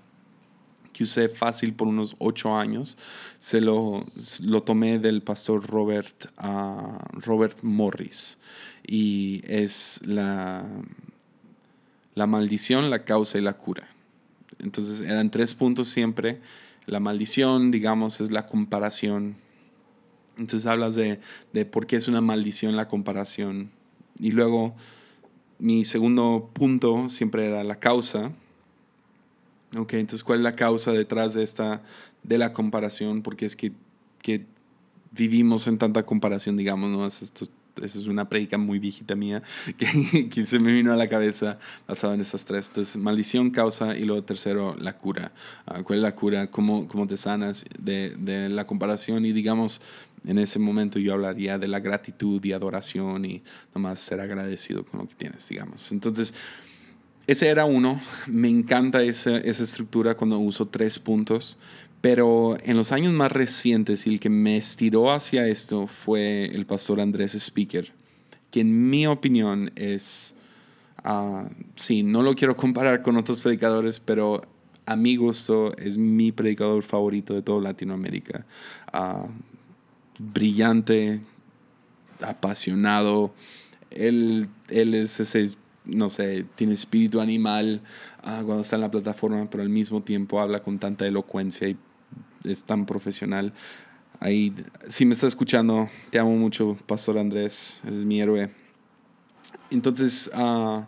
que 0.92 1.04
usé 1.04 1.28
fácil 1.28 1.74
por 1.74 1.88
unos 1.88 2.16
ocho 2.18 2.56
años. 2.56 2.98
Se 3.38 3.60
lo, 3.60 4.04
lo 4.42 4.62
tomé 4.62 4.98
del 4.98 5.22
pastor 5.22 5.66
Robert, 5.66 6.26
uh, 6.42 6.98
Robert 7.20 7.58
Morris. 7.62 8.38
Y 8.86 9.42
es 9.46 10.00
la, 10.04 10.64
la 12.14 12.26
maldición, 12.26 12.90
la 12.90 13.04
causa 13.04 13.38
y 13.38 13.40
la 13.40 13.54
cura. 13.54 13.88
Entonces 14.58 15.00
eran 15.00 15.30
tres 15.30 15.54
puntos 15.54 15.88
siempre. 15.88 16.40
La 16.86 17.00
maldición, 17.00 17.70
digamos, 17.70 18.20
es 18.20 18.30
la 18.30 18.46
comparación. 18.46 19.36
Entonces 20.42 20.66
hablas 20.66 20.94
de, 20.94 21.20
de 21.52 21.64
por 21.64 21.86
qué 21.86 21.96
es 21.96 22.08
una 22.08 22.20
maldición 22.20 22.76
la 22.76 22.88
comparación. 22.88 23.70
Y 24.18 24.32
luego 24.32 24.74
mi 25.58 25.84
segundo 25.84 26.50
punto 26.52 27.08
siempre 27.08 27.46
era 27.46 27.64
la 27.64 27.76
causa, 27.76 28.32
Ok, 29.76 29.94
entonces, 29.94 30.22
¿cuál 30.22 30.40
es 30.40 30.42
la 30.42 30.54
causa 30.54 30.92
detrás 30.92 31.32
de 31.32 31.42
esta, 31.42 31.82
de 32.22 32.36
la 32.36 32.52
comparación? 32.52 33.22
Porque 33.22 33.46
es 33.46 33.56
que, 33.56 33.72
que 34.20 34.44
vivimos 35.12 35.66
en 35.66 35.78
tanta 35.78 36.04
comparación, 36.04 36.56
digamos, 36.56 36.90
¿no? 36.90 37.06
Esto, 37.06 37.46
eso 37.80 38.00
es 38.00 38.06
una 38.06 38.28
predica 38.28 38.58
muy 38.58 38.78
viejita 38.78 39.14
mía 39.14 39.42
que, 39.78 40.28
que, 40.28 40.46
se 40.46 40.58
me 40.58 40.72
vino 40.72 40.92
a 40.92 40.96
la 40.96 41.08
cabeza 41.08 41.58
basado 41.86 42.14
en 42.14 42.20
estas 42.20 42.44
tres. 42.44 42.68
Entonces, 42.68 42.96
maldición, 42.96 43.50
causa 43.50 43.96
y 43.96 44.04
luego 44.04 44.22
tercero, 44.24 44.76
la 44.78 44.96
cura. 44.96 45.32
Uh, 45.66 45.82
¿Cuál 45.82 46.00
es 46.00 46.02
la 46.02 46.14
cura? 46.14 46.50
¿Cómo, 46.50 46.86
cómo 46.88 47.06
te 47.06 47.16
sanas 47.16 47.64
de, 47.78 48.14
de, 48.18 48.48
la 48.48 48.66
comparación? 48.66 49.24
Y 49.24 49.32
digamos, 49.32 49.80
en 50.26 50.38
ese 50.38 50.58
momento 50.58 50.98
yo 50.98 51.14
hablaría 51.14 51.58
de 51.58 51.68
la 51.68 51.80
gratitud 51.80 52.44
y 52.44 52.52
adoración 52.52 53.24
y 53.24 53.42
nomás 53.74 54.00
ser 54.00 54.20
agradecido 54.20 54.84
con 54.84 55.00
lo 55.00 55.08
que 55.08 55.14
tienes, 55.14 55.48
digamos. 55.48 55.90
Entonces, 55.92 56.34
ese 57.26 57.48
era 57.48 57.64
uno. 57.64 58.00
Me 58.26 58.48
encanta 58.48 59.02
esa, 59.02 59.36
esa 59.38 59.62
estructura 59.62 60.16
cuando 60.16 60.38
uso 60.38 60.66
tres 60.66 60.98
puntos. 60.98 61.58
Pero 62.02 62.58
en 62.64 62.76
los 62.76 62.90
años 62.90 63.12
más 63.12 63.30
recientes 63.30 64.06
y 64.06 64.10
el 64.10 64.20
que 64.20 64.28
me 64.28 64.56
estiró 64.56 65.12
hacia 65.12 65.46
esto 65.46 65.86
fue 65.86 66.46
el 66.46 66.66
pastor 66.66 67.00
Andrés 67.00 67.36
Speaker, 67.36 67.92
que 68.50 68.60
en 68.60 68.90
mi 68.90 69.06
opinión 69.06 69.70
es, 69.76 70.34
uh, 71.04 71.46
sí, 71.76 72.02
no 72.02 72.22
lo 72.22 72.34
quiero 72.34 72.56
comparar 72.56 73.02
con 73.02 73.16
otros 73.16 73.40
predicadores, 73.40 74.00
pero 74.00 74.42
a 74.84 74.96
mi 74.96 75.14
gusto 75.14 75.76
es 75.78 75.96
mi 75.96 76.32
predicador 76.32 76.82
favorito 76.82 77.34
de 77.34 77.42
toda 77.42 77.60
Latinoamérica. 77.60 78.46
Uh, 78.92 79.28
brillante, 80.18 81.20
apasionado. 82.20 83.32
Él, 83.90 84.48
él 84.68 84.94
es 84.94 85.20
ese 85.20 85.56
no 85.84 86.08
sé, 86.08 86.44
tiene 86.54 86.74
espíritu 86.74 87.20
animal 87.20 87.80
ah, 88.22 88.42
cuando 88.44 88.60
está 88.60 88.76
en 88.76 88.82
la 88.82 88.90
plataforma, 88.90 89.48
pero 89.50 89.62
al 89.62 89.68
mismo 89.68 90.02
tiempo 90.02 90.40
habla 90.40 90.62
con 90.62 90.78
tanta 90.78 91.06
elocuencia 91.06 91.68
y 91.68 91.76
es 92.44 92.64
tan 92.64 92.86
profesional. 92.86 93.52
Ahí, 94.20 94.54
si 94.88 95.04
me 95.04 95.14
está 95.14 95.26
escuchando, 95.26 95.88
te 96.10 96.18
amo 96.18 96.36
mucho, 96.36 96.76
Pastor 96.86 97.18
Andrés, 97.18 97.82
es 97.84 98.04
mi 98.04 98.20
héroe. 98.20 98.50
Entonces, 99.70 100.30
uh, 100.34 100.82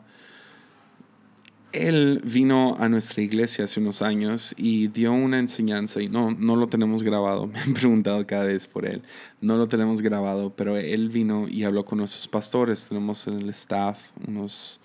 él 1.74 2.22
vino 2.24 2.76
a 2.78 2.88
nuestra 2.88 3.22
iglesia 3.22 3.64
hace 3.64 3.80
unos 3.80 4.00
años 4.00 4.54
y 4.56 4.86
dio 4.88 5.12
una 5.12 5.40
enseñanza 5.40 6.00
y 6.00 6.08
no, 6.08 6.30
no 6.30 6.54
lo 6.54 6.68
tenemos 6.68 7.02
grabado, 7.02 7.46
me 7.48 7.58
han 7.58 7.74
preguntado 7.74 8.24
cada 8.26 8.44
vez 8.44 8.68
por 8.68 8.86
él, 8.86 9.02
no 9.40 9.56
lo 9.56 9.68
tenemos 9.68 10.00
grabado, 10.00 10.54
pero 10.54 10.76
él 10.76 11.08
vino 11.08 11.48
y 11.48 11.64
habló 11.64 11.84
con 11.84 11.98
nuestros 11.98 12.28
pastores, 12.28 12.88
tenemos 12.88 13.26
en 13.26 13.40
el 13.40 13.50
staff 13.50 13.98
unos, 14.26 14.80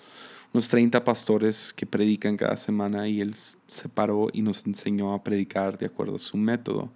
unos 0.53 0.69
30 0.69 1.03
pastores 1.03 1.73
que 1.73 1.85
predican 1.85 2.37
cada 2.37 2.57
semana 2.57 3.07
y 3.07 3.21
él 3.21 3.35
se 3.35 3.89
paró 3.89 4.29
y 4.33 4.41
nos 4.41 4.65
enseñó 4.65 5.13
a 5.13 5.23
predicar 5.23 5.77
de 5.77 5.85
acuerdo 5.85 6.15
a 6.15 6.19
su 6.19 6.37
método. 6.37 6.89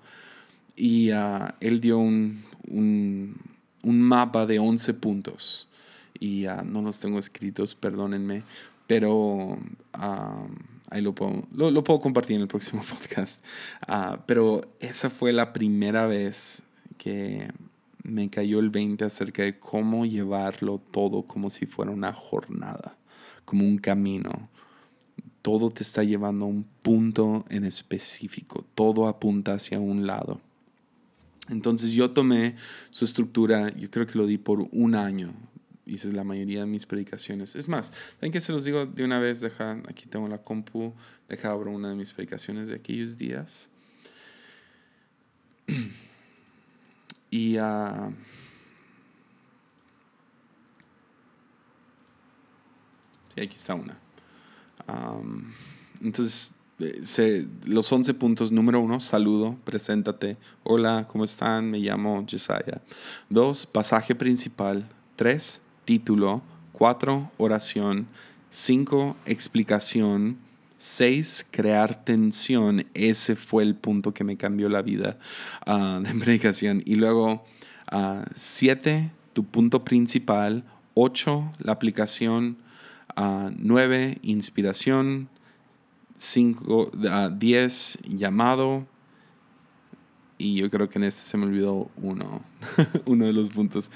Y 0.76 1.12
uh, 1.12 1.50
él 1.60 1.80
dio 1.80 2.00
un, 2.00 2.44
un, 2.68 3.36
un, 3.84 4.02
mapa 4.02 4.48
de 4.48 4.58
11 4.58 4.96
puntos 4.96 5.70
y 6.20 6.48
uh, 6.48 6.64
no 6.66 6.82
los 6.82 7.00
tengo 7.00 7.20
escritos, 7.20 7.76
perdónenme, 7.76 8.44
pero 8.88 9.60
ahí 10.90 11.02
lo 11.02 11.14
puedo, 11.14 11.44
lo, 11.54 11.84
puedo 11.84 12.00
compartir 12.00 12.36
en 12.38 12.42
el 12.42 12.48
próximo 12.48 12.84
podcast. 12.90 13.44
Uh, 13.88 14.18
pero 14.26 14.62
esa 14.80 15.10
fue 15.10 15.32
la 15.32 15.54
primera 15.54 16.08
vez 16.08 16.64
que 16.98 17.48
me 18.04 18.30
cayó 18.30 18.60
el 18.60 18.70
20 18.70 19.06
acerca 19.06 19.44
de 19.44 19.58
cómo 19.60 20.06
llevarlo 20.06 20.80
todo 20.92 21.24
como 21.24 21.50
si 21.50 21.66
fuera 21.66 21.92
una 21.92 22.14
jornada, 22.14 22.96
como 23.46 23.66
un 23.66 23.78
camino. 23.78 24.50
Todo 25.42 25.70
te 25.70 25.84
está 25.84 26.04
llevando 26.04 26.46
a 26.46 26.50
un 26.50 26.66
punto 26.82 27.46
en 27.50 27.66
específico, 27.66 28.66
todo 28.76 29.08
apunta 29.08 29.54
hacia 29.54 29.80
un 29.80 30.08
lado. 30.08 30.40
Entonces 31.50 31.92
yo 31.92 32.12
tomé 32.12 32.56
su 32.90 33.04
estructura, 33.04 33.74
yo 33.76 33.92
creo 33.92 34.08
que 34.08 34.18
lo 34.18 34.26
di 34.26 34.38
por 34.38 34.68
un 34.72 34.96
año, 34.96 35.34
hice 35.86 36.12
la 36.12 36.24
mayoría 36.24 36.62
de 36.62 36.66
mis 36.66 36.86
predicaciones. 36.86 37.56
Es 37.56 37.68
más, 37.68 37.92
¿saben 38.16 38.32
que 38.32 38.40
se 38.40 38.54
los 38.54 38.64
digo 38.64 38.86
de 38.86 39.04
una 39.04 39.20
vez? 39.20 39.42
Deja, 39.42 39.74
aquí 39.90 40.06
tengo 40.06 40.28
la 40.28 40.38
compu, 40.38 40.94
deja 41.28 41.52
abro 41.52 41.72
una 41.72 41.90
de 41.90 41.96
mis 41.96 42.14
predicaciones 42.14 42.70
de 42.70 42.76
aquellos 42.76 43.18
días. 43.18 43.70
y 47.30 47.58
uh, 47.58 48.14
sí, 53.34 53.42
aquí 53.42 53.56
está 53.56 53.76
una. 53.76 53.98
Entonces, 56.02 56.54
eh, 56.80 57.48
los 57.66 57.92
11 57.92 58.14
puntos, 58.16 58.52
número 58.52 58.80
uno, 58.82 59.00
saludo, 59.00 59.58
preséntate. 59.64 60.38
Hola, 60.64 61.08
¿cómo 61.08 61.24
están? 61.24 61.70
Me 61.70 61.80
llamo 61.80 62.26
Jesiah. 62.28 62.82
Dos, 63.30 63.66
pasaje 63.66 64.16
principal. 64.16 64.88
Tres, 65.16 65.62
título, 65.86 66.42
4, 66.74 67.32
oración, 67.38 68.08
5, 68.50 69.16
explicación, 69.26 70.38
6, 70.78 71.46
crear 71.52 72.04
tensión. 72.04 72.86
Ese 72.94 73.36
fue 73.36 73.64
el 73.64 73.76
punto 73.76 74.14
que 74.14 74.24
me 74.24 74.36
cambió 74.36 74.68
la 74.68 74.82
vida 74.82 75.18
uh, 75.68 76.02
de 76.02 76.14
predicación. 76.20 76.82
Y 76.86 76.96
luego, 76.96 77.46
7, 78.36 79.12
uh, 79.12 79.34
tu 79.34 79.46
punto 79.46 79.86
principal, 79.86 80.64
8, 80.96 81.52
la 81.60 81.72
aplicación, 81.72 82.58
9, 83.16 84.16
uh, 84.16 84.28
inspiración, 84.28 85.30
5, 86.18 86.92
10, 87.32 88.00
llamado. 88.08 88.86
Y 90.38 90.56
yo 90.56 90.70
creo 90.70 90.90
que 90.90 90.98
en 90.98 91.06
este 91.06 91.22
se 91.22 91.38
me 91.38 91.46
olvidó 91.46 91.90
uno, 91.98 92.42
uno 93.06 93.26
de 93.26 93.34
los 93.34 93.50
puntos. 93.50 93.90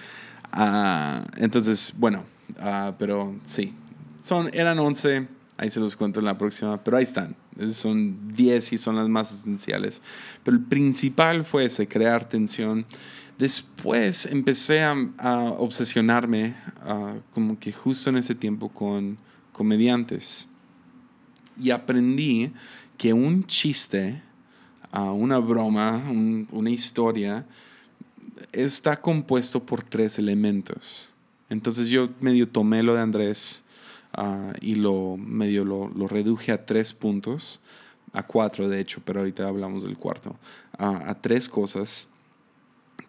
Uh, 0.53 1.25
entonces, 1.37 1.93
bueno, 1.97 2.23
uh, 2.59 2.93
pero 2.97 3.35
sí, 3.43 3.73
son, 4.17 4.49
eran 4.53 4.79
11, 4.79 5.27
ahí 5.57 5.69
se 5.69 5.79
los 5.79 5.95
cuento 5.95 6.19
en 6.19 6.25
la 6.25 6.37
próxima, 6.37 6.83
pero 6.83 6.97
ahí 6.97 7.03
están. 7.03 7.35
Son 7.69 8.33
10 8.33 8.73
y 8.73 8.77
son 8.77 8.95
las 8.95 9.09
más 9.09 9.33
esenciales. 9.33 10.01
Pero 10.43 10.57
el 10.57 10.63
principal 10.63 11.43
fue 11.43 11.65
ese, 11.65 11.87
crear 11.87 12.29
tensión. 12.29 12.85
Después 13.37 14.25
empecé 14.25 14.81
a, 14.81 14.95
a 15.19 15.43
obsesionarme, 15.51 16.55
uh, 16.85 17.19
como 17.31 17.59
que 17.59 17.71
justo 17.71 18.09
en 18.09 18.17
ese 18.17 18.33
tiempo, 18.33 18.69
con 18.69 19.17
comediantes. 19.51 20.49
Y 21.59 21.69
aprendí 21.69 22.51
que 22.97 23.13
un 23.13 23.45
chiste, 23.45 24.21
una 24.91 25.37
broma, 25.37 26.03
un, 26.09 26.47
una 26.51 26.71
historia, 26.71 27.45
está 28.51 28.99
compuesto 28.99 29.63
por 29.63 29.83
tres 29.83 30.17
elementos. 30.17 31.11
Entonces 31.49 31.89
yo 31.89 32.09
medio 32.19 32.47
tomé 32.47 32.81
lo 32.81 32.95
de 32.95 33.01
Andrés 33.01 33.63
uh, 34.17 34.53
y 34.61 34.75
lo 34.75 35.17
medio 35.17 35.63
lo, 35.63 36.07
reduje 36.07 36.51
a 36.51 36.65
tres 36.65 36.91
puntos, 36.91 37.61
a 38.13 38.23
cuatro 38.25 38.67
de 38.67 38.79
hecho, 38.79 39.01
pero 39.05 39.19
ahorita 39.19 39.47
hablamos 39.47 39.83
del 39.83 39.97
cuarto, 39.97 40.35
a 40.77 41.15
tres 41.21 41.47
cosas 41.49 42.09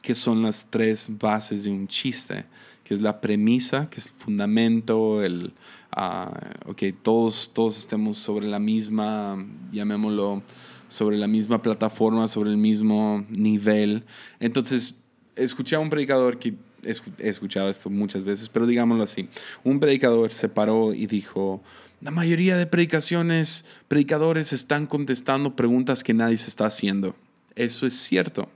que 0.02 0.14
son 0.14 0.42
las 0.42 0.66
tres 0.70 1.08
bases 1.10 1.64
de 1.64 1.70
un 1.70 1.88
chiste, 1.88 2.44
que 2.84 2.94
es 2.94 3.00
la 3.00 3.20
premisa, 3.20 3.88
que 3.90 4.00
es 4.00 4.06
el 4.06 4.12
fundamento, 4.12 5.22
el, 5.22 5.52
uh, 5.96 6.70
ok, 6.70 6.82
todos, 7.02 7.50
todos 7.52 7.76
estemos 7.78 8.16
sobre 8.18 8.46
la 8.46 8.58
misma, 8.58 9.44
llamémoslo, 9.72 10.42
sobre 10.88 11.16
la 11.18 11.26
misma 11.26 11.60
plataforma, 11.60 12.28
sobre 12.28 12.50
el 12.50 12.56
mismo 12.56 13.24
nivel. 13.28 14.04
Entonces, 14.40 14.96
escuché 15.36 15.76
a 15.76 15.80
un 15.80 15.90
predicador 15.90 16.38
que 16.38 16.54
he 16.82 17.28
escuchado 17.28 17.68
esto 17.68 17.90
muchas 17.90 18.24
veces, 18.24 18.48
pero 18.48 18.66
digámoslo 18.66 19.04
así, 19.04 19.28
un 19.64 19.80
predicador 19.80 20.32
se 20.32 20.48
paró 20.48 20.94
y 20.94 21.06
dijo, 21.06 21.62
la 22.00 22.10
mayoría 22.10 22.56
de 22.56 22.66
predicaciones, 22.66 23.64
predicadores 23.88 24.52
están 24.52 24.86
contestando 24.86 25.56
preguntas 25.56 26.04
que 26.04 26.14
nadie 26.14 26.36
se 26.36 26.48
está 26.48 26.66
haciendo. 26.66 27.16
Eso 27.56 27.86
es 27.86 27.94
cierto. 27.94 28.48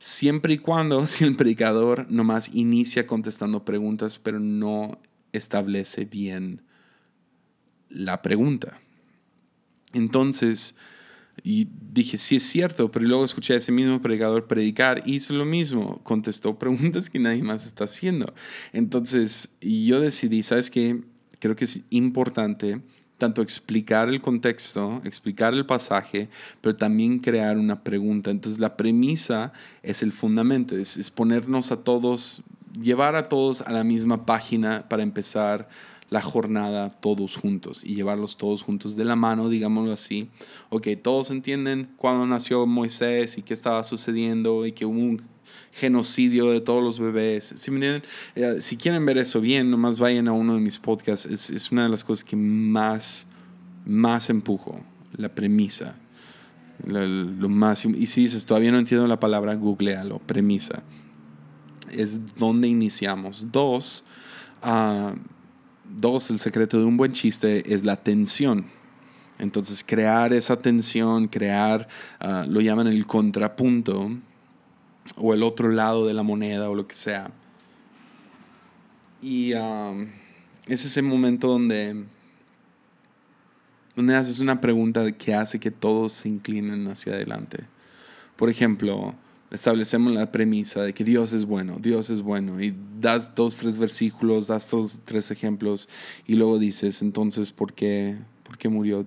Siempre 0.00 0.54
y 0.54 0.58
cuando 0.58 1.04
si 1.06 1.24
el 1.24 1.36
predicador 1.36 2.10
nomás 2.10 2.50
inicia 2.52 3.06
contestando 3.06 3.64
preguntas, 3.64 4.18
pero 4.18 4.40
no 4.40 4.98
establece 5.32 6.06
bien 6.06 6.62
la 7.90 8.22
pregunta. 8.22 8.80
Entonces, 9.92 10.74
y 11.42 11.68
dije, 11.92 12.16
sí 12.16 12.36
es 12.36 12.44
cierto, 12.44 12.90
pero 12.90 13.06
luego 13.06 13.24
escuché 13.24 13.54
a 13.54 13.58
ese 13.58 13.72
mismo 13.72 14.00
predicador 14.00 14.46
predicar, 14.46 15.02
hizo 15.04 15.34
lo 15.34 15.44
mismo, 15.44 16.00
contestó 16.02 16.58
preguntas 16.58 17.10
que 17.10 17.18
nadie 17.18 17.42
más 17.42 17.66
está 17.66 17.84
haciendo. 17.84 18.32
Entonces, 18.72 19.50
yo 19.60 20.00
decidí, 20.00 20.42
¿sabes 20.42 20.70
qué? 20.70 21.02
Creo 21.40 21.56
que 21.56 21.64
es 21.64 21.82
importante 21.90 22.80
tanto 23.20 23.42
explicar 23.42 24.08
el 24.08 24.20
contexto, 24.20 25.00
explicar 25.04 25.54
el 25.54 25.64
pasaje, 25.64 26.28
pero 26.60 26.74
también 26.74 27.20
crear 27.20 27.56
una 27.56 27.84
pregunta. 27.84 28.32
Entonces 28.32 28.58
la 28.58 28.76
premisa 28.76 29.52
es 29.84 30.02
el 30.02 30.10
fundamento, 30.10 30.76
es, 30.76 30.96
es 30.96 31.10
ponernos 31.10 31.70
a 31.70 31.84
todos, 31.84 32.42
llevar 32.82 33.14
a 33.14 33.28
todos 33.28 33.60
a 33.60 33.70
la 33.70 33.84
misma 33.84 34.26
página 34.26 34.88
para 34.88 35.04
empezar 35.04 35.68
la 36.08 36.20
jornada 36.20 36.90
todos 36.90 37.36
juntos 37.36 37.82
y 37.84 37.94
llevarlos 37.94 38.36
todos 38.36 38.62
juntos 38.62 38.96
de 38.96 39.04
la 39.04 39.16
mano, 39.16 39.48
digámoslo 39.48 39.92
así. 39.92 40.28
Ok, 40.68 40.88
todos 41.00 41.30
entienden 41.30 41.88
cuándo 41.96 42.26
nació 42.26 42.66
Moisés 42.66 43.38
y 43.38 43.42
qué 43.42 43.54
estaba 43.54 43.84
sucediendo 43.84 44.66
y 44.66 44.72
que 44.72 44.84
hubo 44.84 44.98
un 44.98 45.22
genocidio 45.72 46.50
de 46.50 46.60
todos 46.60 46.82
los 46.82 46.98
bebés. 46.98 47.52
Si, 47.56 47.70
eh, 48.34 48.56
si 48.60 48.76
quieren 48.76 49.04
ver 49.06 49.18
eso 49.18 49.40
bien, 49.40 49.70
nomás 49.70 49.98
vayan 49.98 50.28
a 50.28 50.32
uno 50.32 50.54
de 50.54 50.60
mis 50.60 50.78
podcasts. 50.78 51.26
Es, 51.26 51.50
es 51.50 51.70
una 51.70 51.84
de 51.84 51.88
las 51.88 52.04
cosas 52.04 52.24
que 52.24 52.36
más, 52.36 53.26
más 53.84 54.30
empujo, 54.30 54.80
la 55.16 55.28
premisa. 55.28 55.96
Lo, 56.86 57.06
lo, 57.06 57.48
más, 57.48 57.84
y 57.84 58.06
si 58.06 58.22
dices, 58.22 58.46
todavía 58.46 58.72
no 58.72 58.78
entiendo 58.78 59.06
la 59.06 59.20
palabra, 59.20 59.54
googlealo, 59.54 60.18
premisa. 60.20 60.82
Es 61.90 62.18
donde 62.36 62.68
iniciamos. 62.68 63.52
Dos, 63.52 64.04
uh, 64.62 65.14
Dos, 65.96 66.30
el 66.30 66.38
secreto 66.38 66.78
de 66.78 66.84
un 66.84 66.96
buen 66.96 67.12
chiste 67.12 67.74
es 67.74 67.84
la 67.84 67.96
tensión. 67.96 68.66
Entonces, 69.38 69.82
crear 69.84 70.32
esa 70.32 70.56
tensión, 70.56 71.26
crear, 71.26 71.88
ah, 72.20 72.44
lo 72.48 72.60
llaman 72.60 72.86
el 72.86 73.06
contrapunto, 73.06 74.10
o 75.16 75.34
el 75.34 75.42
otro 75.42 75.68
lado 75.68 76.06
de 76.06 76.14
la 76.14 76.22
moneda, 76.22 76.70
o 76.70 76.74
lo 76.74 76.86
que 76.86 76.94
sea. 76.94 77.30
Y 79.22 79.52
es 79.52 80.84
ese 80.84 81.02
momento 81.02 81.48
donde, 81.48 82.04
donde 83.94 84.16
haces 84.16 84.40
una 84.40 84.60
pregunta 84.60 85.10
que 85.12 85.34
hace 85.34 85.60
que 85.60 85.70
todos 85.70 86.12
se 86.12 86.28
inclinen 86.28 86.88
hacia 86.88 87.12
adelante. 87.12 87.64
Por 88.36 88.48
ejemplo, 88.48 89.14
establecemos 89.50 90.12
la 90.12 90.32
premisa 90.32 90.82
de 90.82 90.94
que 90.94 91.04
Dios 91.04 91.32
es 91.32 91.44
bueno, 91.44 91.76
Dios 91.80 92.08
es 92.08 92.22
bueno, 92.22 92.62
y 92.62 92.74
das 93.00 93.34
dos, 93.34 93.56
tres 93.56 93.76
versículos, 93.76 94.46
das 94.46 94.70
dos, 94.70 95.00
tres 95.04 95.30
ejemplos, 95.30 95.88
y 96.26 96.36
luego 96.36 96.58
dices, 96.58 97.02
entonces, 97.02 97.52
¿por 97.52 97.74
qué, 97.74 98.16
por 98.44 98.56
qué, 98.56 98.68
murió, 98.68 99.06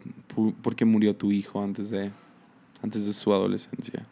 por 0.62 0.76
qué 0.76 0.86
murió 0.86 1.16
tu 1.16 1.32
hijo 1.32 1.64
antes 1.64 1.90
de, 1.90 2.12
antes 2.82 3.06
de 3.06 3.14
su 3.14 3.34
adolescencia? 3.34 4.06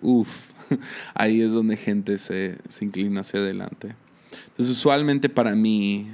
Uf, 0.00 0.50
ahí 1.14 1.42
es 1.42 1.52
donde 1.52 1.76
gente 1.76 2.18
se, 2.18 2.58
se 2.68 2.84
inclina 2.84 3.20
hacia 3.20 3.40
adelante. 3.40 3.94
Entonces, 4.48 4.76
usualmente 4.76 5.28
para 5.28 5.54
mí, 5.54 6.08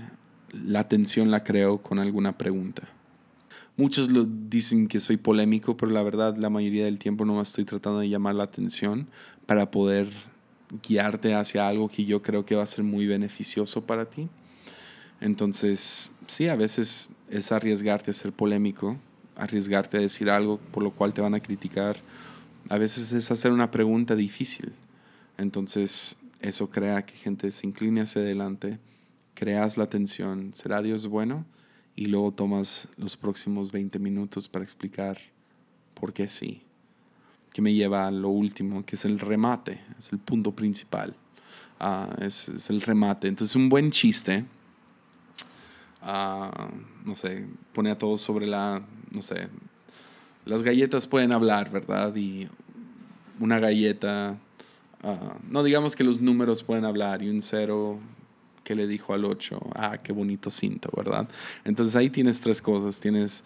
la 0.53 0.81
atención 0.81 1.31
la 1.31 1.45
creo 1.45 1.79
con 1.79 1.99
alguna 1.99 2.37
pregunta. 2.37 2.89
Muchos 3.77 4.11
lo 4.11 4.25
dicen 4.25 4.89
que 4.89 4.99
soy 4.99 5.17
polémico, 5.17 5.77
pero 5.77 5.93
la 5.93 6.03
verdad 6.03 6.37
la 6.37 6.51
mayoría 6.51 6.85
del 6.85 6.99
tiempo 6.99 7.25
no 7.25 7.41
estoy 7.41 7.65
tratando 7.65 8.01
de 8.01 8.09
llamar 8.09 8.35
la 8.35 8.45
atención 8.45 9.07
para 9.47 9.71
poder 9.71 10.09
guiarte 10.83 11.35
hacia 11.35 11.69
algo 11.69 11.89
que 11.89 12.05
yo 12.05 12.21
creo 12.21 12.45
que 12.45 12.57
va 12.57 12.65
a 12.65 12.67
ser 12.67 12.85
muy 12.85 13.07
beneficioso 13.07 13.83
para 13.87 14.07
ti. 14.07 14.29
Entonces, 15.21 16.13
sí, 16.27 16.49
a 16.49 16.57
veces 16.57 17.11
es 17.31 17.53
arriesgarte 17.53 18.11
a 18.11 18.15
ser 18.15 18.33
polémico, 18.33 18.97
arriesgarte 19.37 19.97
a 19.97 20.01
decir 20.01 20.29
algo 20.31 20.59
por 20.73 20.83
lo 20.83 20.91
cual 20.91 21.15
te 21.15 21.21
van 21.21 21.35
a 21.35 21.41
criticar. 21.41 21.99
A 22.69 22.79
veces 22.79 23.13
es 23.13 23.31
hacer 23.31 23.53
una 23.53 23.71
pregunta 23.71 24.15
difícil. 24.15 24.73
Entonces, 25.37 26.17
eso 26.41 26.71
crea 26.71 27.05
que 27.05 27.15
gente 27.15 27.51
se 27.51 27.67
incline 27.67 28.01
hacia 28.01 28.23
adelante, 28.23 28.79
creas 29.35 29.77
la 29.77 29.85
atención. 29.85 30.53
¿Será 30.55 30.83
Dios 30.83 31.07
bueno? 31.07 31.45
y 31.99 32.07
luego 32.07 32.31
tomas 32.31 32.87
los 32.97 33.17
próximos 33.17 33.73
20 33.73 33.99
minutos 33.99 34.49
para 34.49 34.65
explicar 34.65 35.19
por 35.95 36.13
qué 36.13 36.29
sí. 36.29 36.63
Que 37.53 37.61
me 37.61 37.75
lleva 37.75 38.07
a 38.07 38.13
lo 38.13 38.29
último, 38.29 38.87
que 38.87 38.95
es 38.95 39.05
el 39.05 39.19
remate, 39.19 39.81
es 39.99 40.13
el 40.13 40.21
punto 40.21 40.53
principal. 40.53 41.17
Ah, 41.81 42.09
es, 42.21 42.71
el 42.71 42.83
remate. 42.83 43.27
Entonces, 43.27 43.57
un 43.57 43.69
buen 43.69 43.91
chiste, 43.91 44.45
ah, 46.01 46.69
no 47.05 47.17
sé, 47.17 47.49
pone 47.73 47.91
a 47.91 47.99
todos 47.99 48.21
sobre 48.21 48.47
la, 48.47 48.81
no 49.11 49.21
sé, 49.21 49.49
las 50.45 50.63
galletas 50.63 51.05
pueden 51.05 51.33
hablar, 51.33 51.69
¿verdad? 51.69 52.15
Y 52.15 52.49
una 53.41 53.59
galleta, 53.59 54.39
ah, 55.03 55.37
no 55.49 55.63
digamos 55.63 55.97
que 55.97 56.05
los 56.05 56.21
números 56.21 56.63
pueden 56.63 56.85
hablar 56.85 57.23
y 57.23 57.29
un 57.29 57.43
cero 57.43 57.99
que 58.69 58.75
le 58.75 58.87
dijo 58.87 59.15
al 59.15 59.25
8, 59.25 59.59
ah, 59.77 59.97
qué 59.97 60.13
bonito 60.13 60.51
cinto, 60.51 60.91
¿verdad? 60.95 61.27
Entonces 61.65 61.97
ahí 61.97 62.11
tienes 62.11 62.43
tres 62.43 62.61
cosas, 62.61 63.01
tienes, 63.01 63.43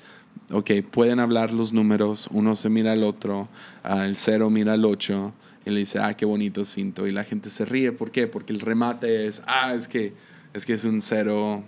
ok, 0.51 0.71
pueden 0.91 1.21
hablar 1.21 1.53
los 1.53 1.73
números, 1.73 2.29
uno 2.33 2.57
se 2.57 2.69
mira 2.69 2.91
al 2.91 3.05
otro, 3.05 3.49
ah, 3.85 4.05
el 4.05 4.17
0 4.17 4.51
mira 4.51 4.73
al 4.73 4.85
8 4.85 5.33
y 5.65 5.71
le 5.71 5.79
dice, 5.79 6.01
ah, 6.01 6.15
qué 6.15 6.25
bonito 6.25 6.65
cinto, 6.65 7.07
y 7.07 7.11
la 7.11 7.23
gente 7.23 7.51
se 7.51 7.65
ríe, 7.65 7.93
¿por 7.93 8.11
qué? 8.11 8.27
Porque 8.27 8.53
el 8.53 8.59
remate 8.59 9.29
es, 9.29 9.45
ah, 9.47 9.73
es 9.75 9.87
que 9.87 10.13
es, 10.55 10.67
que 10.67 10.73
es 10.73 10.83
un 10.83 11.01
0, 11.01 11.63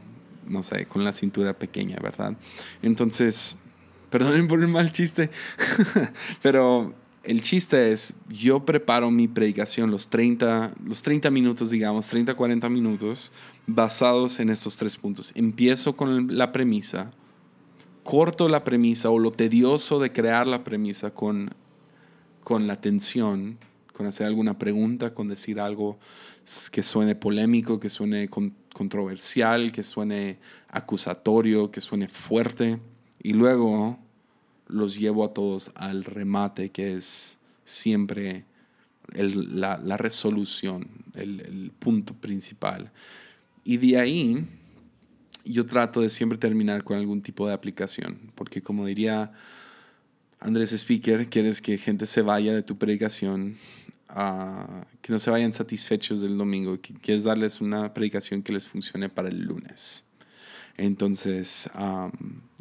no 0.48 0.62
sé, 0.64 0.86
con 0.86 1.04
la 1.04 1.12
cintura 1.12 1.56
pequeña, 1.56 1.98
¿verdad? 2.02 2.36
Entonces, 2.82 3.56
perdonen 4.10 4.48
por 4.48 4.58
el 4.60 4.68
mal 4.68 4.90
chiste, 4.90 5.30
pero 6.42 6.92
el 7.24 7.40
chiste 7.40 7.92
es, 7.92 8.14
yo 8.28 8.64
preparo 8.64 9.10
mi 9.10 9.28
predicación 9.28 9.90
los 9.90 10.08
30, 10.08 10.74
los 10.86 11.02
30 11.02 11.30
minutos, 11.30 11.70
digamos, 11.70 12.08
30, 12.08 12.34
40 12.34 12.68
minutos, 12.68 13.32
basados 13.66 14.40
en 14.40 14.50
estos 14.50 14.76
tres 14.76 14.96
puntos. 14.96 15.32
Empiezo 15.34 15.96
con 15.96 16.36
la 16.36 16.52
premisa, 16.52 17.12
corto 18.02 18.48
la 18.48 18.64
premisa 18.64 19.10
o 19.10 19.18
lo 19.18 19.32
tedioso 19.32 19.98
de 20.00 20.12
crear 20.12 20.46
la 20.46 20.64
premisa 20.64 21.12
con, 21.12 21.54
con 22.42 22.66
la 22.66 22.80
tensión, 22.80 23.58
con 23.92 24.06
hacer 24.06 24.26
alguna 24.26 24.58
pregunta, 24.58 25.14
con 25.14 25.28
decir 25.28 25.60
algo 25.60 25.98
que 26.72 26.82
suene 26.82 27.14
polémico, 27.14 27.80
que 27.80 27.88
suene 27.88 28.28
controversial, 28.28 29.72
que 29.72 29.82
suene 29.82 30.38
acusatorio, 30.68 31.70
que 31.70 31.80
suene 31.80 32.08
fuerte. 32.08 32.80
Y 33.22 33.32
luego 33.32 33.98
los 34.66 34.98
llevo 34.98 35.24
a 35.24 35.32
todos 35.32 35.70
al 35.74 36.04
remate, 36.04 36.70
que 36.70 36.94
es 36.94 37.38
siempre 37.64 38.44
la, 39.12 39.96
resolución, 39.96 40.88
el, 41.14 41.72
punto 41.78 42.14
principal. 42.14 42.90
Y 43.64 43.76
de 43.76 43.98
ahí 43.98 44.46
yo 45.44 45.66
trato 45.66 46.00
de 46.00 46.10
siempre 46.10 46.38
terminar 46.38 46.84
con 46.84 46.96
algún 46.96 47.22
tipo 47.22 47.46
de 47.46 47.54
aplicación, 47.54 48.32
porque 48.34 48.62
como 48.62 48.86
diría 48.86 49.32
Andrés 50.40 50.72
Speaker, 50.72 51.28
quieres 51.28 51.60
que 51.60 51.78
gente 51.78 52.06
se 52.06 52.22
vaya 52.22 52.54
de 52.54 52.62
tu 52.62 52.76
predicación, 52.76 53.56
ah, 54.08 54.86
que 55.02 55.12
no 55.12 55.18
se 55.18 55.30
vayan 55.30 55.52
satisfechos 55.52 56.20
del 56.20 56.36
domingo, 56.36 56.80
que 56.80 56.94
quieres 56.94 57.24
darles 57.24 57.60
una 57.60 57.92
predicación 57.92 58.42
que 58.42 58.52
les 58.52 58.66
funcione 58.66 59.08
para 59.08 59.28
el 59.28 59.42
lunes. 59.42 60.04
Entonces, 60.76 61.70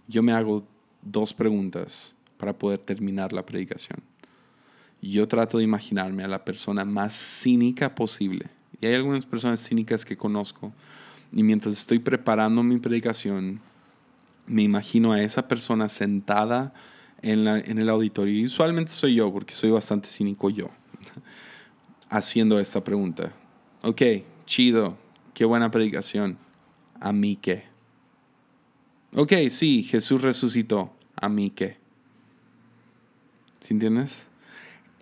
yo 0.08 0.22
me 0.22 0.34
hago 0.34 0.68
dos 1.04 1.34
preguntas 1.34 2.16
para 2.38 2.54
poder 2.54 2.80
terminar 2.80 3.34
la 3.34 3.46
predicación. 3.46 4.00
Yo 5.02 5.28
trato 5.28 5.58
de 5.58 5.64
imaginarme 5.64 6.24
a 6.24 6.28
la 6.28 6.46
persona 6.46 6.86
más 6.86 7.14
cínica 7.14 7.94
posible. 7.94 8.48
Y 8.80 8.86
hay 8.86 8.96
algunas 8.96 9.26
personas 9.26 9.62
cínicas 9.62 10.06
que 10.06 10.18
conozco. 10.18 10.74
Y 11.32 11.44
mientras 11.44 11.78
estoy 11.78 12.00
preparando 12.00 12.64
mi 12.64 12.80
predicación, 12.80 13.60
me 14.46 14.64
imagino 14.64 15.12
a 15.12 15.22
esa 15.22 15.48
persona 15.48 15.90
sentada 15.90 16.74
en, 17.22 17.44
la, 17.44 17.60
en 17.60 17.80
el 17.80 17.90
auditorio. 17.90 18.34
Y 18.34 18.46
usualmente 18.46 18.92
soy 18.92 19.16
yo, 19.16 19.32
porque 19.32 19.54
soy 19.54 19.72
bastante 19.72 20.10
cínico 20.10 20.50
yo. 20.50 20.70
haciendo 22.14 22.60
esta 22.60 22.84
pregunta. 22.84 23.34
Ok, 23.82 24.02
chido, 24.46 24.98
qué 25.34 25.46
buena 25.46 25.72
predicación. 25.72 26.38
¿A 27.00 27.12
mí 27.12 27.38
qué? 27.42 27.73
Ok, 29.16 29.34
sí, 29.50 29.84
Jesús 29.84 30.22
resucitó. 30.22 30.92
¿A 31.16 31.30
mí 31.30 31.52
qué? 31.52 31.78
¿Sí 33.60 33.74
entiendes? 33.74 34.28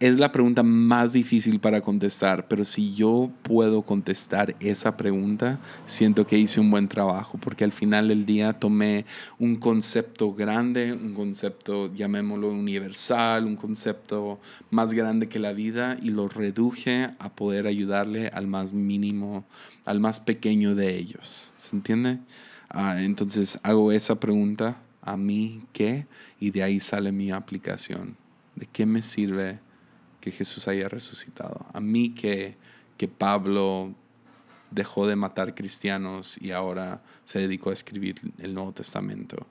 es 0.01 0.18
la 0.18 0.32
pregunta 0.32 0.64
más 0.64 1.14
difícil 1.14 1.59
para 1.59 1.82
contestar, 1.82 2.47
pero 2.47 2.66
si 2.66 2.95
yo 2.95 3.30
puedo 3.43 3.84
contestar 3.84 4.55
esa 4.59 4.97
pregunta, 4.97 5.59
siento 5.86 6.26
que 6.26 6.39
hice 6.39 6.59
un 6.59 6.72
buen 6.72 6.88
trabajo, 6.88 7.38
porque 7.39 7.64
al 7.64 7.72
final 7.72 8.07
del 8.07 8.26
día 8.26 8.53
tomé 8.53 9.05
un 9.38 9.57
concepto 9.57 10.34
grande, 10.34 10.91
un 10.91 11.14
concepto, 11.14 11.93
llamémoslo 11.93 12.49
universal, 12.49 13.45
un 13.45 13.55
concepto 13.55 14.39
más 14.72 14.91
grande 14.95 15.30
que 15.30 15.38
la 15.38 15.53
vida, 15.53 15.95
y 16.01 16.09
lo 16.09 16.28
reduje 16.28 17.12
a 17.20 17.30
poder 17.36 17.68
ayudarle 17.68 18.30
al 18.30 18.47
más 18.47 18.74
mínimo, 18.74 19.45
al 19.86 19.99
más 19.99 20.20
pequeño 20.20 20.74
de 20.74 20.97
ellos. 20.97 21.53
¿Se 21.57 21.76
entiende? 21.76 22.18
Ah, 22.74 23.02
entonces 23.02 23.60
hago 23.64 23.92
esa 23.92 24.20
pregunta, 24.20 24.82
¿a 25.02 25.18
mí 25.18 25.64
qué? 25.74 26.08
Y 26.40 26.52
de 26.52 26.64
ahí 26.64 26.80
sale 26.80 27.12
mi 27.12 27.32
aplicación. 27.32 28.18
¿De 28.56 28.66
qué 28.66 28.86
me 28.86 29.02
sirve? 29.02 29.60
que 30.22 30.32
Jesús 30.32 30.68
haya 30.70 30.88
resucitado. 30.88 31.66
A 31.74 31.82
mí 31.82 32.12
que, 32.12 32.56
que 32.96 33.10
Pablo 33.10 33.94
dejó 34.70 35.08
de 35.08 35.18
matar 35.18 35.54
cristianos 35.54 36.38
y 36.40 36.52
ahora 36.52 37.02
se 37.26 37.40
dedicó 37.40 37.72
a 37.72 37.74
escribir 37.74 38.22
el 38.38 38.54
Nuevo 38.54 38.72
Testamento. 38.72 39.48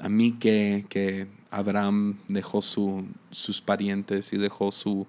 A 0.00 0.08
mí 0.08 0.32
que, 0.32 0.86
que 0.88 1.28
Abraham 1.50 2.18
dejó 2.26 2.62
su, 2.62 3.06
sus 3.30 3.60
parientes 3.60 4.32
y 4.32 4.38
dejó 4.38 4.72
su, 4.72 5.06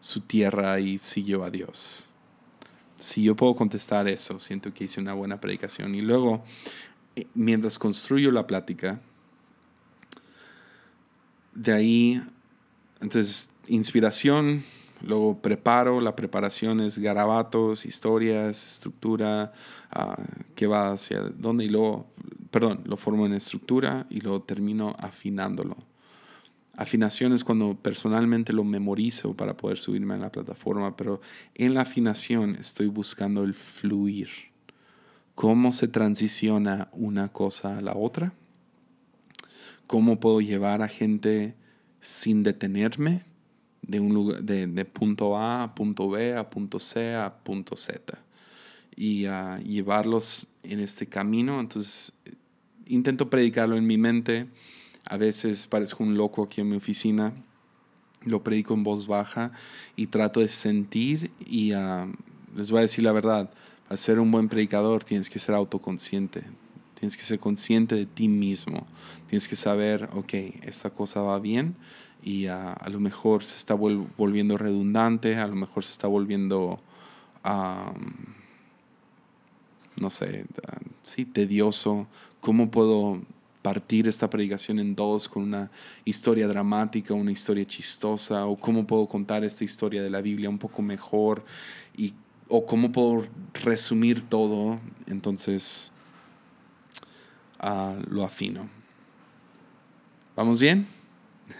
su 0.00 0.20
tierra 0.20 0.80
y 0.80 0.98
siguió 0.98 1.44
a 1.44 1.50
Dios. 1.50 2.04
Si 2.98 3.22
yo 3.22 3.34
puedo 3.34 3.54
contestar 3.54 4.08
eso, 4.08 4.38
siento 4.38 4.74
que 4.74 4.84
hice 4.84 5.00
una 5.00 5.14
buena 5.14 5.40
predicación. 5.40 5.94
Y 5.94 6.02
luego, 6.02 6.44
mientras 7.34 7.78
construyo 7.78 8.30
la 8.30 8.46
plática, 8.46 9.00
de 11.54 11.72
ahí, 11.72 12.22
entonces 13.00 13.50
inspiración, 13.66 14.62
luego 15.02 15.40
preparo, 15.40 16.00
la 16.00 16.16
preparación 16.16 16.80
es 16.80 16.98
garabatos, 16.98 17.84
historias, 17.84 18.74
estructura, 18.74 19.52
uh, 19.96 20.22
que 20.54 20.66
va 20.66 20.92
hacia 20.92 21.20
dónde 21.20 21.64
y 21.64 21.68
luego, 21.68 22.06
perdón, 22.50 22.80
lo 22.84 22.96
formo 22.96 23.26
en 23.26 23.34
estructura 23.34 24.06
y 24.10 24.20
luego 24.20 24.42
termino 24.42 24.94
afinándolo. 24.98 25.76
Afinación 26.76 27.34
es 27.34 27.44
cuando 27.44 27.74
personalmente 27.74 28.52
lo 28.52 28.64
memorizo 28.64 29.34
para 29.34 29.54
poder 29.56 29.78
subirme 29.78 30.14
a 30.14 30.18
la 30.18 30.32
plataforma, 30.32 30.96
pero 30.96 31.20
en 31.54 31.74
la 31.74 31.82
afinación 31.82 32.56
estoy 32.58 32.86
buscando 32.86 33.44
el 33.44 33.54
fluir. 33.54 34.49
¿Cómo 35.40 35.72
se 35.72 35.88
transiciona 35.88 36.90
una 36.92 37.32
cosa 37.32 37.78
a 37.78 37.80
la 37.80 37.96
otra? 37.96 38.34
¿Cómo 39.86 40.20
puedo 40.20 40.42
llevar 40.42 40.82
a 40.82 40.88
gente 40.88 41.54
sin 42.02 42.42
detenerme? 42.42 43.24
de, 43.80 44.00
un 44.00 44.12
lugar, 44.12 44.42
de, 44.42 44.84
punto 44.84 45.38
A 45.38 45.62
a 45.62 45.74
punto 45.74 46.10
B, 46.10 46.36
a 46.36 46.50
punto 46.50 46.78
C, 46.78 47.14
a 47.14 47.32
punto 47.42 47.74
Z. 47.74 48.18
Y 48.94 49.24
a 49.24 49.58
llevarlos 49.60 50.48
en 50.62 50.80
este 50.80 51.06
camino. 51.06 51.58
Entonces, 51.58 52.12
intento 52.84 53.30
predicarlo 53.30 53.78
en 53.78 53.86
mi 53.86 53.96
mente. 53.96 54.46
A 55.06 55.16
veces 55.16 55.66
parezco 55.66 56.04
un 56.04 56.18
loco 56.18 56.42
aquí 56.42 56.60
en 56.60 56.68
mi 56.68 56.76
oficina. 56.76 57.32
Lo 58.26 58.44
predico 58.44 58.74
en 58.74 58.82
voz 58.82 59.06
baja 59.06 59.52
y 59.96 60.08
trato 60.08 60.40
de 60.40 60.50
sentir 60.50 61.30
y 61.46 61.72
les 62.54 62.70
voy 62.70 62.80
a 62.80 62.82
decir 62.82 63.04
la 63.04 63.12
verdad. 63.12 63.50
Al 63.90 63.98
ser 63.98 64.20
un 64.20 64.30
buen 64.30 64.48
predicador 64.48 65.04
tienes 65.04 65.28
que 65.28 65.40
ser 65.40 65.54
autoconsciente. 65.54 66.44
Tienes 66.94 67.16
que 67.16 67.24
ser 67.24 67.40
consciente 67.40 67.96
de 67.96 68.06
ti 68.06 68.28
mismo. 68.28 68.86
Tienes 69.28 69.48
que 69.48 69.56
saber, 69.56 70.08
ok, 70.14 70.32
esta 70.62 70.90
cosa 70.90 71.20
va 71.20 71.38
bien 71.40 71.74
y 72.22 72.46
a, 72.46 72.76
lo 72.88 73.00
mejor 73.00 73.44
se 73.44 73.56
está 73.56 73.74
volviendo 73.74 74.56
redundante, 74.56 75.36
a 75.36 75.46
lo 75.48 75.56
mejor 75.56 75.84
se 75.84 75.92
está 75.92 76.06
volviendo, 76.06 76.78
no 79.96 80.10
sé, 80.10 80.44
sí, 81.02 81.24
tedioso. 81.24 82.06
¿Cómo 82.40 82.70
puedo 82.70 83.20
partir 83.62 84.06
esta 84.06 84.30
predicación 84.30 84.78
en 84.78 84.94
dos 84.94 85.28
con 85.28 85.42
una 85.42 85.68
historia 86.04 86.46
dramática, 86.46 87.12
una 87.12 87.32
historia 87.32 87.64
chistosa? 87.64 88.46
¿O 88.46 88.56
cómo 88.56 88.86
puedo 88.86 89.06
contar 89.06 89.42
esta 89.42 89.64
historia 89.64 90.00
de 90.00 90.10
la 90.10 90.20
Biblia 90.20 90.48
un 90.48 90.58
poco 90.58 90.80
mejor? 90.80 91.44
Y, 91.96 92.14
¿O 92.50 92.66
cómo 92.66 92.90
puedo 92.90 93.26
resumir 93.62 94.28
todo? 94.28 94.80
Entonces, 95.06 95.92
ah, 97.60 97.94
lo 98.08 98.24
afino. 98.24 98.68
¿Vamos 100.34 100.60
bien? 100.60 100.86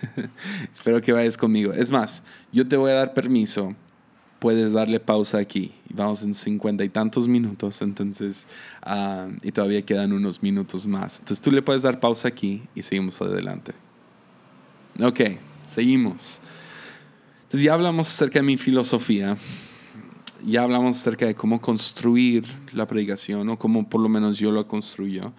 Espero 0.72 1.00
que 1.00 1.12
vayas 1.12 1.36
conmigo. 1.36 1.72
Es 1.72 1.92
más, 1.92 2.24
yo 2.52 2.66
te 2.66 2.76
voy 2.76 2.90
a 2.90 2.94
dar 2.94 3.14
permiso. 3.14 3.76
Puedes 4.40 4.72
darle 4.72 4.98
pausa 4.98 5.38
aquí. 5.38 5.72
Vamos 5.94 6.22
en 6.22 6.34
cincuenta 6.34 6.82
y 6.82 6.88
tantos 6.88 7.28
minutos, 7.28 7.82
entonces, 7.82 8.48
ah, 8.82 9.28
y 9.42 9.52
todavía 9.52 9.82
quedan 9.82 10.12
unos 10.12 10.42
minutos 10.42 10.88
más. 10.88 11.20
Entonces 11.20 11.40
tú 11.40 11.52
le 11.52 11.62
puedes 11.62 11.82
dar 11.82 12.00
pausa 12.00 12.26
aquí 12.26 12.62
y 12.74 12.82
seguimos 12.82 13.20
adelante. 13.20 13.74
Ok, 15.00 15.20
seguimos. 15.68 16.40
Entonces 17.42 17.62
ya 17.62 17.74
hablamos 17.74 18.08
acerca 18.08 18.40
de 18.40 18.44
mi 18.44 18.56
filosofía. 18.56 19.36
Ya 20.44 20.62
hablamos 20.62 20.96
acerca 20.96 21.26
de 21.26 21.34
cómo 21.34 21.60
construir 21.60 22.44
la 22.72 22.86
predicación, 22.86 23.48
o 23.48 23.58
cómo 23.58 23.88
por 23.88 24.00
lo 24.00 24.08
menos 24.08 24.38
yo 24.38 24.50
lo 24.52 24.66
construyo. 24.66 25.32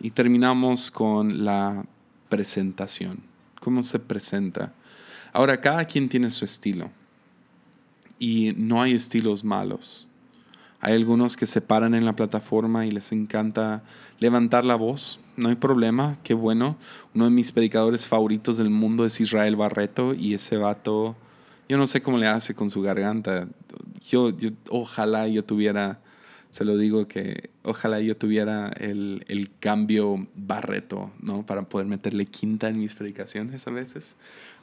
y 0.00 0.10
terminamos 0.10 0.90
con 0.90 1.44
la 1.44 1.84
presentación, 2.28 3.20
cómo 3.60 3.82
se 3.82 3.98
presenta. 3.98 4.72
Ahora, 5.32 5.60
cada 5.60 5.84
quien 5.84 6.08
tiene 6.08 6.30
su 6.30 6.44
estilo 6.44 6.90
y 8.18 8.54
no 8.56 8.82
hay 8.82 8.94
estilos 8.94 9.44
malos. 9.44 10.08
Hay 10.80 10.94
algunos 10.94 11.36
que 11.36 11.46
se 11.46 11.62
paran 11.62 11.94
en 11.94 12.04
la 12.04 12.14
plataforma 12.14 12.84
y 12.84 12.90
les 12.90 13.10
encanta 13.10 13.82
levantar 14.18 14.64
la 14.64 14.74
voz. 14.74 15.18
No 15.36 15.48
hay 15.48 15.54
problema, 15.54 16.18
qué 16.22 16.34
bueno. 16.34 16.76
Uno 17.14 17.24
de 17.24 17.30
mis 17.30 17.52
predicadores 17.52 18.06
favoritos 18.06 18.58
del 18.58 18.68
mundo 18.68 19.06
es 19.06 19.18
Israel 19.18 19.56
Barreto 19.56 20.12
y 20.12 20.34
ese 20.34 20.58
vato, 20.58 21.16
yo 21.68 21.78
no 21.78 21.86
sé 21.86 22.02
cómo 22.02 22.18
le 22.18 22.26
hace 22.26 22.54
con 22.54 22.70
su 22.70 22.82
garganta. 22.82 23.48
Yo, 24.08 24.30
ojalá 24.68 25.28
yo 25.28 25.44
tuviera 25.44 26.00
se 26.54 26.64
lo 26.64 26.76
digo 26.76 27.08
que 27.08 27.50
ojalá 27.64 28.00
yo 28.00 28.16
tuviera 28.16 28.68
el, 28.78 29.24
el, 29.26 29.50
cambio 29.58 30.28
Barreto, 30.36 31.10
¿no? 31.20 31.44
Para 31.44 31.68
poder 31.68 31.88
meterle 31.88 32.26
quinta 32.26 32.68
en 32.68 32.78
mis 32.78 32.94
predicaciones 32.94 33.66
a 33.66 33.72
veces. 33.72 34.16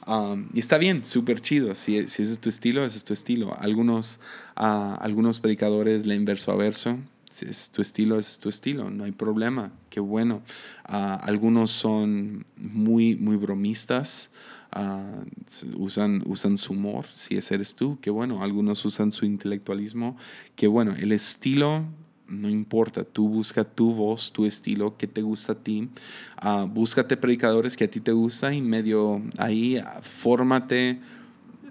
Um, 0.06 0.48
y 0.54 0.60
está 0.60 0.78
bien, 0.78 1.04
súper 1.04 1.42
chido. 1.42 1.74
Si, 1.74 2.08
si, 2.08 2.22
ese 2.22 2.32
es 2.32 2.40
tu 2.40 2.48
estilo, 2.48 2.86
ese 2.86 2.96
es 2.96 3.04
tu 3.04 3.12
estilo. 3.12 3.54
Algunos, 3.60 4.20
uh, 4.56 4.96
algunos 5.00 5.38
predicadores 5.40 6.06
leen 6.06 6.24
verso 6.24 6.50
a 6.50 6.56
verso. 6.56 6.96
Si 7.30 7.44
es 7.44 7.70
tu 7.70 7.82
estilo, 7.82 8.18
es 8.18 8.38
tu 8.38 8.48
estilo. 8.48 8.88
No 8.88 9.04
hay 9.04 9.12
problema. 9.12 9.70
Qué 9.90 10.00
bueno. 10.00 10.40
Uh, 10.88 11.18
algunos 11.20 11.72
son 11.72 12.46
muy, 12.56 13.16
muy 13.16 13.36
bromistas. 13.36 14.30
Uh, 14.74 15.24
usan, 15.76 16.22
usan 16.24 16.56
su 16.56 16.72
humor, 16.72 17.04
si 17.12 17.36
ese 17.36 17.56
eres 17.56 17.74
tú, 17.74 17.98
qué 18.00 18.08
bueno, 18.08 18.42
algunos 18.42 18.82
usan 18.86 19.12
su 19.12 19.26
intelectualismo, 19.26 20.16
qué 20.56 20.66
bueno, 20.66 20.94
el 20.98 21.12
estilo 21.12 21.84
no 22.32 22.48
importa, 22.48 23.04
tú 23.04 23.28
busca 23.28 23.64
tu 23.64 23.92
voz, 23.92 24.32
tu 24.32 24.46
estilo, 24.46 24.96
que 24.96 25.06
te 25.06 25.22
gusta 25.22 25.52
a 25.52 25.56
ti, 25.56 25.88
uh, 26.42 26.66
búscate 26.66 27.16
predicadores 27.16 27.76
que 27.76 27.84
a 27.84 27.90
ti 27.90 28.00
te 28.00 28.12
gusta 28.12 28.52
y 28.52 28.62
medio 28.62 29.22
ahí 29.38 29.82
fórmate. 30.00 31.00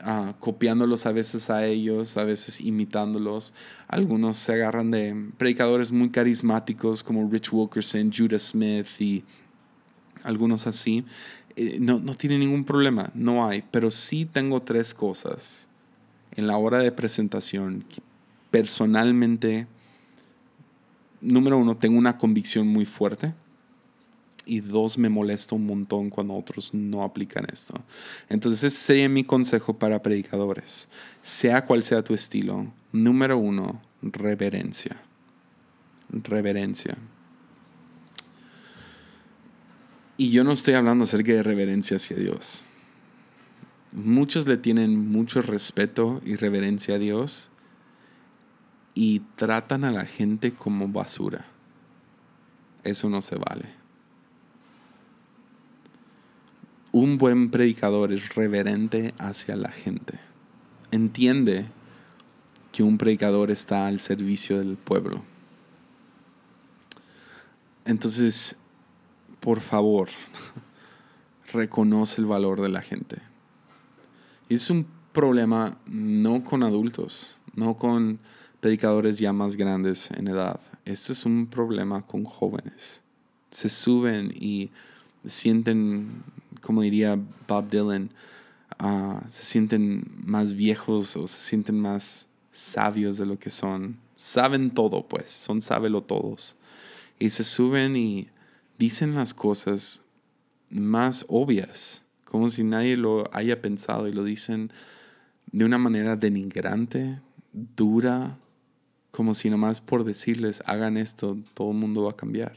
Uh, 0.04 0.34
copiándolos 0.40 1.06
a 1.06 1.12
veces 1.12 1.52
a 1.52 1.64
ellos, 1.68 2.18
a 2.18 2.24
veces 2.24 2.60
imitándolos. 2.60 3.54
Algunos 3.88 4.40
se 4.40 4.54
agarran 4.54 4.90
de 4.90 5.30
predicadores 5.38 5.92
muy 5.92 6.10
carismáticos 6.10 7.04
como 7.04 7.30
Rich 7.30 7.54
Wilkerson, 7.54 8.12
Judah 8.12 8.40
Smith 8.40 8.88
y 8.98 9.24
algunos 10.24 10.66
así. 10.66 11.06
Eh, 11.56 11.78
no, 11.80 12.00
no 12.00 12.16
tiene 12.16 12.38
ningún 12.38 12.64
problema, 12.64 13.12
no 13.14 13.48
hay, 13.48 13.64
pero 13.72 13.92
sí 13.92 14.26
tengo 14.26 14.62
tres 14.62 14.94
cosas 14.94 15.68
en 16.36 16.48
la 16.48 16.58
hora 16.58 16.80
de 16.80 16.92
presentación 16.92 17.86
personalmente, 18.50 19.68
número 21.22 21.58
uno, 21.58 21.78
tengo 21.78 21.98
una 21.98 22.18
convicción 22.18 22.68
muy 22.68 22.86
fuerte 22.86 23.34
y 24.46 24.60
dos, 24.60 24.98
me 24.98 25.10
molesta 25.10 25.56
un 25.56 25.66
montón 25.66 26.10
cuando 26.10 26.34
otros 26.34 26.74
no 26.74 27.04
aplican 27.04 27.46
esto. 27.52 27.76
Entonces 28.28 28.64
ese 28.64 28.78
sería 28.78 29.10
mi 29.10 29.24
consejo 29.24 29.78
para 29.78 30.02
predicadores, 30.02 30.88
sea 31.22 31.66
cual 31.66 31.84
sea 31.84 32.04
tu 32.04 32.14
estilo. 32.14 32.72
Número 32.92 33.38
uno, 33.38 33.82
reverencia. 34.02 35.02
Reverencia. 36.10 36.98
Y 40.18 40.32
yo 40.32 40.44
no 40.44 40.52
estoy 40.52 40.76
hablando 40.76 41.04
acerca 41.04 41.34
de 41.34 41.44
reverencia 41.44 41.98
hacia 41.98 42.18
Dios. 42.18 42.66
muchos 43.94 44.48
le 44.48 44.56
tienen 44.56 45.10
mucho 45.10 45.42
respeto 45.42 46.22
y 46.24 46.36
reverencia 46.36 46.96
a 46.96 46.98
Dios 46.98 47.50
y 48.94 49.22
tratan 49.36 49.84
a 49.84 49.92
la 49.92 50.06
gente 50.06 50.54
como 50.54 50.88
basura. 50.88 51.46
Eso 52.84 53.10
no 53.10 53.22
se 53.22 53.36
vale. 53.36 53.66
Un 56.92 57.18
buen 57.18 57.52
predicador 57.52 58.12
es 58.12 58.36
reverente 58.36 59.14
hacia 59.18 59.56
la 59.56 59.72
gente. 59.72 60.20
Entiende 60.92 61.68
que 62.72 62.84
un 62.84 62.98
predicador 62.98 63.52
está 63.52 63.88
al 63.88 64.00
servicio 64.00 64.58
del 64.58 64.78
pueblo. 64.78 65.24
Entonces, 67.86 68.58
por 69.42 69.60
favor, 69.60 70.08
reconoce 71.52 72.22
el 72.22 72.28
valor 72.28 72.62
de 72.62 72.70
la 72.70 72.82
gente. 72.82 73.18
Es 74.48 74.70
un 74.70 74.88
problema 75.12 75.78
no 75.86 76.44
con 76.44 76.64
adultos, 76.64 77.40
no 77.56 77.76
con 77.76 78.20
predicadores 78.62 79.18
ya 79.18 79.34
más 79.34 79.58
grandes 79.58 80.10
en 80.12 80.28
edad. 80.28 80.62
Este 80.86 81.12
es 81.12 81.26
un 81.26 81.48
problema 81.48 82.06
con 82.06 82.24
jóvenes. 82.24 83.02
Se 83.50 83.68
suben 83.68 84.32
y 84.34 84.72
sienten, 85.26 86.24
como 86.62 86.84
diría 86.84 87.20
Bob 87.48 87.70
Dylan, 87.70 88.12
ah, 88.78 89.24
se 89.28 89.44
sienten 89.44 90.06
más 90.24 90.54
viejos 90.54 91.18
o 91.18 91.28
se 91.28 91.42
sienten 91.42 91.80
más 91.80 92.28
sabios 92.52 93.18
de 93.18 93.26
lo 93.26 93.40
que 93.40 93.50
son. 93.50 93.98
Saben 94.16 94.70
todo, 94.70 95.08
pues, 95.08 95.32
son 95.32 95.64
sábelo 95.64 96.04
todos. 96.04 96.56
Y 97.18 97.32
se 97.32 97.44
suben 97.44 97.96
y 97.96 98.30
dicen 98.82 99.14
las 99.14 99.36
cosas 99.36 100.02
más 100.72 101.24
obvias, 101.28 102.02
como 102.26 102.50
si 102.50 102.64
nadie 102.64 102.98
lo 102.98 103.30
haya 103.32 103.62
pensado 103.62 104.08
y 104.08 104.12
lo 104.12 104.24
dicen 104.24 104.72
de 105.52 105.66
una 105.66 105.78
manera 105.78 106.16
denigrante, 106.16 107.22
dura, 107.54 108.40
como 109.12 109.36
si 109.36 109.52
nomás 109.52 109.82
por 109.82 110.04
decirles 110.04 110.64
hagan 110.66 110.98
esto, 110.98 111.38
todo 111.54 111.70
el 111.70 111.78
mundo 111.78 112.06
va 112.06 112.12
a 112.12 112.16
cambiar. 112.16 112.56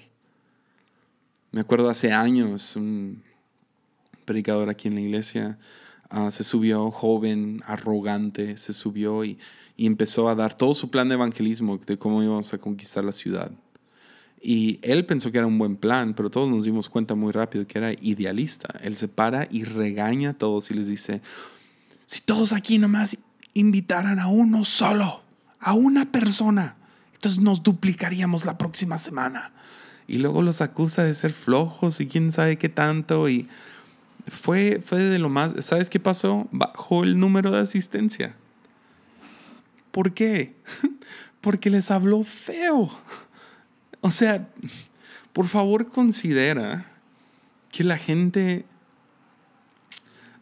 Me 1.52 1.60
acuerdo 1.60 1.90
hace 1.90 2.10
años, 2.10 2.74
un 2.74 3.22
predicador 4.24 4.70
aquí 4.70 4.88
en 4.88 4.94
la 4.94 5.02
iglesia 5.02 5.58
ah, 6.08 6.30
se 6.30 6.42
subió 6.42 6.90
joven, 6.90 7.62
arrogante, 7.66 8.56
se 8.56 8.72
subió 8.72 9.26
y, 9.26 9.38
y 9.76 9.84
empezó 9.84 10.30
a 10.30 10.34
dar 10.34 10.54
todo 10.54 10.72
su 10.72 10.90
plan 10.90 11.06
de 11.10 11.16
evangelismo 11.16 11.76
de 11.76 11.98
cómo 11.98 12.22
íbamos 12.22 12.54
a 12.54 12.58
conquistar 12.58 13.04
la 13.04 13.12
ciudad. 13.12 13.52
Y 14.46 14.78
él 14.82 15.06
pensó 15.06 15.32
que 15.32 15.38
era 15.38 15.46
un 15.46 15.56
buen 15.56 15.74
plan, 15.74 16.12
pero 16.12 16.28
todos 16.28 16.50
nos 16.50 16.64
dimos 16.64 16.90
cuenta 16.90 17.14
muy 17.14 17.32
rápido 17.32 17.66
que 17.66 17.78
era 17.78 17.94
idealista. 17.94 18.78
Él 18.82 18.94
se 18.94 19.08
para 19.08 19.48
y 19.50 19.64
regaña 19.64 20.30
a 20.30 20.34
todos 20.34 20.70
y 20.70 20.74
les 20.74 20.86
dice, 20.86 21.22
si 22.04 22.20
todos 22.20 22.52
aquí 22.52 22.76
nomás 22.76 23.16
invitaran 23.54 24.18
a 24.18 24.26
uno 24.26 24.66
solo, 24.66 25.22
a 25.60 25.72
una 25.72 26.12
persona, 26.12 26.76
entonces 27.14 27.42
nos 27.42 27.62
duplicaríamos 27.62 28.44
la 28.44 28.58
próxima 28.58 28.98
semana. 28.98 29.50
Y 30.06 30.18
luego 30.18 30.42
los 30.42 30.60
acusa 30.60 31.04
de 31.04 31.14
ser 31.14 31.32
flojos 31.32 31.98
y 32.02 32.06
quién 32.06 32.30
sabe 32.30 32.58
qué 32.58 32.68
tanto. 32.68 33.30
Y 33.30 33.48
fue, 34.28 34.82
fue 34.84 34.98
de 34.98 35.18
lo 35.18 35.30
más, 35.30 35.54
¿sabes 35.64 35.88
qué 35.88 36.00
pasó? 36.00 36.48
Bajó 36.52 37.02
el 37.02 37.18
número 37.18 37.50
de 37.50 37.60
asistencia. 37.60 38.36
¿Por 39.90 40.12
qué? 40.12 40.54
Porque 41.40 41.70
les 41.70 41.90
habló 41.90 42.24
feo. 42.24 42.90
O 44.06 44.10
sea, 44.10 44.46
por 45.32 45.48
favor 45.48 45.88
considera 45.88 46.84
que 47.72 47.82
la 47.82 47.96
gente, 47.96 48.66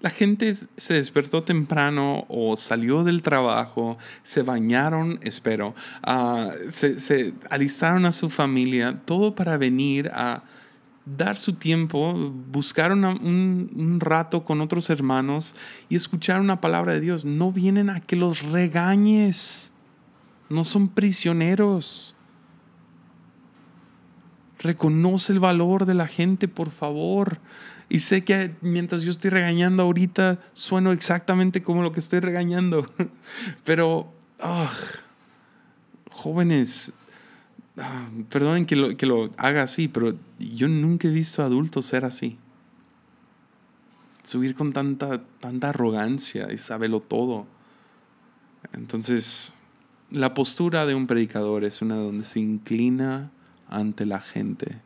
la 0.01 0.11
gente 0.11 0.57
se 0.77 0.95
despertó 0.95 1.45
temprano 1.45 2.25
o 2.27 2.57
salió 2.57 3.05
del 3.05 3.23
trabajo, 3.23 3.99
se 4.25 4.43
bañaron, 4.43 5.21
espero, 5.23 5.77
ah, 6.03 6.51
se, 6.71 7.35
alistaron 7.51 8.05
a 8.05 8.11
su 8.11 8.31
familia, 8.31 9.01
todo 9.05 9.37
para 9.37 9.57
venir 9.59 10.11
a 10.13 10.43
dar 11.07 11.39
su 11.39 11.53
tiempo, 11.53 12.15
buscar 12.51 12.91
un, 12.91 13.05
un, 13.05 14.01
rato 14.01 14.45
con 14.45 14.61
otros 14.61 14.91
hermanos 14.91 15.55
y 15.89 15.95
escuchar 15.95 16.41
una 16.41 16.61
palabra 16.61 16.95
de 16.95 17.01
Dios. 17.01 17.25
No 17.25 17.53
vienen 17.53 17.91
a 17.91 18.01
que 18.01 18.17
los 18.17 18.43
regañes, 18.43 19.73
no 20.49 20.65
son 20.65 20.89
prisioneros. 20.89 22.17
Reconoce 24.63 25.33
el 25.33 25.41
valor 25.41 25.87
de 25.87 25.95
la 25.95 26.07
gente, 26.07 26.47
por 26.49 26.71
favor. 26.71 27.39
Y 27.89 27.99
sé 27.99 28.25
que 28.25 28.55
mientras 28.61 29.03
yo 29.03 29.11
estoy 29.11 29.31
regañando 29.31 29.83
ahorita, 29.83 30.39
sueno 30.55 30.93
exactamente 30.93 31.63
como 31.63 31.83
lo 31.83 31.93
que 31.93 32.01
estoy 32.01 32.21
regañando. 32.21 32.89
Pero, 33.65 34.13
ah, 34.41 34.73
jóvenes, 36.11 36.93
ah, 37.77 38.09
perdonen 38.31 38.67
que 38.67 38.77
lo, 38.77 38.97
que 38.97 39.07
lo 39.07 39.31
haga 39.37 39.63
así, 39.63 39.89
pero 39.89 40.15
yo 40.39 40.69
nunca 40.69 41.09
he 41.09 41.11
visto 41.11 41.43
a 41.43 41.47
adultos 41.47 41.87
ser 41.87 42.05
así. 42.05 42.39
Subir 44.23 44.55
con 44.55 44.73
tanta, 44.73 45.23
tanta 45.41 45.71
arrogancia 45.71 46.53
y 46.53 46.59
sábelo 46.59 47.01
todo. 47.01 47.47
Entonces, 48.73 49.57
la 50.11 50.35
postura 50.35 50.87
de 50.87 50.95
un 50.95 51.07
predicador 51.07 51.65
es 51.65 51.83
una 51.83 51.97
donde 51.97 52.25
se 52.25 52.39
inclina 52.39 53.33
ante 53.73 54.07
la 54.07 54.21
gente 54.21 54.81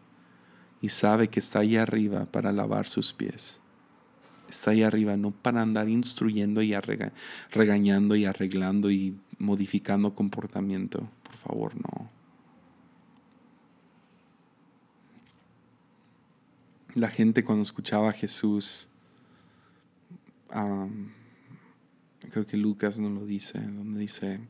y 0.81 0.89
sabe 0.91 1.29
que 1.29 1.41
está 1.41 1.59
ahí 1.61 1.77
arriba 1.77 2.27
para 2.27 2.53
lavar 2.53 2.89
sus 2.89 3.13
pies. 3.13 3.61
Está 4.49 4.71
ahí 4.71 4.83
arriba 4.85 5.17
no 5.17 5.33
para 5.33 5.61
andar 5.61 5.89
instruyendo 5.89 6.63
y 6.63 6.73
regañando 7.51 8.15
y 8.15 8.25
arreglando 8.25 8.91
y 8.91 9.19
modificando 9.39 10.15
comportamiento. 10.15 11.11
Por 11.25 11.37
favor, 11.37 11.75
no. 11.75 12.11
La 16.95 17.09
gente 17.09 17.45
cuando 17.45 17.63
escuchaba 17.63 18.11
a 18.11 18.13
Jesús, 18.13 18.89
creo 22.31 22.47
que 22.47 22.57
Lucas 22.57 23.01
nos 23.01 23.13
lo 23.13 23.27
dice, 23.27 23.61
donde 23.61 24.01
dice, 24.01 24.41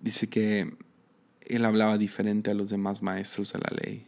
dice 0.00 0.28
que 0.28 0.76
él 1.50 1.64
hablaba 1.64 1.98
diferente 1.98 2.50
a 2.50 2.54
los 2.54 2.70
demás 2.70 3.02
maestros 3.02 3.52
de 3.52 3.58
la 3.58 3.76
ley, 3.82 4.06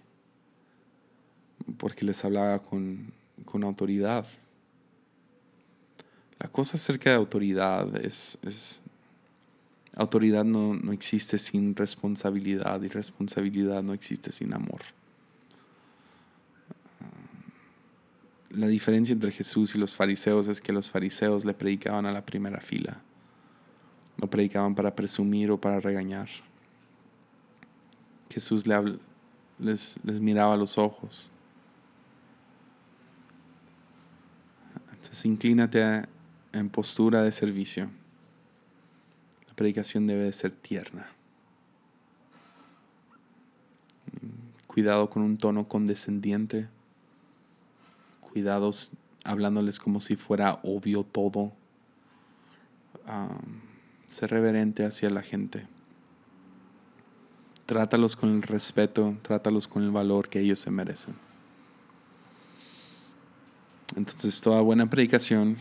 porque 1.76 2.04
les 2.04 2.24
hablaba 2.24 2.60
con, 2.60 3.12
autoridad. 3.62 4.24
La 6.38 6.48
cosa 6.48 6.76
acerca 6.76 7.10
de 7.10 7.16
autoridad 7.16 7.94
es, 7.96 8.38
es 8.42 8.80
autoridad 9.94 10.44
no, 10.44 10.74
no, 10.74 10.92
existe 10.92 11.36
sin 11.36 11.76
responsabilidad 11.76 12.80
y 12.82 12.88
responsabilidad 12.88 13.82
no 13.82 13.92
existe 13.92 14.32
sin 14.32 14.54
amor. 14.54 14.80
La 18.50 18.66
diferencia 18.68 19.12
entre 19.12 19.32
Jesús 19.32 19.74
y 19.74 19.78
los 19.78 19.94
fariseos 19.94 20.46
es 20.46 20.60
que 20.60 20.72
los 20.72 20.90
fariseos 20.90 21.44
le 21.44 21.54
predicaban 21.54 22.06
a 22.06 22.12
la 22.12 22.24
primera 22.24 22.60
fila, 22.60 23.02
no 24.16 24.30
predicaban 24.30 24.74
para 24.74 24.94
presumir 24.94 25.50
o 25.50 25.60
para 25.60 25.80
regañar. 25.80 26.28
Jesús 28.32 28.66
les, 28.66 29.96
les 30.02 30.20
miraba 30.20 30.56
los 30.56 30.78
ojos. 30.78 31.30
Entonces 34.92 35.24
inclínate 35.26 36.08
en 36.52 36.70
postura 36.70 37.22
de 37.22 37.32
servicio. 37.32 37.90
La 39.48 39.54
predicación 39.54 40.06
debe 40.06 40.24
de 40.24 40.32
ser 40.32 40.54
tierna. 40.54 41.06
Cuidado 44.66 45.10
con 45.10 45.22
un 45.22 45.36
tono 45.36 45.68
condescendiente. 45.68 46.68
Cuidados 48.22 48.92
hablándoles 49.24 49.78
como 49.78 50.00
si 50.00 50.16
fuera 50.16 50.60
obvio 50.62 51.04
todo. 51.04 51.52
ser 54.08 54.30
reverente 54.30 54.86
hacia 54.86 55.10
la 55.10 55.22
gente. 55.22 55.66
Trátalos 57.72 58.16
con 58.16 58.28
el 58.28 58.42
respeto, 58.42 59.16
trátalos 59.22 59.66
con 59.66 59.82
el 59.82 59.90
valor 59.90 60.28
que 60.28 60.40
ellos 60.40 60.58
se 60.58 60.70
merecen. 60.70 61.14
Entonces, 63.96 64.42
toda 64.42 64.60
buena 64.60 64.90
predicación, 64.90 65.56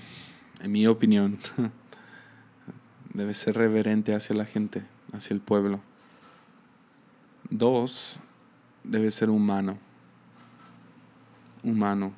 en 0.62 0.72
mi 0.74 0.88
opinión, 0.88 1.40
debe 3.14 3.34
ser 3.34 3.56
reverente 3.56 4.14
hacia 4.14 4.36
la 4.36 4.44
gente, 4.44 4.84
hacia 5.14 5.34
el 5.34 5.40
pueblo. 5.40 5.80
Dos, 7.50 8.20
debe 8.84 9.10
ser 9.10 9.30
humano. 9.30 9.78
Humano. 11.64 12.12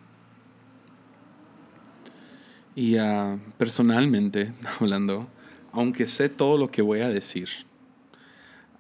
Y 2.74 2.98
ah, 2.98 3.38
personalmente, 3.60 4.54
hablando, 4.80 5.28
aunque 5.72 6.08
sé 6.08 6.30
todo 6.30 6.58
lo 6.58 6.72
que 6.72 6.82
voy 6.82 7.02
a 7.02 7.10
decir, 7.10 7.50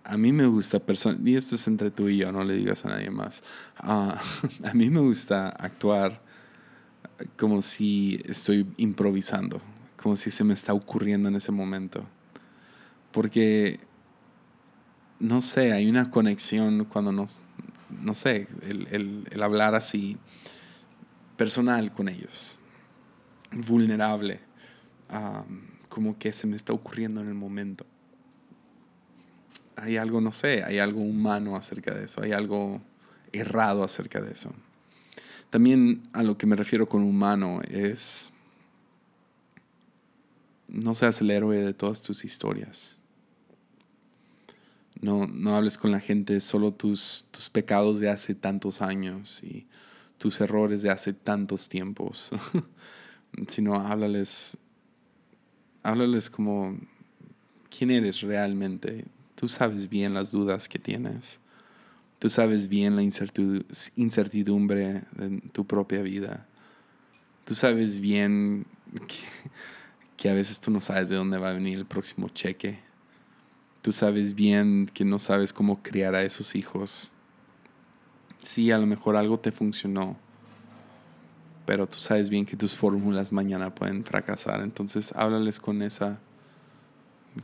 a 0.03 0.17
mí 0.17 0.33
me 0.33 0.45
gusta, 0.45 0.81
y 1.23 1.35
esto 1.35 1.55
es 1.55 1.67
entre 1.67 1.89
tú 1.89 2.09
y 2.09 2.17
yo, 2.17 2.31
no 2.31 2.43
le 2.43 2.55
digas 2.55 2.83
a 2.85 2.89
nadie 2.89 3.09
más, 3.09 3.43
a 3.77 4.19
mí 4.73 4.89
me 4.89 4.99
gusta 4.99 5.49
actuar 5.49 6.21
como 7.37 7.61
si 7.61 8.21
estoy 8.25 8.67
improvisando, 8.77 9.61
como 10.01 10.15
si 10.15 10.31
se 10.31 10.43
me 10.43 10.53
está 10.53 10.73
ocurriendo 10.73 11.29
en 11.29 11.35
ese 11.35 11.51
momento. 11.51 12.05
Porque, 13.11 13.79
no 15.19 15.41
sé, 15.41 15.71
hay 15.71 15.89
una 15.89 16.09
conexión 16.09 16.85
cuando 16.85 17.11
nos, 17.11 17.41
no 17.89 18.13
sé, 18.13 18.47
el, 18.67 19.41
hablar 19.41 19.75
así 19.75 20.17
personal 21.37 21.93
con 21.93 22.09
ellos, 22.09 22.59
vulnerable, 23.51 24.39
como 25.89 26.17
que 26.17 26.33
se 26.33 26.47
me 26.47 26.55
está 26.55 26.73
ocurriendo 26.73 27.21
en 27.21 27.27
el 27.27 27.35
momento. 27.35 27.85
Hay 29.75 29.97
algo, 29.97 30.21
no 30.21 30.31
sé, 30.31 30.63
hay 30.63 30.79
algo 30.79 31.01
humano 31.01 31.55
acerca 31.55 31.93
de 31.93 32.05
eso, 32.05 32.21
hay 32.21 32.31
algo 32.31 32.81
errado 33.31 33.83
acerca 33.83 34.21
de 34.21 34.31
eso. 34.31 34.53
También 35.49 36.01
a 36.13 36.23
lo 36.23 36.37
que 36.37 36.47
me 36.47 36.55
refiero 36.55 36.87
con 36.87 37.03
humano 37.03 37.61
es, 37.69 38.31
no 40.67 40.95
seas 40.95 41.21
el 41.21 41.31
héroe 41.31 41.57
de 41.57 41.73
todas 41.73 42.01
tus 42.01 42.25
historias. 42.25 42.97
No, 45.01 45.27
no 45.27 45.55
hables 45.55 45.77
con 45.77 45.91
la 45.91 45.99
gente 45.99 46.39
solo 46.39 46.71
tus, 46.71 47.27
tus 47.31 47.49
pecados 47.49 47.99
de 47.99 48.09
hace 48.09 48.33
tantos 48.35 48.81
años 48.81 49.43
y 49.43 49.67
tus 50.17 50.39
errores 50.39 50.81
de 50.81 50.89
hace 50.89 51.13
tantos 51.13 51.67
tiempos, 51.67 52.31
sino 53.47 53.75
háblales, 53.75 54.57
háblales 55.83 56.29
como 56.29 56.77
quién 57.69 57.91
eres 57.91 58.21
realmente. 58.21 59.05
Tú 59.35 59.49
sabes 59.49 59.89
bien 59.89 60.13
las 60.13 60.31
dudas 60.31 60.69
que 60.69 60.79
tienes. 60.79 61.41
Tú 62.23 62.29
sabes 62.29 62.69
bien 62.69 62.95
la 62.95 63.01
incertidumbre 63.01 65.03
de 65.11 65.41
tu 65.51 65.67
propia 65.67 66.01
vida. 66.01 66.47
Tú 67.43 67.53
sabes 67.53 67.99
bien 67.99 68.65
que, 70.15 70.29
a 70.29 70.33
veces 70.33 70.61
tú 70.61 70.71
no 70.71 70.79
sabes 70.79 71.09
de 71.09 71.17
dónde 71.17 71.37
va 71.37 71.49
a 71.49 71.53
venir 71.53 71.79
el 71.79 71.85
próximo 71.85 72.29
cheque. 72.29 72.79
Tú 73.81 73.91
sabes 73.91 74.35
bien 74.35 74.89
que 74.93 75.03
no 75.03 75.19
sabes 75.19 75.51
cómo 75.51 75.83
criar 75.83 76.15
a 76.15 76.23
esos 76.23 76.55
hijos. 76.55 77.11
Sí, 78.39 78.71
a 78.71 78.77
lo 78.77 78.85
mejor 78.85 79.17
algo 79.17 79.39
te 79.39 79.51
funcionó, 79.51 80.15
pero 81.65 81.87
tú 81.87 81.99
sabes 81.99 82.29
bien 82.29 82.45
que 82.45 82.55
tus 82.55 82.73
fórmulas 82.73 83.33
mañana 83.33 83.75
pueden 83.75 84.05
fracasar. 84.05 84.61
Entonces, 84.61 85.11
háblales 85.13 85.59
con 85.59 85.81
esa, 85.81 86.21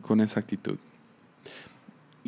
con 0.01 0.21
esa 0.21 0.39
actitud 0.39 0.77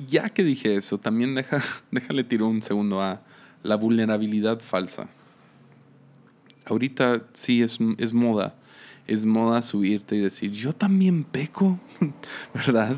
ya 0.07 0.29
que 0.29 0.43
dije 0.43 0.75
eso, 0.75 0.97
también 0.97 1.35
deja, 1.35 1.61
déjale 1.91 2.23
tiro 2.23 2.47
un 2.47 2.61
segundo 2.61 3.01
a 3.01 3.21
la 3.63 3.75
vulnerabilidad 3.75 4.59
falsa. 4.59 5.07
Ahorita 6.65 7.23
sí 7.33 7.61
es, 7.61 7.79
es 7.97 8.13
moda. 8.13 8.55
Es 9.07 9.25
moda 9.25 9.61
subirte 9.61 10.15
y 10.15 10.19
decir, 10.19 10.51
yo 10.51 10.73
también 10.73 11.23
peco, 11.23 11.79
¿verdad? 12.53 12.97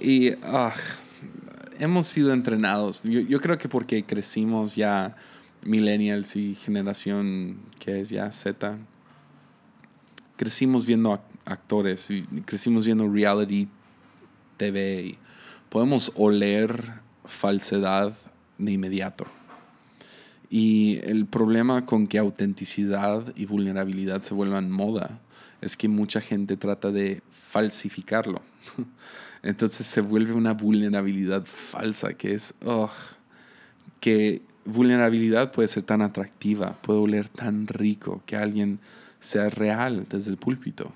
y 0.00 0.32
ah, 0.42 0.74
hemos 1.78 2.06
sido 2.06 2.32
entrenados. 2.32 3.02
Yo, 3.04 3.20
yo, 3.20 3.40
creo 3.40 3.56
que 3.56 3.68
porque 3.68 4.04
crecimos 4.04 4.74
ya 4.74 5.16
millennials 5.64 6.36
y 6.36 6.54
generación 6.54 7.58
que 7.78 8.00
es 8.00 8.10
ya 8.10 8.30
Z, 8.32 8.76
crecimos 10.36 10.84
viendo 10.84 11.22
actores, 11.46 12.08
crecimos 12.44 12.84
viendo 12.84 13.08
reality 13.08 13.68
TV 14.56 15.02
y 15.02 15.18
podemos 15.68 16.12
oler 16.16 16.94
falsedad 17.24 18.14
de 18.58 18.72
inmediato. 18.72 19.26
Y 20.50 21.00
el 21.04 21.26
problema 21.26 21.84
con 21.84 22.06
que 22.06 22.18
autenticidad 22.18 23.32
y 23.34 23.46
vulnerabilidad 23.46 24.22
se 24.22 24.34
vuelvan 24.34 24.70
moda 24.70 25.18
es 25.60 25.76
que 25.76 25.88
mucha 25.88 26.20
gente 26.20 26.56
trata 26.56 26.92
de 26.92 27.22
falsificarlo. 27.48 28.42
Entonces 29.42 29.86
se 29.86 30.00
vuelve 30.00 30.32
una 30.32 30.52
vulnerabilidad 30.52 31.44
falsa 31.44 32.14
que 32.14 32.34
es, 32.34 32.54
que 34.00 34.42
vulnerabilidad 34.64 35.52
puede 35.52 35.68
ser 35.68 35.82
tan 35.82 36.02
atractiva, 36.02 36.80
puede 36.82 37.00
oler 37.00 37.28
tan 37.28 37.66
rico 37.66 38.22
que 38.26 38.36
alguien 38.36 38.78
sea 39.20 39.50
real 39.50 40.06
desde 40.08 40.30
el 40.30 40.36
púlpito. 40.36 40.92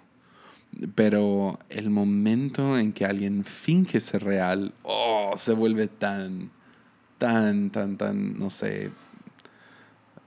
Pero 0.94 1.58
el 1.70 1.90
momento 1.90 2.78
en 2.78 2.92
que 2.92 3.04
alguien 3.04 3.44
finge 3.44 3.98
ser 3.98 4.22
real, 4.22 4.74
oh, 4.84 5.32
se 5.36 5.52
vuelve 5.52 5.88
tan, 5.88 6.50
tan, 7.18 7.70
tan, 7.70 7.96
tan, 7.96 8.38
no 8.38 8.48
sé, 8.48 8.92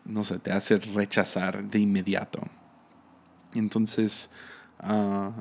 no 0.03 0.23
sé, 0.23 0.39
te 0.39 0.51
hace 0.51 0.77
rechazar 0.77 1.63
de 1.63 1.79
inmediato. 1.79 2.41
Entonces, 3.53 4.29
uh, 4.83 5.31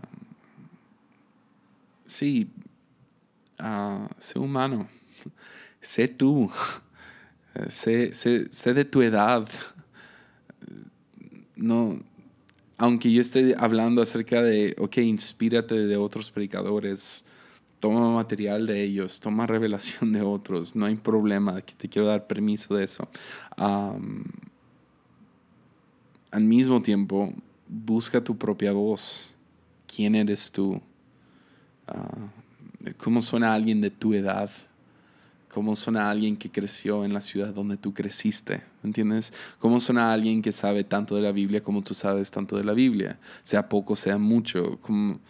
sí, 2.07 2.51
uh, 3.61 4.07
sé 4.19 4.39
humano, 4.39 4.89
sé 5.81 6.07
tú, 6.07 6.51
sé, 7.69 8.15
sé, 8.15 8.51
sé 8.51 8.75
de 8.75 8.85
tu 8.85 9.03
edad. 9.03 9.49
No, 11.57 11.99
aunque 12.81 13.13
yo 13.13 13.21
esté 13.21 13.55
hablando 13.59 14.01
acerca 14.01 14.41
de, 14.41 14.75
ok, 14.79 14.97
inspírate 14.99 15.87
de 15.87 15.99
otros 15.99 16.31
predicadores, 16.31 17.27
toma 17.79 18.11
material 18.11 18.67
de 18.67 18.83
ellos, 18.83 19.21
toma 19.21 19.47
revelación 19.47 20.15
de 20.15 20.23
otros, 20.23 20.75
no 20.75 20.87
hay 20.87 20.97
problema, 20.97 21.61
que 21.61 21.75
te 21.75 21.91
quiero 21.91 22.09
dar 22.09 22.27
permiso 22.27 22.75
de 22.75 22.85
eso. 22.85 23.07
al 23.59 24.01
mismo 26.41 26.81
tiempo, 26.81 27.35
busca 27.69 28.25
tu 28.25 28.39
propia 28.39 28.73
voz. 28.73 29.37
¿Quién 29.87 30.15
eres 30.15 30.51
tú? 30.51 30.81
Ah, 31.87 32.31
¿Cómo 32.97 33.21
suena 33.21 33.53
alguien 33.53 33.83
de 33.83 33.91
tu 33.91 34.15
edad? 34.15 34.51
¿Cómo 35.53 35.77
suena 35.77 36.11
alguien 36.11 36.35
que 36.35 36.51
creció 36.51 37.05
en 37.05 37.13
la 37.13 37.21
ciudad 37.21 37.53
donde 37.53 37.77
tú 37.77 37.93
creciste? 37.93 38.70
¿Entiendes? 38.83 39.33
¿Cómo 39.59 39.79
suena 39.79 40.13
alguien 40.13 40.41
que 40.41 40.53
sabe 40.53 40.85
tanto 40.85 41.15
de 41.15 41.23
la 41.23 41.33
Biblia 41.33 41.63
como 41.63 41.83
tú 41.83 41.93
sabes 41.95 42.31
tanto 42.31 42.57
de 42.57 42.65
la 42.65 42.73
Biblia? 42.73 43.19
Sea 43.43 43.69
poco, 43.69 43.95
sea 43.95 44.17
mucho. 44.17 44.79
¿Cómo, 44.81 45.21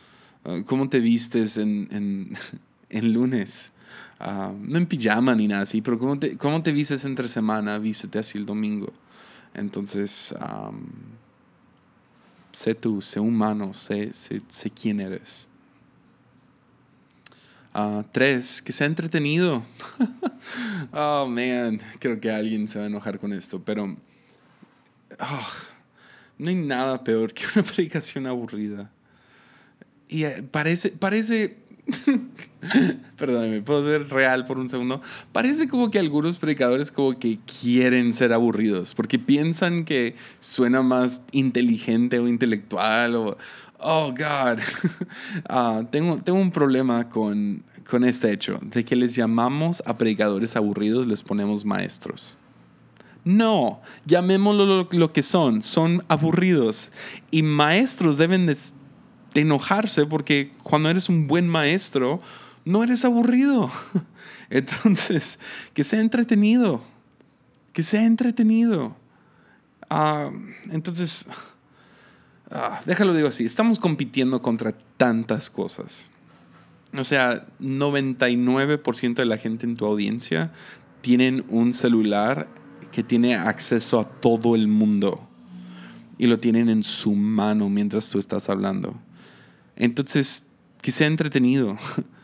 ah, 0.44 0.60
cómo 0.64 0.88
te 0.88 1.00
vistes 1.00 1.58
en, 1.58 1.88
en, 1.90 2.32
en 2.90 3.12
lunes? 3.12 3.72
Ah, 4.20 4.52
no 4.60 4.78
en 4.78 4.86
pijama 4.86 5.34
ni 5.34 5.48
nada 5.48 5.62
así, 5.62 5.82
pero 5.82 5.98
¿cómo 5.98 6.18
te, 6.18 6.36
cómo 6.36 6.62
te 6.62 6.72
vistes 6.72 7.04
entre 7.04 7.26
semana? 7.26 7.78
Vístete 7.78 8.18
así 8.18 8.38
el 8.38 8.46
domingo. 8.46 8.92
Entonces, 9.54 10.34
sé 12.52 12.74
tú, 12.74 13.02
sé 13.02 13.20
humano, 13.20 13.74
sé, 13.74 14.12
sé 14.12 14.70
quién 14.70 15.00
eres. 15.00 15.49
Tres, 18.12 18.62
que 18.62 18.72
sea 18.72 18.86
entretenido. 18.86 19.62
oh, 20.92 21.26
man, 21.28 21.80
creo 21.98 22.20
que 22.20 22.30
alguien 22.30 22.66
se 22.66 22.78
va 22.78 22.84
a 22.84 22.88
enojar 22.88 23.20
con 23.20 23.32
esto, 23.32 23.62
pero 23.62 23.96
ah, 25.18 25.48
no 26.38 26.48
hay 26.48 26.56
nada 26.56 27.04
peor 27.04 27.32
que 27.32 27.44
una 27.54 27.62
predicación 27.62 28.26
aburrida. 28.26 28.90
Y 30.08 30.24
eh, 30.24 30.42
parece, 30.50 30.90
parece, 30.90 31.58
perdóname, 33.16 33.62
puedo 33.62 33.84
ser 33.84 34.08
real 34.08 34.46
por 34.46 34.58
un 34.58 34.68
segundo. 34.68 35.00
Parece 35.30 35.68
como 35.68 35.92
que 35.92 36.00
algunos 36.00 36.38
predicadores 36.38 36.90
como 36.90 37.20
que 37.20 37.38
quieren 37.60 38.12
ser 38.12 38.32
aburridos, 38.32 38.94
porque 38.94 39.20
piensan 39.20 39.84
que 39.84 40.16
suena 40.40 40.82
más 40.82 41.22
inteligente 41.30 42.18
o 42.18 42.26
intelectual 42.26 43.14
o, 43.14 43.38
Oh, 43.82 44.12
God. 44.12 44.60
Ah, 45.48 45.82
tengo, 45.90 46.18
tengo 46.18 46.38
un 46.38 46.50
problema 46.50 47.08
con, 47.08 47.64
con 47.88 48.04
este 48.04 48.32
hecho, 48.32 48.58
de 48.62 48.84
que 48.84 48.94
les 48.94 49.14
llamamos 49.14 49.82
a 49.86 49.96
predicadores 49.96 50.56
aburridos, 50.56 51.06
les 51.06 51.22
ponemos 51.22 51.64
maestros. 51.64 52.38
No, 53.24 53.80
llamémoslo 54.06 54.88
lo, 54.90 55.12
que 55.12 55.22
son, 55.22 55.62
son 55.62 56.04
aburridos. 56.08 56.90
Y 57.30 57.42
maestros 57.42 58.16
deben 58.16 58.46
de, 58.46 58.56
enojarse 59.34 60.06
porque 60.06 60.52
cuando 60.62 60.88
eres 60.88 61.08
un 61.08 61.26
buen 61.26 61.46
maestro, 61.46 62.20
no 62.64 62.82
eres 62.82 63.04
aburrido. 63.04 63.70
Entonces, 64.50 65.38
que 65.74 65.84
sea 65.84 66.00
entretenido, 66.00 66.82
que 67.72 67.82
sea 67.82 68.04
entretenido. 68.04 68.96
Ah, 69.88 70.30
entonces, 70.70 71.26
Ah, 72.50 72.82
déjalo 72.84 73.14
digo 73.14 73.28
así, 73.28 73.44
estamos 73.44 73.78
compitiendo 73.78 74.42
contra 74.42 74.72
tantas 74.96 75.50
cosas. 75.50 76.10
O 76.96 77.04
sea, 77.04 77.46
99% 77.60 79.14
de 79.14 79.24
la 79.24 79.38
gente 79.38 79.66
en 79.66 79.76
tu 79.76 79.86
audiencia 79.86 80.52
tienen 81.00 81.44
un 81.48 81.72
celular 81.72 82.48
que 82.90 83.04
tiene 83.04 83.36
acceso 83.36 84.00
a 84.00 84.04
todo 84.04 84.56
el 84.56 84.66
mundo 84.66 85.28
y 86.18 86.26
lo 86.26 86.38
tienen 86.40 86.68
en 86.68 86.82
su 86.82 87.14
mano 87.14 87.70
mientras 87.70 88.10
tú 88.10 88.18
estás 88.18 88.48
hablando. 88.48 88.94
Entonces, 89.76 90.44
que 90.82 90.90
sea 90.90 91.06
entretenido. 91.06 91.76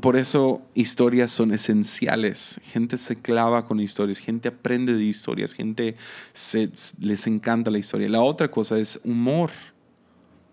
Por 0.00 0.16
eso 0.16 0.62
historias 0.74 1.30
son 1.30 1.54
esenciales. 1.54 2.60
Gente 2.64 2.98
se 2.98 3.14
clava 3.14 3.64
con 3.64 3.78
historias, 3.78 4.18
gente 4.18 4.48
aprende 4.48 4.94
de 4.94 5.04
historias, 5.04 5.52
gente 5.52 5.94
se, 6.32 6.70
les 7.00 7.28
encanta 7.28 7.70
la 7.70 7.78
historia. 7.78 8.08
La 8.08 8.20
otra 8.20 8.50
cosa 8.50 8.76
es 8.78 9.00
humor. 9.04 9.50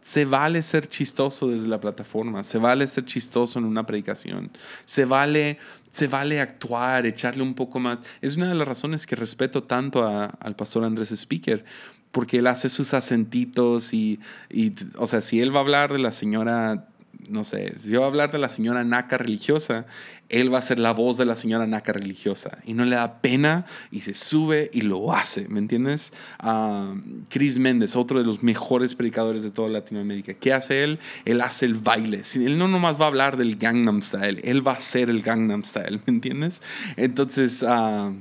Se 0.04 0.26
vale 0.26 0.62
ser 0.62 0.88
chistoso 0.88 1.48
desde 1.48 1.68
la 1.68 1.80
plataforma, 1.80 2.44
se 2.44 2.60
vale 2.60 2.86
ser 2.86 3.06
chistoso 3.06 3.58
en 3.58 3.66
una 3.66 3.88
predicación, 3.88 4.52
se 4.86 5.04
vale, 5.06 5.58
se 5.90 6.08
vale 6.08 6.40
actuar, 6.40 7.08
echarle 7.08 7.42
un 7.42 7.56
poco 7.56 7.80
más. 7.80 8.04
Es 8.22 8.38
una 8.38 8.48
de 8.48 8.54
las 8.54 8.68
razones 8.68 9.08
que 9.08 9.16
respeto 9.16 9.64
tanto 9.64 10.08
al 10.08 10.56
pastor 10.56 10.86
Andrés 10.86 11.10
Speaker, 11.10 11.66
porque 12.12 12.38
él 12.38 12.46
hace 12.46 12.70
sus 12.70 12.94
acentitos 12.94 13.96
y, 13.96 14.20
y, 14.52 14.74
o 14.98 15.08
sea, 15.08 15.22
si 15.22 15.42
él 15.42 15.54
va 15.54 15.62
a 15.62 15.64
hablar 15.64 15.92
de 15.92 15.98
la 15.98 16.12
señora 16.12 16.88
no 17.28 17.44
sé, 17.44 17.78
si 17.78 17.90
yo 17.90 18.00
voy 18.00 18.06
a 18.06 18.08
hablar 18.08 18.32
de 18.32 18.40
la 18.40 18.50
señora 18.50 18.84
naca 18.84 19.18
religiosa, 19.18 19.86
él 20.30 20.54
va 20.54 20.60
a 20.60 20.62
ser 20.62 20.80
la 20.80 20.92
voz 20.92 21.18
de 21.18 21.26
la 21.26 21.36
señora 21.36 21.68
naca 21.68 21.94
religiosa. 21.94 22.60
Y 22.66 22.74
no 22.74 22.86
le 22.86 22.96
da 22.96 23.22
pena 23.22 23.66
y 23.92 24.02
se 24.02 24.14
sube 24.14 24.70
y 24.74 24.82
lo 24.82 25.14
hace, 25.14 25.48
¿me 25.48 25.60
entiendes? 25.60 26.14
Uh, 26.44 26.98
Chris 27.30 27.60
Méndez, 27.60 27.96
otro 27.96 28.20
de 28.20 28.26
los 28.26 28.42
mejores 28.42 28.96
predicadores 28.96 29.44
de 29.44 29.52
toda 29.52 29.70
Latinoamérica. 29.70 30.34
¿Qué 30.34 30.54
hace 30.54 30.84
él? 30.84 31.00
Él 31.26 31.42
hace 31.42 31.66
el 31.66 31.76
baile. 31.76 32.22
Él 32.36 32.58
no 32.58 32.68
nomás 32.68 33.00
va 33.00 33.06
a 33.06 33.08
hablar 33.08 33.38
del 33.38 33.58
Gangnam 33.58 34.02
Style, 34.02 34.42
él 34.44 34.66
va 34.66 34.74
a 34.74 34.76
hacer 34.76 35.10
el 35.10 35.22
Gangnam 35.22 35.64
Style, 35.64 36.02
¿me 36.06 36.14
entiendes? 36.14 36.62
Entonces, 36.96 37.64
uh, 37.64 38.14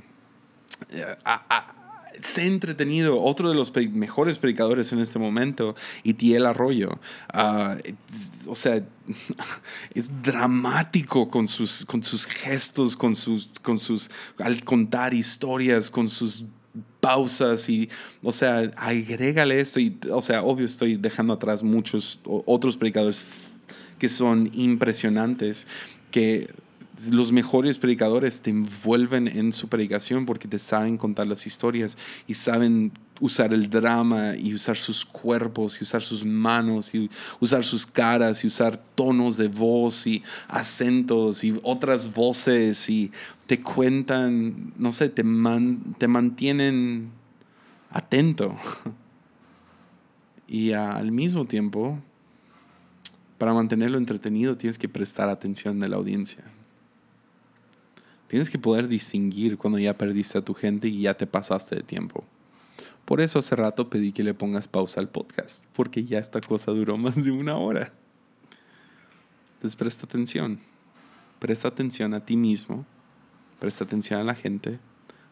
sé 2.20 2.46
entretenido. 2.46 3.20
Otro 3.20 3.48
de 3.48 3.54
los 3.54 3.72
mejores 3.92 4.38
predicadores 4.38 4.92
en 4.92 5.00
este 5.00 5.18
momento, 5.18 5.74
Itiel 6.02 6.46
Arroyo. 6.46 6.98
Ah, 7.32 7.76
o 8.46 8.54
sea, 8.54 8.82
es 9.94 10.10
dramático 10.22 11.28
con 11.28 11.48
sus, 11.48 11.84
con 11.84 12.02
sus 12.02 12.26
gestos, 12.26 12.96
con 12.96 13.14
sus, 13.14 13.50
con 13.62 13.78
sus, 13.78 14.10
al 14.38 14.64
contar 14.64 15.14
historias, 15.14 15.90
con 15.90 16.08
sus 16.08 16.44
pausas 17.00 17.68
y, 17.68 17.88
o 18.22 18.32
sea, 18.32 18.70
agrégale 18.76 19.60
esto 19.60 19.78
y, 19.78 19.96
o 20.10 20.22
sea, 20.22 20.42
obvio 20.42 20.66
estoy 20.66 20.96
dejando 20.96 21.34
atrás 21.34 21.62
muchos 21.62 22.20
otros 22.24 22.76
predicadores 22.76 23.22
que 23.98 24.08
son 24.08 24.50
impresionantes, 24.54 25.66
que 26.10 26.50
los 27.11 27.32
mejores 27.32 27.78
predicadores 27.78 28.40
te 28.40 28.51
envuelven 28.51 29.26
en 29.28 29.53
su 29.53 29.68
predicación 29.68 30.26
porque 30.26 30.47
te 30.47 30.59
saben 30.59 30.97
contar 30.97 31.26
las 31.26 31.47
historias 31.47 31.99
y 32.26 32.34
saben 32.34 32.92
usar 33.20 33.53
el 33.53 33.68
drama 33.68 34.36
y 34.36 34.55
usar 34.55 34.76
sus 34.76 35.05
cuerpos 35.05 35.78
y 35.80 35.84
usar 35.84 36.03
sus 36.03 36.24
manos 36.24 36.95
y 36.95 37.11
usar 37.40 37.64
sus 37.64 37.86
caras 37.86 38.45
y 38.45 38.47
usar 38.47 38.76
tonos 38.95 39.36
de 39.36 39.49
voz 39.49 40.07
y 40.07 40.22
acentos 40.49 41.42
y 41.42 41.59
otras 41.62 42.14
voces 42.14 42.88
y 42.88 43.11
te 43.47 43.61
cuentan, 43.61 44.72
no 44.78 44.92
sé, 44.92 45.09
te, 45.09 45.22
te 45.99 46.09
mantienen 46.09 47.11
atento. 47.90 48.57
Y 50.47 50.72
al 50.72 51.11
mismo 51.11 51.47
tiempo, 51.47 51.99
para 53.38 53.55
mantenerlo 53.55 53.99
entretenido 53.99 54.57
tienes 54.57 54.78
que 54.78 54.88
prestar 54.88 55.28
atención 55.28 55.80
de 55.80 55.88
la 55.88 55.97
audiencia. 55.97 56.45
Tienes 58.35 58.51
que 58.51 58.59
poder 58.59 58.89
distinguir 58.89 59.57
cuando 59.57 59.78
ya 59.78 59.97
perdiste 59.97 60.39
a 60.39 60.45
tu 60.45 60.55
gente 60.55 60.89
y 60.89 61.03
ya 61.03 61.14
te 61.14 61.24
pasaste 61.24 61.76
de 61.76 61.82
tiempo. 61.85 62.24
Por 63.05 63.20
eso 63.20 63.39
hace 63.39 63.55
rato 63.55 63.89
pedí 63.89 64.11
que 64.11 64.24
le 64.24 64.35
pongas 64.35 64.66
pausa 64.66 64.99
al 64.99 65.09
podcast, 65.09 65.66
porque 65.72 66.05
ya 66.05 66.18
esta 66.18 66.41
cosa 66.41 66.72
duró 66.72 66.97
más 66.99 67.22
de 67.22 67.30
una 67.30 67.57
hora. 67.57 67.93
Entonces 69.55 69.76
presta 69.76 70.07
atención. 70.07 70.59
Presta 71.39 71.68
atención 71.68 72.12
a 72.12 72.26
ti 72.26 72.37
mismo. 72.37 72.85
Presta 73.61 73.85
atención 73.85 74.18
a 74.18 74.24
la 74.24 74.35
gente. 74.35 74.80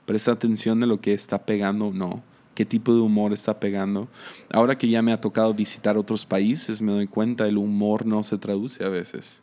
Presta 0.07 0.31
atención 0.31 0.79
de 0.79 0.87
lo 0.87 1.01
que 1.01 1.13
está 1.13 1.45
pegando 1.45 1.89
o 1.89 1.93
no. 1.93 2.23
Qué 2.55 2.65
tipo 2.65 2.95
de 2.95 3.01
humor 3.01 3.33
está 3.33 3.59
pegando. 3.59 4.07
Ahora 4.49 4.79
que 4.79 4.89
ya 4.89 5.03
me 5.03 5.13
ha 5.13 5.21
tocado 5.21 5.53
visitar 5.55 5.99
otros 5.99 6.25
países, 6.25 6.81
me 6.81 6.93
doy 6.93 7.09
cuenta, 7.09 7.49
el 7.49 7.59
humor 7.59 8.07
no 8.07 8.23
se 8.23 8.39
traduce 8.39 8.85
a 8.85 8.89
veces 8.89 9.43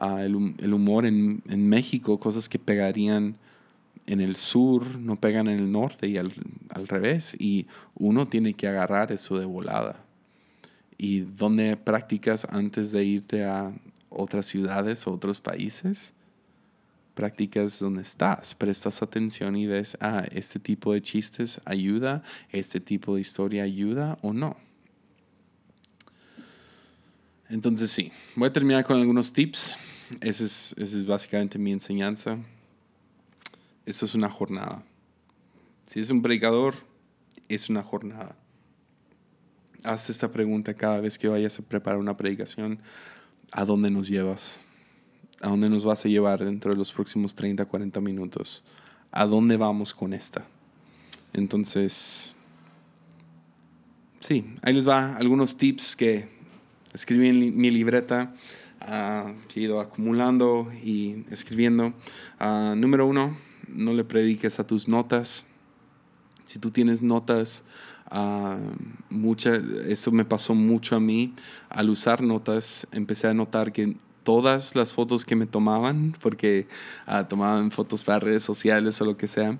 el, 0.00 0.74
humor 0.74 1.06
en, 1.06 1.68
México, 1.68 2.18
cosas 2.18 2.48
que 2.48 2.58
pegarían 2.58 3.36
en 4.06 4.20
el 4.20 4.36
sur, 4.36 4.98
no 4.98 5.16
pegan 5.16 5.48
en 5.48 5.58
el 5.58 5.72
norte 5.72 6.08
y 6.08 6.18
al, 6.18 6.32
revés. 6.86 7.36
Y 7.38 7.66
uno 7.94 8.28
tiene 8.28 8.54
que 8.54 8.68
agarrar 8.68 9.12
eso 9.12 9.38
de 9.38 9.44
volada. 9.44 10.04
¿Y 10.98 11.20
dónde 11.20 11.76
practicas 11.76 12.46
antes 12.50 12.92
de 12.92 13.04
irte 13.04 13.44
a 13.44 13.72
otras 14.10 14.46
ciudades 14.46 15.06
o 15.06 15.12
otros 15.12 15.40
países? 15.40 16.12
Practicas 17.14 17.78
donde 17.78 18.02
estás, 18.02 18.54
prestas 18.54 19.00
atención 19.02 19.54
y 19.54 19.66
ves, 19.66 19.96
ah, 20.00 20.24
este 20.32 20.58
tipo 20.58 20.92
de 20.92 21.02
chistes 21.02 21.60
ayuda, 21.64 22.22
este 22.50 22.80
tipo 22.80 23.14
de 23.14 23.20
historia 23.20 23.62
ayuda 23.62 24.18
o 24.22 24.32
no. 24.32 24.56
Entonces 27.54 27.92
sí, 27.92 28.10
voy 28.34 28.48
a 28.48 28.52
terminar 28.52 28.82
con 28.82 28.96
algunos 28.96 29.32
tips. 29.32 29.78
Esa 30.20 30.44
es, 30.44 30.74
es 30.76 31.06
básicamente 31.06 31.56
mi 31.56 31.70
enseñanza. 31.70 32.36
Esto 33.86 34.06
es 34.06 34.16
una 34.16 34.28
jornada. 34.28 34.82
Si 35.86 36.00
es 36.00 36.10
un 36.10 36.20
predicador, 36.20 36.74
es 37.48 37.70
una 37.70 37.84
jornada. 37.84 38.36
Haz 39.84 40.10
esta 40.10 40.32
pregunta 40.32 40.74
cada 40.74 40.98
vez 40.98 41.16
que 41.16 41.28
vayas 41.28 41.56
a 41.60 41.62
preparar 41.62 42.00
una 42.00 42.16
predicación. 42.16 42.80
¿A 43.52 43.64
dónde 43.64 43.88
nos 43.88 44.08
llevas? 44.08 44.64
¿A 45.40 45.48
dónde 45.48 45.70
nos 45.70 45.84
vas 45.84 46.04
a 46.04 46.08
llevar 46.08 46.44
dentro 46.44 46.72
de 46.72 46.76
los 46.76 46.90
próximos 46.90 47.36
30, 47.36 47.66
40 47.66 48.00
minutos? 48.00 48.64
¿A 49.12 49.26
dónde 49.26 49.56
vamos 49.56 49.94
con 49.94 50.12
esta? 50.12 50.44
Entonces, 51.32 52.34
sí, 54.18 54.44
ahí 54.60 54.72
les 54.72 54.88
va 54.88 55.14
algunos 55.14 55.56
tips 55.56 55.94
que 55.94 56.33
escribí 56.94 57.28
en 57.28 57.56
mi 57.56 57.70
libreta 57.70 58.32
uh, 58.82 59.32
que 59.48 59.60
he 59.60 59.62
ido 59.64 59.80
acumulando 59.80 60.72
y 60.82 61.24
escribiendo. 61.30 61.92
Uh, 62.40 62.74
número 62.76 63.06
uno, 63.06 63.36
no 63.68 63.92
le 63.92 64.04
prediques 64.04 64.58
a 64.60 64.66
tus 64.66 64.88
notas. 64.88 65.46
Si 66.44 66.58
tú 66.58 66.70
tienes 66.70 67.02
notas, 67.02 67.64
uh, 68.10 68.56
mucha, 69.10 69.54
eso 69.86 70.12
me 70.12 70.24
pasó 70.24 70.54
mucho 70.54 70.96
a 70.96 71.00
mí. 71.00 71.34
Al 71.68 71.90
usar 71.90 72.22
notas, 72.22 72.86
empecé 72.92 73.26
a 73.26 73.34
notar 73.34 73.72
que 73.72 73.96
todas 74.22 74.74
las 74.74 74.92
fotos 74.92 75.26
que 75.26 75.36
me 75.36 75.46
tomaban, 75.46 76.16
porque 76.22 76.66
tomaban 77.28 77.70
fotos 77.70 78.02
para 78.02 78.20
redes 78.20 78.42
sociales 78.42 78.98
o 79.02 79.04
lo 79.04 79.18
que 79.18 79.28
sea, 79.28 79.58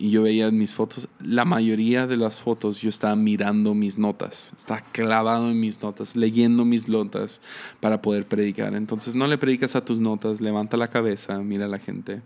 y 0.00 0.08
yo 0.08 0.22
veía 0.22 0.50
mis 0.50 0.74
fotos, 0.74 1.08
la 1.22 1.44
mayoría 1.44 2.06
de 2.06 2.16
las 2.16 2.40
fotos 2.40 2.80
yo 2.80 2.88
estaba 2.88 3.14
mirando 3.16 3.74
mis 3.74 3.98
notas, 3.98 4.50
estaba 4.56 4.80
clavado 4.80 5.50
en 5.50 5.60
mis 5.60 5.82
notas, 5.82 6.16
leyendo 6.16 6.64
mis 6.64 6.88
notas 6.88 7.42
para 7.80 8.00
poder 8.00 8.26
predicar. 8.26 8.74
Entonces 8.74 9.14
no 9.14 9.26
le 9.26 9.36
predicas 9.36 9.76
a 9.76 9.84
tus 9.84 10.00
notas, 10.00 10.40
levanta 10.40 10.78
la 10.78 10.88
cabeza, 10.88 11.38
mira 11.40 11.66
a 11.66 11.68
la 11.68 11.78
gente. 11.78 12.22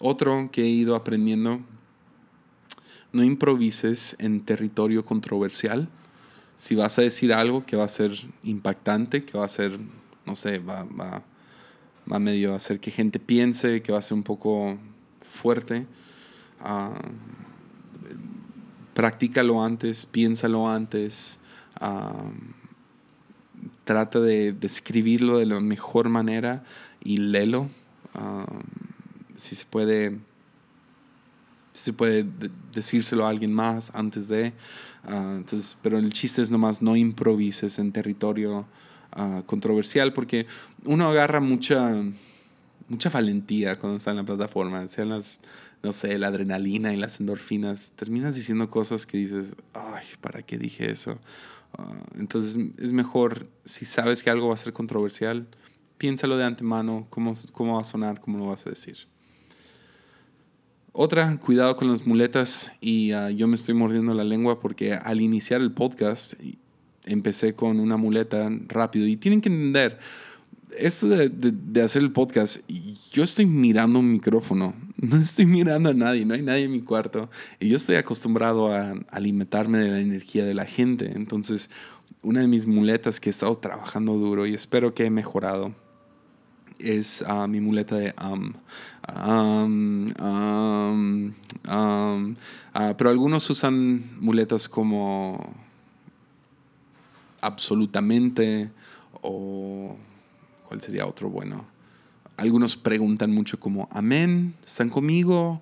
otro 0.00 0.50
que 0.50 0.62
he 0.62 0.68
ido 0.68 0.96
aprendiendo, 0.96 1.60
no 3.12 3.22
improvises 3.22 4.16
en 4.18 4.40
territorio 4.40 5.04
controversial. 5.04 5.88
Si 6.56 6.74
vas 6.74 6.98
a 6.98 7.02
decir 7.02 7.32
algo 7.32 7.64
que 7.64 7.76
va 7.76 7.84
a 7.84 7.88
ser 7.88 8.10
impactante, 8.42 9.24
que 9.24 9.38
va 9.38 9.44
a 9.44 9.48
ser, 9.48 9.78
no 10.26 10.34
sé, 10.34 10.58
va, 10.58 10.82
va, 10.82 11.22
va 12.12 12.18
medio 12.18 12.52
a 12.52 12.56
hacer 12.56 12.80
que 12.80 12.90
gente 12.90 13.20
piense, 13.20 13.80
que 13.80 13.92
va 13.92 13.98
a 13.98 14.02
ser 14.02 14.14
un 14.14 14.24
poco 14.24 14.76
fuerte. 15.34 15.86
Uh, 16.60 16.94
practícalo 18.94 19.62
antes, 19.62 20.06
piénsalo 20.06 20.68
antes. 20.68 21.38
Ah, 21.80 22.30
trata 23.84 24.20
de 24.20 24.52
describirlo 24.52 25.38
de 25.38 25.46
la 25.46 25.60
mejor 25.60 26.08
manera 26.08 26.64
y 27.02 27.18
léelo. 27.18 27.68
Ah, 28.14 28.46
si 29.36 29.54
se 29.54 29.66
puede, 29.66 30.18
si 31.72 31.82
se 31.82 31.92
puede 31.92 32.24
decírselo 32.72 33.26
a 33.26 33.30
alguien 33.30 33.52
más 33.52 33.90
antes 33.94 34.28
de. 34.28 34.54
entonces, 35.06 35.76
pero 35.82 35.98
el 35.98 36.12
chiste 36.12 36.40
es 36.40 36.50
nomás 36.50 36.80
no 36.80 36.96
improvises 36.96 37.78
en 37.78 37.92
territorio 37.92 38.64
controversial 39.46 40.12
porque 40.12 40.46
uno 40.84 41.06
agarra 41.06 41.38
mucha 41.40 41.92
mucha 42.88 43.10
valentía 43.10 43.78
cuando 43.78 43.96
está 43.96 44.10
en 44.10 44.18
la 44.18 44.24
plataforma, 44.24 44.86
sean 44.88 45.10
las, 45.10 45.40
no 45.82 45.92
sé, 45.92 46.18
la 46.18 46.28
adrenalina 46.28 46.92
y 46.92 46.96
las 46.96 47.20
endorfinas, 47.20 47.92
terminas 47.96 48.34
diciendo 48.34 48.70
cosas 48.70 49.06
que 49.06 49.18
dices, 49.18 49.56
ay, 49.72 50.04
¿para 50.20 50.42
qué 50.42 50.58
dije 50.58 50.90
eso? 50.90 51.18
Ah, 51.76 51.92
entonces 52.18 52.56
es 52.78 52.92
mejor, 52.92 53.48
si 53.64 53.84
sabes 53.84 54.22
que 54.22 54.30
algo 54.30 54.48
va 54.48 54.54
a 54.54 54.58
ser 54.58 54.72
controversial, 54.72 55.46
piénsalo 55.98 56.36
de 56.36 56.44
antemano, 56.44 57.06
cómo, 57.10 57.34
cómo 57.52 57.74
va 57.74 57.80
a 57.80 57.84
sonar, 57.84 58.20
cómo 58.20 58.38
lo 58.38 58.46
vas 58.46 58.66
a 58.66 58.70
decir. 58.70 59.08
Otra, 60.92 61.36
cuidado 61.38 61.74
con 61.74 61.88
las 61.88 62.06
muletas 62.06 62.70
y 62.80 63.12
ah, 63.12 63.30
yo 63.30 63.48
me 63.48 63.56
estoy 63.56 63.74
mordiendo 63.74 64.14
la 64.14 64.22
lengua 64.22 64.60
porque 64.60 64.94
al 64.94 65.20
iniciar 65.20 65.60
el 65.60 65.72
podcast 65.72 66.34
empecé 67.04 67.54
con 67.54 67.80
una 67.80 67.96
muleta 67.96 68.48
rápido 68.68 69.06
y 69.06 69.16
tienen 69.16 69.40
que 69.40 69.48
entender, 69.48 69.98
esto 70.78 71.08
de, 71.08 71.28
de, 71.28 71.82
hacer 71.82 72.02
el 72.02 72.12
podcast, 72.12 72.60
yo 73.12 73.22
estoy 73.22 73.46
mirando 73.46 73.98
un 73.98 74.12
micrófono, 74.12 74.74
no 74.96 75.16
estoy 75.16 75.46
mirando 75.46 75.90
a 75.90 75.94
nadie, 75.94 76.24
no 76.24 76.34
hay 76.34 76.42
nadie 76.42 76.64
en 76.64 76.72
mi 76.72 76.82
cuarto. 76.82 77.30
Y 77.60 77.68
yo 77.68 77.76
estoy 77.76 77.96
acostumbrado 77.96 78.72
a 78.72 78.94
alimentarme 79.10 79.78
de 79.78 79.90
la 79.90 80.00
energía 80.00 80.44
de 80.44 80.54
la 80.54 80.66
gente. 80.66 81.12
Entonces, 81.14 81.70
una 82.22 82.40
de 82.40 82.48
mis 82.48 82.66
muletas 82.66 83.20
que 83.20 83.30
he 83.30 83.32
estado 83.32 83.56
trabajando 83.58 84.14
duro 84.14 84.46
y 84.46 84.54
espero 84.54 84.94
que 84.94 85.04
he 85.04 85.10
mejorado 85.10 85.74
es 86.78 87.22
ah, 87.26 87.46
mi 87.46 87.60
muleta 87.60 87.96
de 87.96 88.14
um, 88.22 88.52
um, 89.24 90.12
um, 91.70 92.36
pero 92.96 93.10
algunos 93.10 93.48
usan 93.50 94.20
muletas 94.20 94.68
como 94.68 95.54
absolutamente 97.40 98.70
o 99.22 99.96
cuál 100.66 100.80
sería 100.80 101.06
otro 101.06 101.30
bueno. 101.30 101.64
Algunos 102.36 102.76
preguntan 102.76 103.30
mucho 103.30 103.60
como 103.60 103.88
amén, 103.92 104.54
están 104.66 104.90
conmigo. 104.90 105.60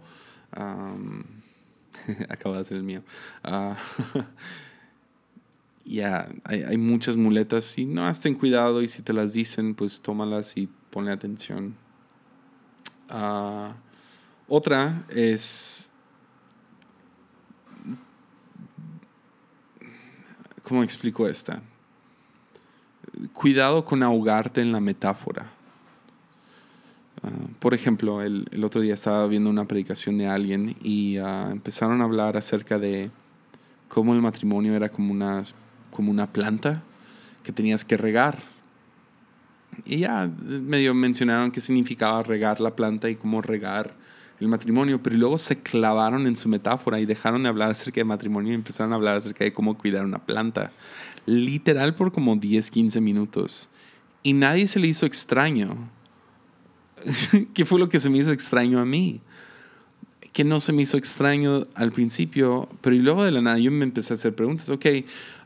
acaba 2.28 2.58
de 2.58 2.64
ser 2.64 2.76
el 2.78 2.82
mío. 2.82 3.02
Ah, 3.42 3.76
ya, 5.84 6.28
hay, 6.44 6.76
muchas 6.78 7.16
muletas 7.16 7.76
y 7.78 7.84
no, 7.84 8.10
ten 8.14 8.34
cuidado 8.34 8.82
y 8.82 8.88
si 8.88 9.02
te 9.02 9.12
las 9.12 9.32
dicen, 9.32 9.74
pues 9.74 10.00
tómalas 10.00 10.56
y 10.56 10.68
ponle 10.90 11.12
atención. 11.12 11.74
Ah, 13.08 13.74
otra 14.48 15.04
es, 15.10 15.90
¿cómo 20.62 20.82
explico 20.82 21.28
esta? 21.28 21.62
Cuidado 23.32 23.84
con 23.84 24.02
ahogarte 24.02 24.60
en 24.60 24.72
la 24.72 24.80
metáfora. 24.80 25.46
Ah, 27.22 27.28
por 27.58 27.74
ejemplo, 27.74 28.22
el, 28.22 28.46
otro 28.64 28.80
día 28.80 28.94
estaba 28.94 29.26
viendo 29.26 29.50
una 29.50 29.66
predicación 29.66 30.18
de 30.18 30.26
alguien 30.26 30.76
y 30.82 31.18
ah, 31.18 31.48
empezaron 31.50 32.00
a 32.00 32.04
hablar 32.04 32.36
acerca 32.36 32.78
de 32.78 33.10
cómo 33.88 34.14
el 34.14 34.22
matrimonio 34.22 34.74
era 34.74 34.88
como 34.88 35.12
una 35.12 35.44
como 35.92 36.10
una 36.10 36.26
planta 36.32 36.82
que 37.44 37.52
tenías 37.52 37.84
que 37.84 37.96
regar. 37.96 38.38
Y 39.84 39.98
ya 39.98 40.28
medio 40.46 40.94
mencionaron 40.94 41.50
qué 41.50 41.60
significaba 41.60 42.22
regar 42.22 42.60
la 42.60 42.74
planta 42.74 43.08
y 43.08 43.16
cómo 43.16 43.40
regar 43.40 43.94
el 44.40 44.48
matrimonio, 44.48 45.02
pero 45.02 45.16
luego 45.16 45.38
se 45.38 45.60
clavaron 45.60 46.26
en 46.26 46.36
su 46.36 46.48
metáfora 46.48 46.98
y 46.98 47.06
dejaron 47.06 47.44
de 47.44 47.48
hablar 47.48 47.70
acerca 47.70 48.00
de 48.00 48.04
matrimonio 48.04 48.52
y 48.52 48.54
empezaron 48.56 48.92
a 48.92 48.96
hablar 48.96 49.16
acerca 49.16 49.44
de 49.44 49.52
cómo 49.52 49.78
cuidar 49.78 50.04
una 50.04 50.18
planta. 50.18 50.72
Literal 51.26 51.94
por 51.94 52.12
como 52.12 52.36
10, 52.36 52.70
15 52.70 53.00
minutos. 53.00 53.68
Y 54.22 54.32
nadie 54.32 54.66
se 54.66 54.80
le 54.80 54.88
hizo 54.88 55.06
extraño. 55.06 55.90
¿Qué 57.54 57.64
fue 57.64 57.78
lo 57.78 57.88
que 57.88 58.00
se 58.00 58.10
me 58.10 58.18
hizo 58.18 58.32
extraño 58.32 58.78
a 58.78 58.84
mí? 58.84 59.20
que 60.32 60.44
no 60.44 60.60
se 60.60 60.72
me 60.72 60.82
hizo 60.82 60.96
extraño 60.96 61.62
al 61.74 61.92
principio, 61.92 62.68
pero 62.80 62.96
y 62.96 63.00
luego 63.00 63.22
de 63.22 63.30
la 63.30 63.42
nada 63.42 63.58
yo 63.58 63.70
me 63.70 63.84
empecé 63.84 64.14
a 64.14 64.16
hacer 64.16 64.34
preguntas. 64.34 64.70
Ok, 64.70 64.86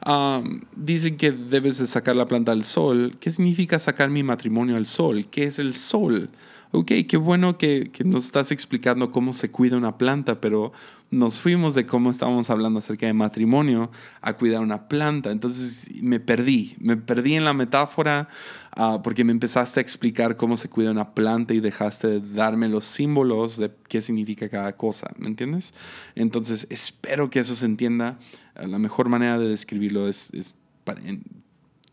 um, 0.06 0.60
dicen 0.76 1.16
que 1.16 1.32
debes 1.32 1.78
de 1.78 1.86
sacar 1.86 2.14
la 2.14 2.26
planta 2.26 2.52
al 2.52 2.62
sol. 2.62 3.16
¿Qué 3.18 3.30
significa 3.30 3.78
sacar 3.78 4.10
mi 4.10 4.22
matrimonio 4.22 4.76
al 4.76 4.86
sol? 4.86 5.26
¿Qué 5.28 5.44
es 5.44 5.58
el 5.58 5.74
sol? 5.74 6.30
Ok, 6.72 6.92
qué 7.08 7.16
bueno 7.16 7.58
que, 7.58 7.90
que 7.92 8.04
nos 8.04 8.24
estás 8.24 8.52
explicando 8.52 9.10
cómo 9.10 9.32
se 9.32 9.50
cuida 9.50 9.76
una 9.76 9.98
planta, 9.98 10.40
pero 10.40 10.72
nos 11.10 11.40
fuimos 11.40 11.74
de 11.74 11.86
cómo 11.86 12.10
estábamos 12.10 12.50
hablando 12.50 12.80
acerca 12.80 13.06
de 13.06 13.12
matrimonio 13.12 13.90
a 14.20 14.32
cuidar 14.34 14.60
una 14.60 14.88
planta. 14.88 15.30
Entonces 15.30 15.88
me 16.02 16.18
perdí, 16.18 16.76
me 16.80 16.96
perdí 16.96 17.34
en 17.34 17.44
la 17.44 17.54
metáfora 17.54 18.28
ah, 18.72 19.00
porque 19.02 19.24
me 19.24 19.32
empezaste 19.32 19.78
a 19.80 19.82
explicar 19.82 20.36
cómo 20.36 20.56
se 20.56 20.68
cuida 20.68 20.90
una 20.90 21.14
planta 21.14 21.54
y 21.54 21.60
dejaste 21.60 22.08
de 22.08 22.34
darme 22.34 22.68
los 22.68 22.84
símbolos 22.84 23.56
de 23.56 23.70
qué 23.88 24.00
significa 24.00 24.48
cada 24.48 24.76
cosa, 24.76 25.10
¿me 25.16 25.28
entiendes? 25.28 25.74
Entonces 26.16 26.66
espero 26.70 27.30
que 27.30 27.38
eso 27.38 27.54
se 27.54 27.66
entienda. 27.66 28.18
La 28.54 28.78
mejor 28.78 29.08
manera 29.08 29.38
de 29.38 29.48
describirlo 29.48 30.08
es, 30.08 30.32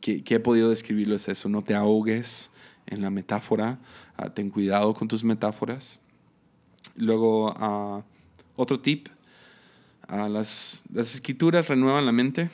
que, 0.01 0.23
he 0.27 0.39
podido 0.39 0.69
describirlo 0.69 1.15
es 1.15 1.27
eso, 1.27 1.49
no 1.49 1.63
te 1.63 1.75
ahogues 1.75 2.49
en 2.87 3.01
la 3.01 3.09
metáfora, 3.09 3.79
ah, 4.17 4.29
ten 4.29 4.49
cuidado 4.49 4.93
con 4.93 5.07
tus 5.07 5.23
metáforas. 5.23 5.99
Luego, 6.95 7.51
uh, 7.51 8.03
otro 8.55 8.79
tip, 8.79 9.07
las, 10.07 10.83
las, 10.93 11.13
escrituras 11.13 11.67
renuevan 11.67 12.05
la 12.05 12.11
mente. 12.11 12.49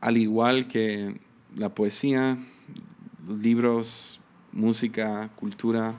al 0.00 0.16
igual 0.16 0.68
que 0.68 1.20
la 1.56 1.74
poesía, 1.74 2.38
libros, 3.28 4.20
música, 4.52 5.28
cultura, 5.36 5.94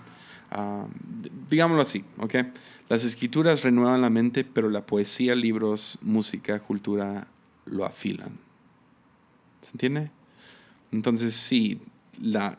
digámoslo 1.49 1.81
así, 1.81 2.03
¿ok? 2.17 2.35
Las 2.89 3.03
escrituras 3.03 3.61
renuevan 3.63 4.01
la 4.01 4.09
mente, 4.09 4.43
pero 4.43 4.69
la 4.69 4.85
poesía, 4.85 5.35
libros, 5.35 5.99
música, 6.01 6.59
cultura 6.59 7.27
lo 7.65 7.85
afilan. 7.85 8.39
¿Se 9.61 9.71
entiende? 9.71 10.11
Entonces, 10.91 11.35
sí, 11.35 11.79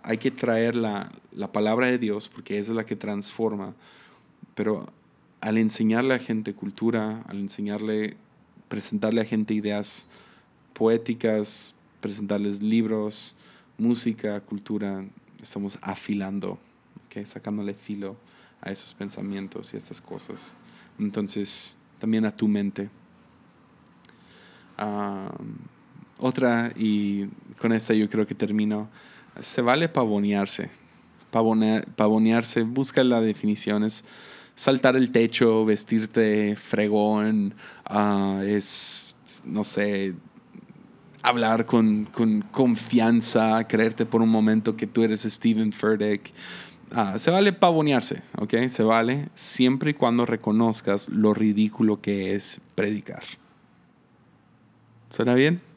hay 0.03 0.19
que 0.19 0.31
traer 0.31 0.75
la, 0.75 1.11
palabra 1.53 1.89
de 1.89 1.99
Dios 1.99 2.29
porque 2.29 2.59
es 2.59 2.69
la 2.69 2.85
que 2.85 2.97
transforma. 2.97 3.75
Pero 4.55 4.87
al 5.41 5.59
enseñarle 5.59 6.15
a 6.15 6.19
gente 6.19 6.55
cultura, 6.55 7.23
al 7.27 7.39
enseñarle, 7.39 8.17
presentarle 8.69 9.21
a 9.21 9.25
gente 9.25 9.55
ideas 9.55 10.07
poéticas, 10.75 11.75
presentarles 12.01 12.63
libros, 12.63 13.37
música, 13.79 14.41
cultura, 14.41 15.05
estamos 15.41 15.79
afilando, 15.83 16.59
sacándole 17.25 17.75
filo 17.75 18.17
a 18.61 18.71
esos 18.71 18.95
pensamientos 18.95 19.73
y 19.73 19.77
a 19.77 19.79
estas 19.79 20.01
cosas. 20.01 20.55
Entonces, 20.99 21.79
también 21.99 22.25
a 22.25 22.35
tu 22.35 22.49
mente. 22.49 22.91
Ah, 24.77 25.33
otra, 26.21 26.73
y 26.77 27.27
con 27.59 27.73
esta 27.73 27.95
yo 27.95 28.09
creo 28.09 28.27
que 28.27 28.35
termino 28.35 28.89
se 29.41 29.63
vale 29.63 29.89
pavonearse. 29.89 30.71
pavonearse, 31.31 32.63
busca 32.63 33.05
la 33.05 33.21
definición, 33.21 33.85
es 33.85 34.05
saltar 34.55 34.97
el 34.97 35.11
techo, 35.11 35.65
vestirte 35.65 36.57
fregón, 36.57 37.55
ah, 37.87 38.43
es, 38.45 39.15
no 39.45 39.65
sé, 39.65 40.15
hablar 41.23 41.67
con, 41.67 42.07
confianza, 42.51 43.67
creerte 43.67 44.07
por 44.07 44.23
un 44.23 44.29
momento 44.29 44.77
que 44.77 44.87
tú 44.87 45.03
eres 45.03 45.23
Steven 45.23 45.73
Furtick. 45.73 46.31
Ah, 46.93 47.19
se 47.19 47.31
vale 47.31 47.53
pavonearse, 47.53 48.23
¿ok? 48.39 48.55
Se 48.69 48.83
vale 48.83 49.29
siempre 49.35 49.93
y 49.93 49.95
cuando 49.95 50.27
reconozcas 50.27 51.09
lo 51.09 51.33
ridículo 51.33 52.01
que 52.01 52.35
es 52.35 52.61
predicar. 52.75 53.23
¿Suena 55.09 55.35
bien? 55.35 55.70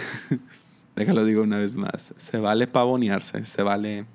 déjalo 0.96 1.24
digo 1.24 1.42
una 1.42 1.58
vez 1.58 1.74
más, 1.74 2.14
se 2.16 2.38
vale 2.38 2.66
pavonearse, 2.66 3.44
se 3.44 3.62
vale, 3.62 4.06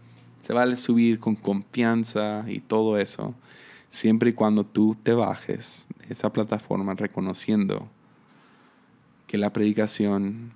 se 0.42 0.54
vale 0.54 0.76
subir 0.78 1.20
con 1.20 1.36
confianza 1.36 2.46
y 2.48 2.60
todo 2.60 2.98
eso, 2.98 3.36
siempre 3.90 4.32
y 4.32 4.34
cuando 4.34 4.66
tú 4.66 4.96
te 5.02 5.14
bajes 5.14 5.86
de 6.00 6.14
esa 6.14 6.32
plataforma 6.32 6.94
reconociendo 6.94 7.88
que 9.28 9.38
la 9.38 9.54
predicación 9.54 10.52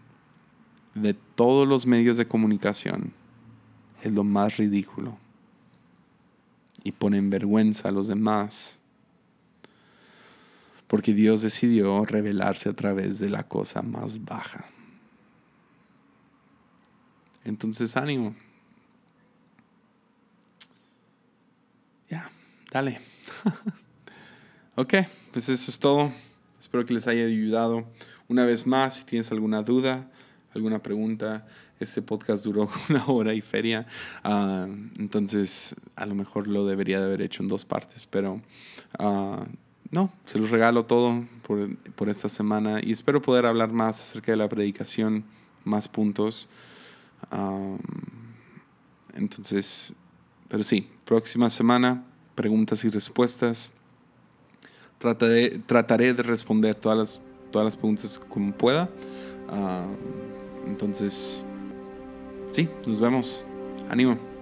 de 0.95 1.14
todos 1.14 1.68
los 1.68 1.85
medios 1.85 2.18
de 2.18 2.27
comunicación 2.27 3.14
es 4.03 4.11
lo 4.11 4.23
más 4.23 4.57
ridículo 4.57 5.18
y 6.84 6.91
pone 6.91 7.18
en 7.18 7.30
vergüenza 7.30 7.89
a 7.89 7.91
los 7.91 8.07
demás 8.07 8.80
porque 10.88 11.14
Dios 11.14 11.41
decidió 11.41 12.06
revelarse 12.06 12.69
a 12.69 12.73
través 12.73 13.19
de 13.19 13.30
la 13.30 13.43
cosa 13.43 13.81
más 13.81 14.23
baja. 14.23 14.65
Entonces, 17.45 17.95
ánimo. 17.95 18.35
Ya, 22.09 22.31
dale. 22.72 22.99
ok, 24.76 24.93
pues 25.31 25.47
eso 25.49 25.69
es 25.69 25.80
todo. 25.80 26.11
Espero 26.59 26.84
que 26.85 26.95
les 26.95 27.07
haya 27.07 27.23
ayudado. 27.23 27.85
Una 28.27 28.45
vez 28.45 28.65
más, 28.65 28.95
si 28.95 29.03
tienes 29.05 29.31
alguna 29.31 29.61
duda, 29.61 30.09
alguna 30.55 30.81
pregunta, 30.81 31.45
este 31.80 32.01
podcast 32.01 32.43
duró 32.43 32.67
una 32.89 33.05
hora 33.05 33.35
y 33.35 33.41
feria. 33.41 33.85
Ah, 34.23 34.67
entonces, 34.97 35.76
a 35.95 36.07
lo 36.07 36.15
mejor 36.15 36.47
lo 36.47 36.65
debería 36.65 36.99
de 36.99 37.05
haber 37.05 37.22
hecho 37.22 37.43
en 37.43 37.49
dos 37.49 37.63
partes, 37.63 38.07
pero 38.07 38.41
ah, 38.97 39.45
no, 39.91 40.11
se 40.26 40.39
los 40.39 40.49
regalo 40.49 40.85
todo 40.85 41.23
por, 41.43 41.77
por 41.93 42.09
esta 42.09 42.27
semana 42.27 42.80
y 42.81 42.91
espero 42.91 43.22
poder 43.22 43.45
hablar 43.45 43.72
más 43.72 44.01
acerca 44.01 44.31
de 44.31 44.38
la 44.38 44.49
predicación, 44.49 45.26
más 45.63 45.88
puntos 45.88 46.49
entonces, 49.14 49.93
pero 50.47 50.64
sí, 50.64 50.89
próxima 51.06 51.49
semana, 51.49 52.03
preguntas 52.35 52.84
y 52.85 52.89
respuestas. 52.89 53.73
Trataré, 54.97 55.60
trataré 55.60 56.14
de 56.14 56.23
responder 56.23 56.76
todas 56.76 56.97
las, 56.97 57.22
todas 57.52 57.65
las 57.65 57.77
preguntas 57.77 58.19
como 58.30 58.53
pueda. 58.53 58.89
entonces, 60.68 61.45
sí, 62.52 62.69
nos 62.85 62.99
vemos. 62.99 63.45
Ánimo. 63.89 64.35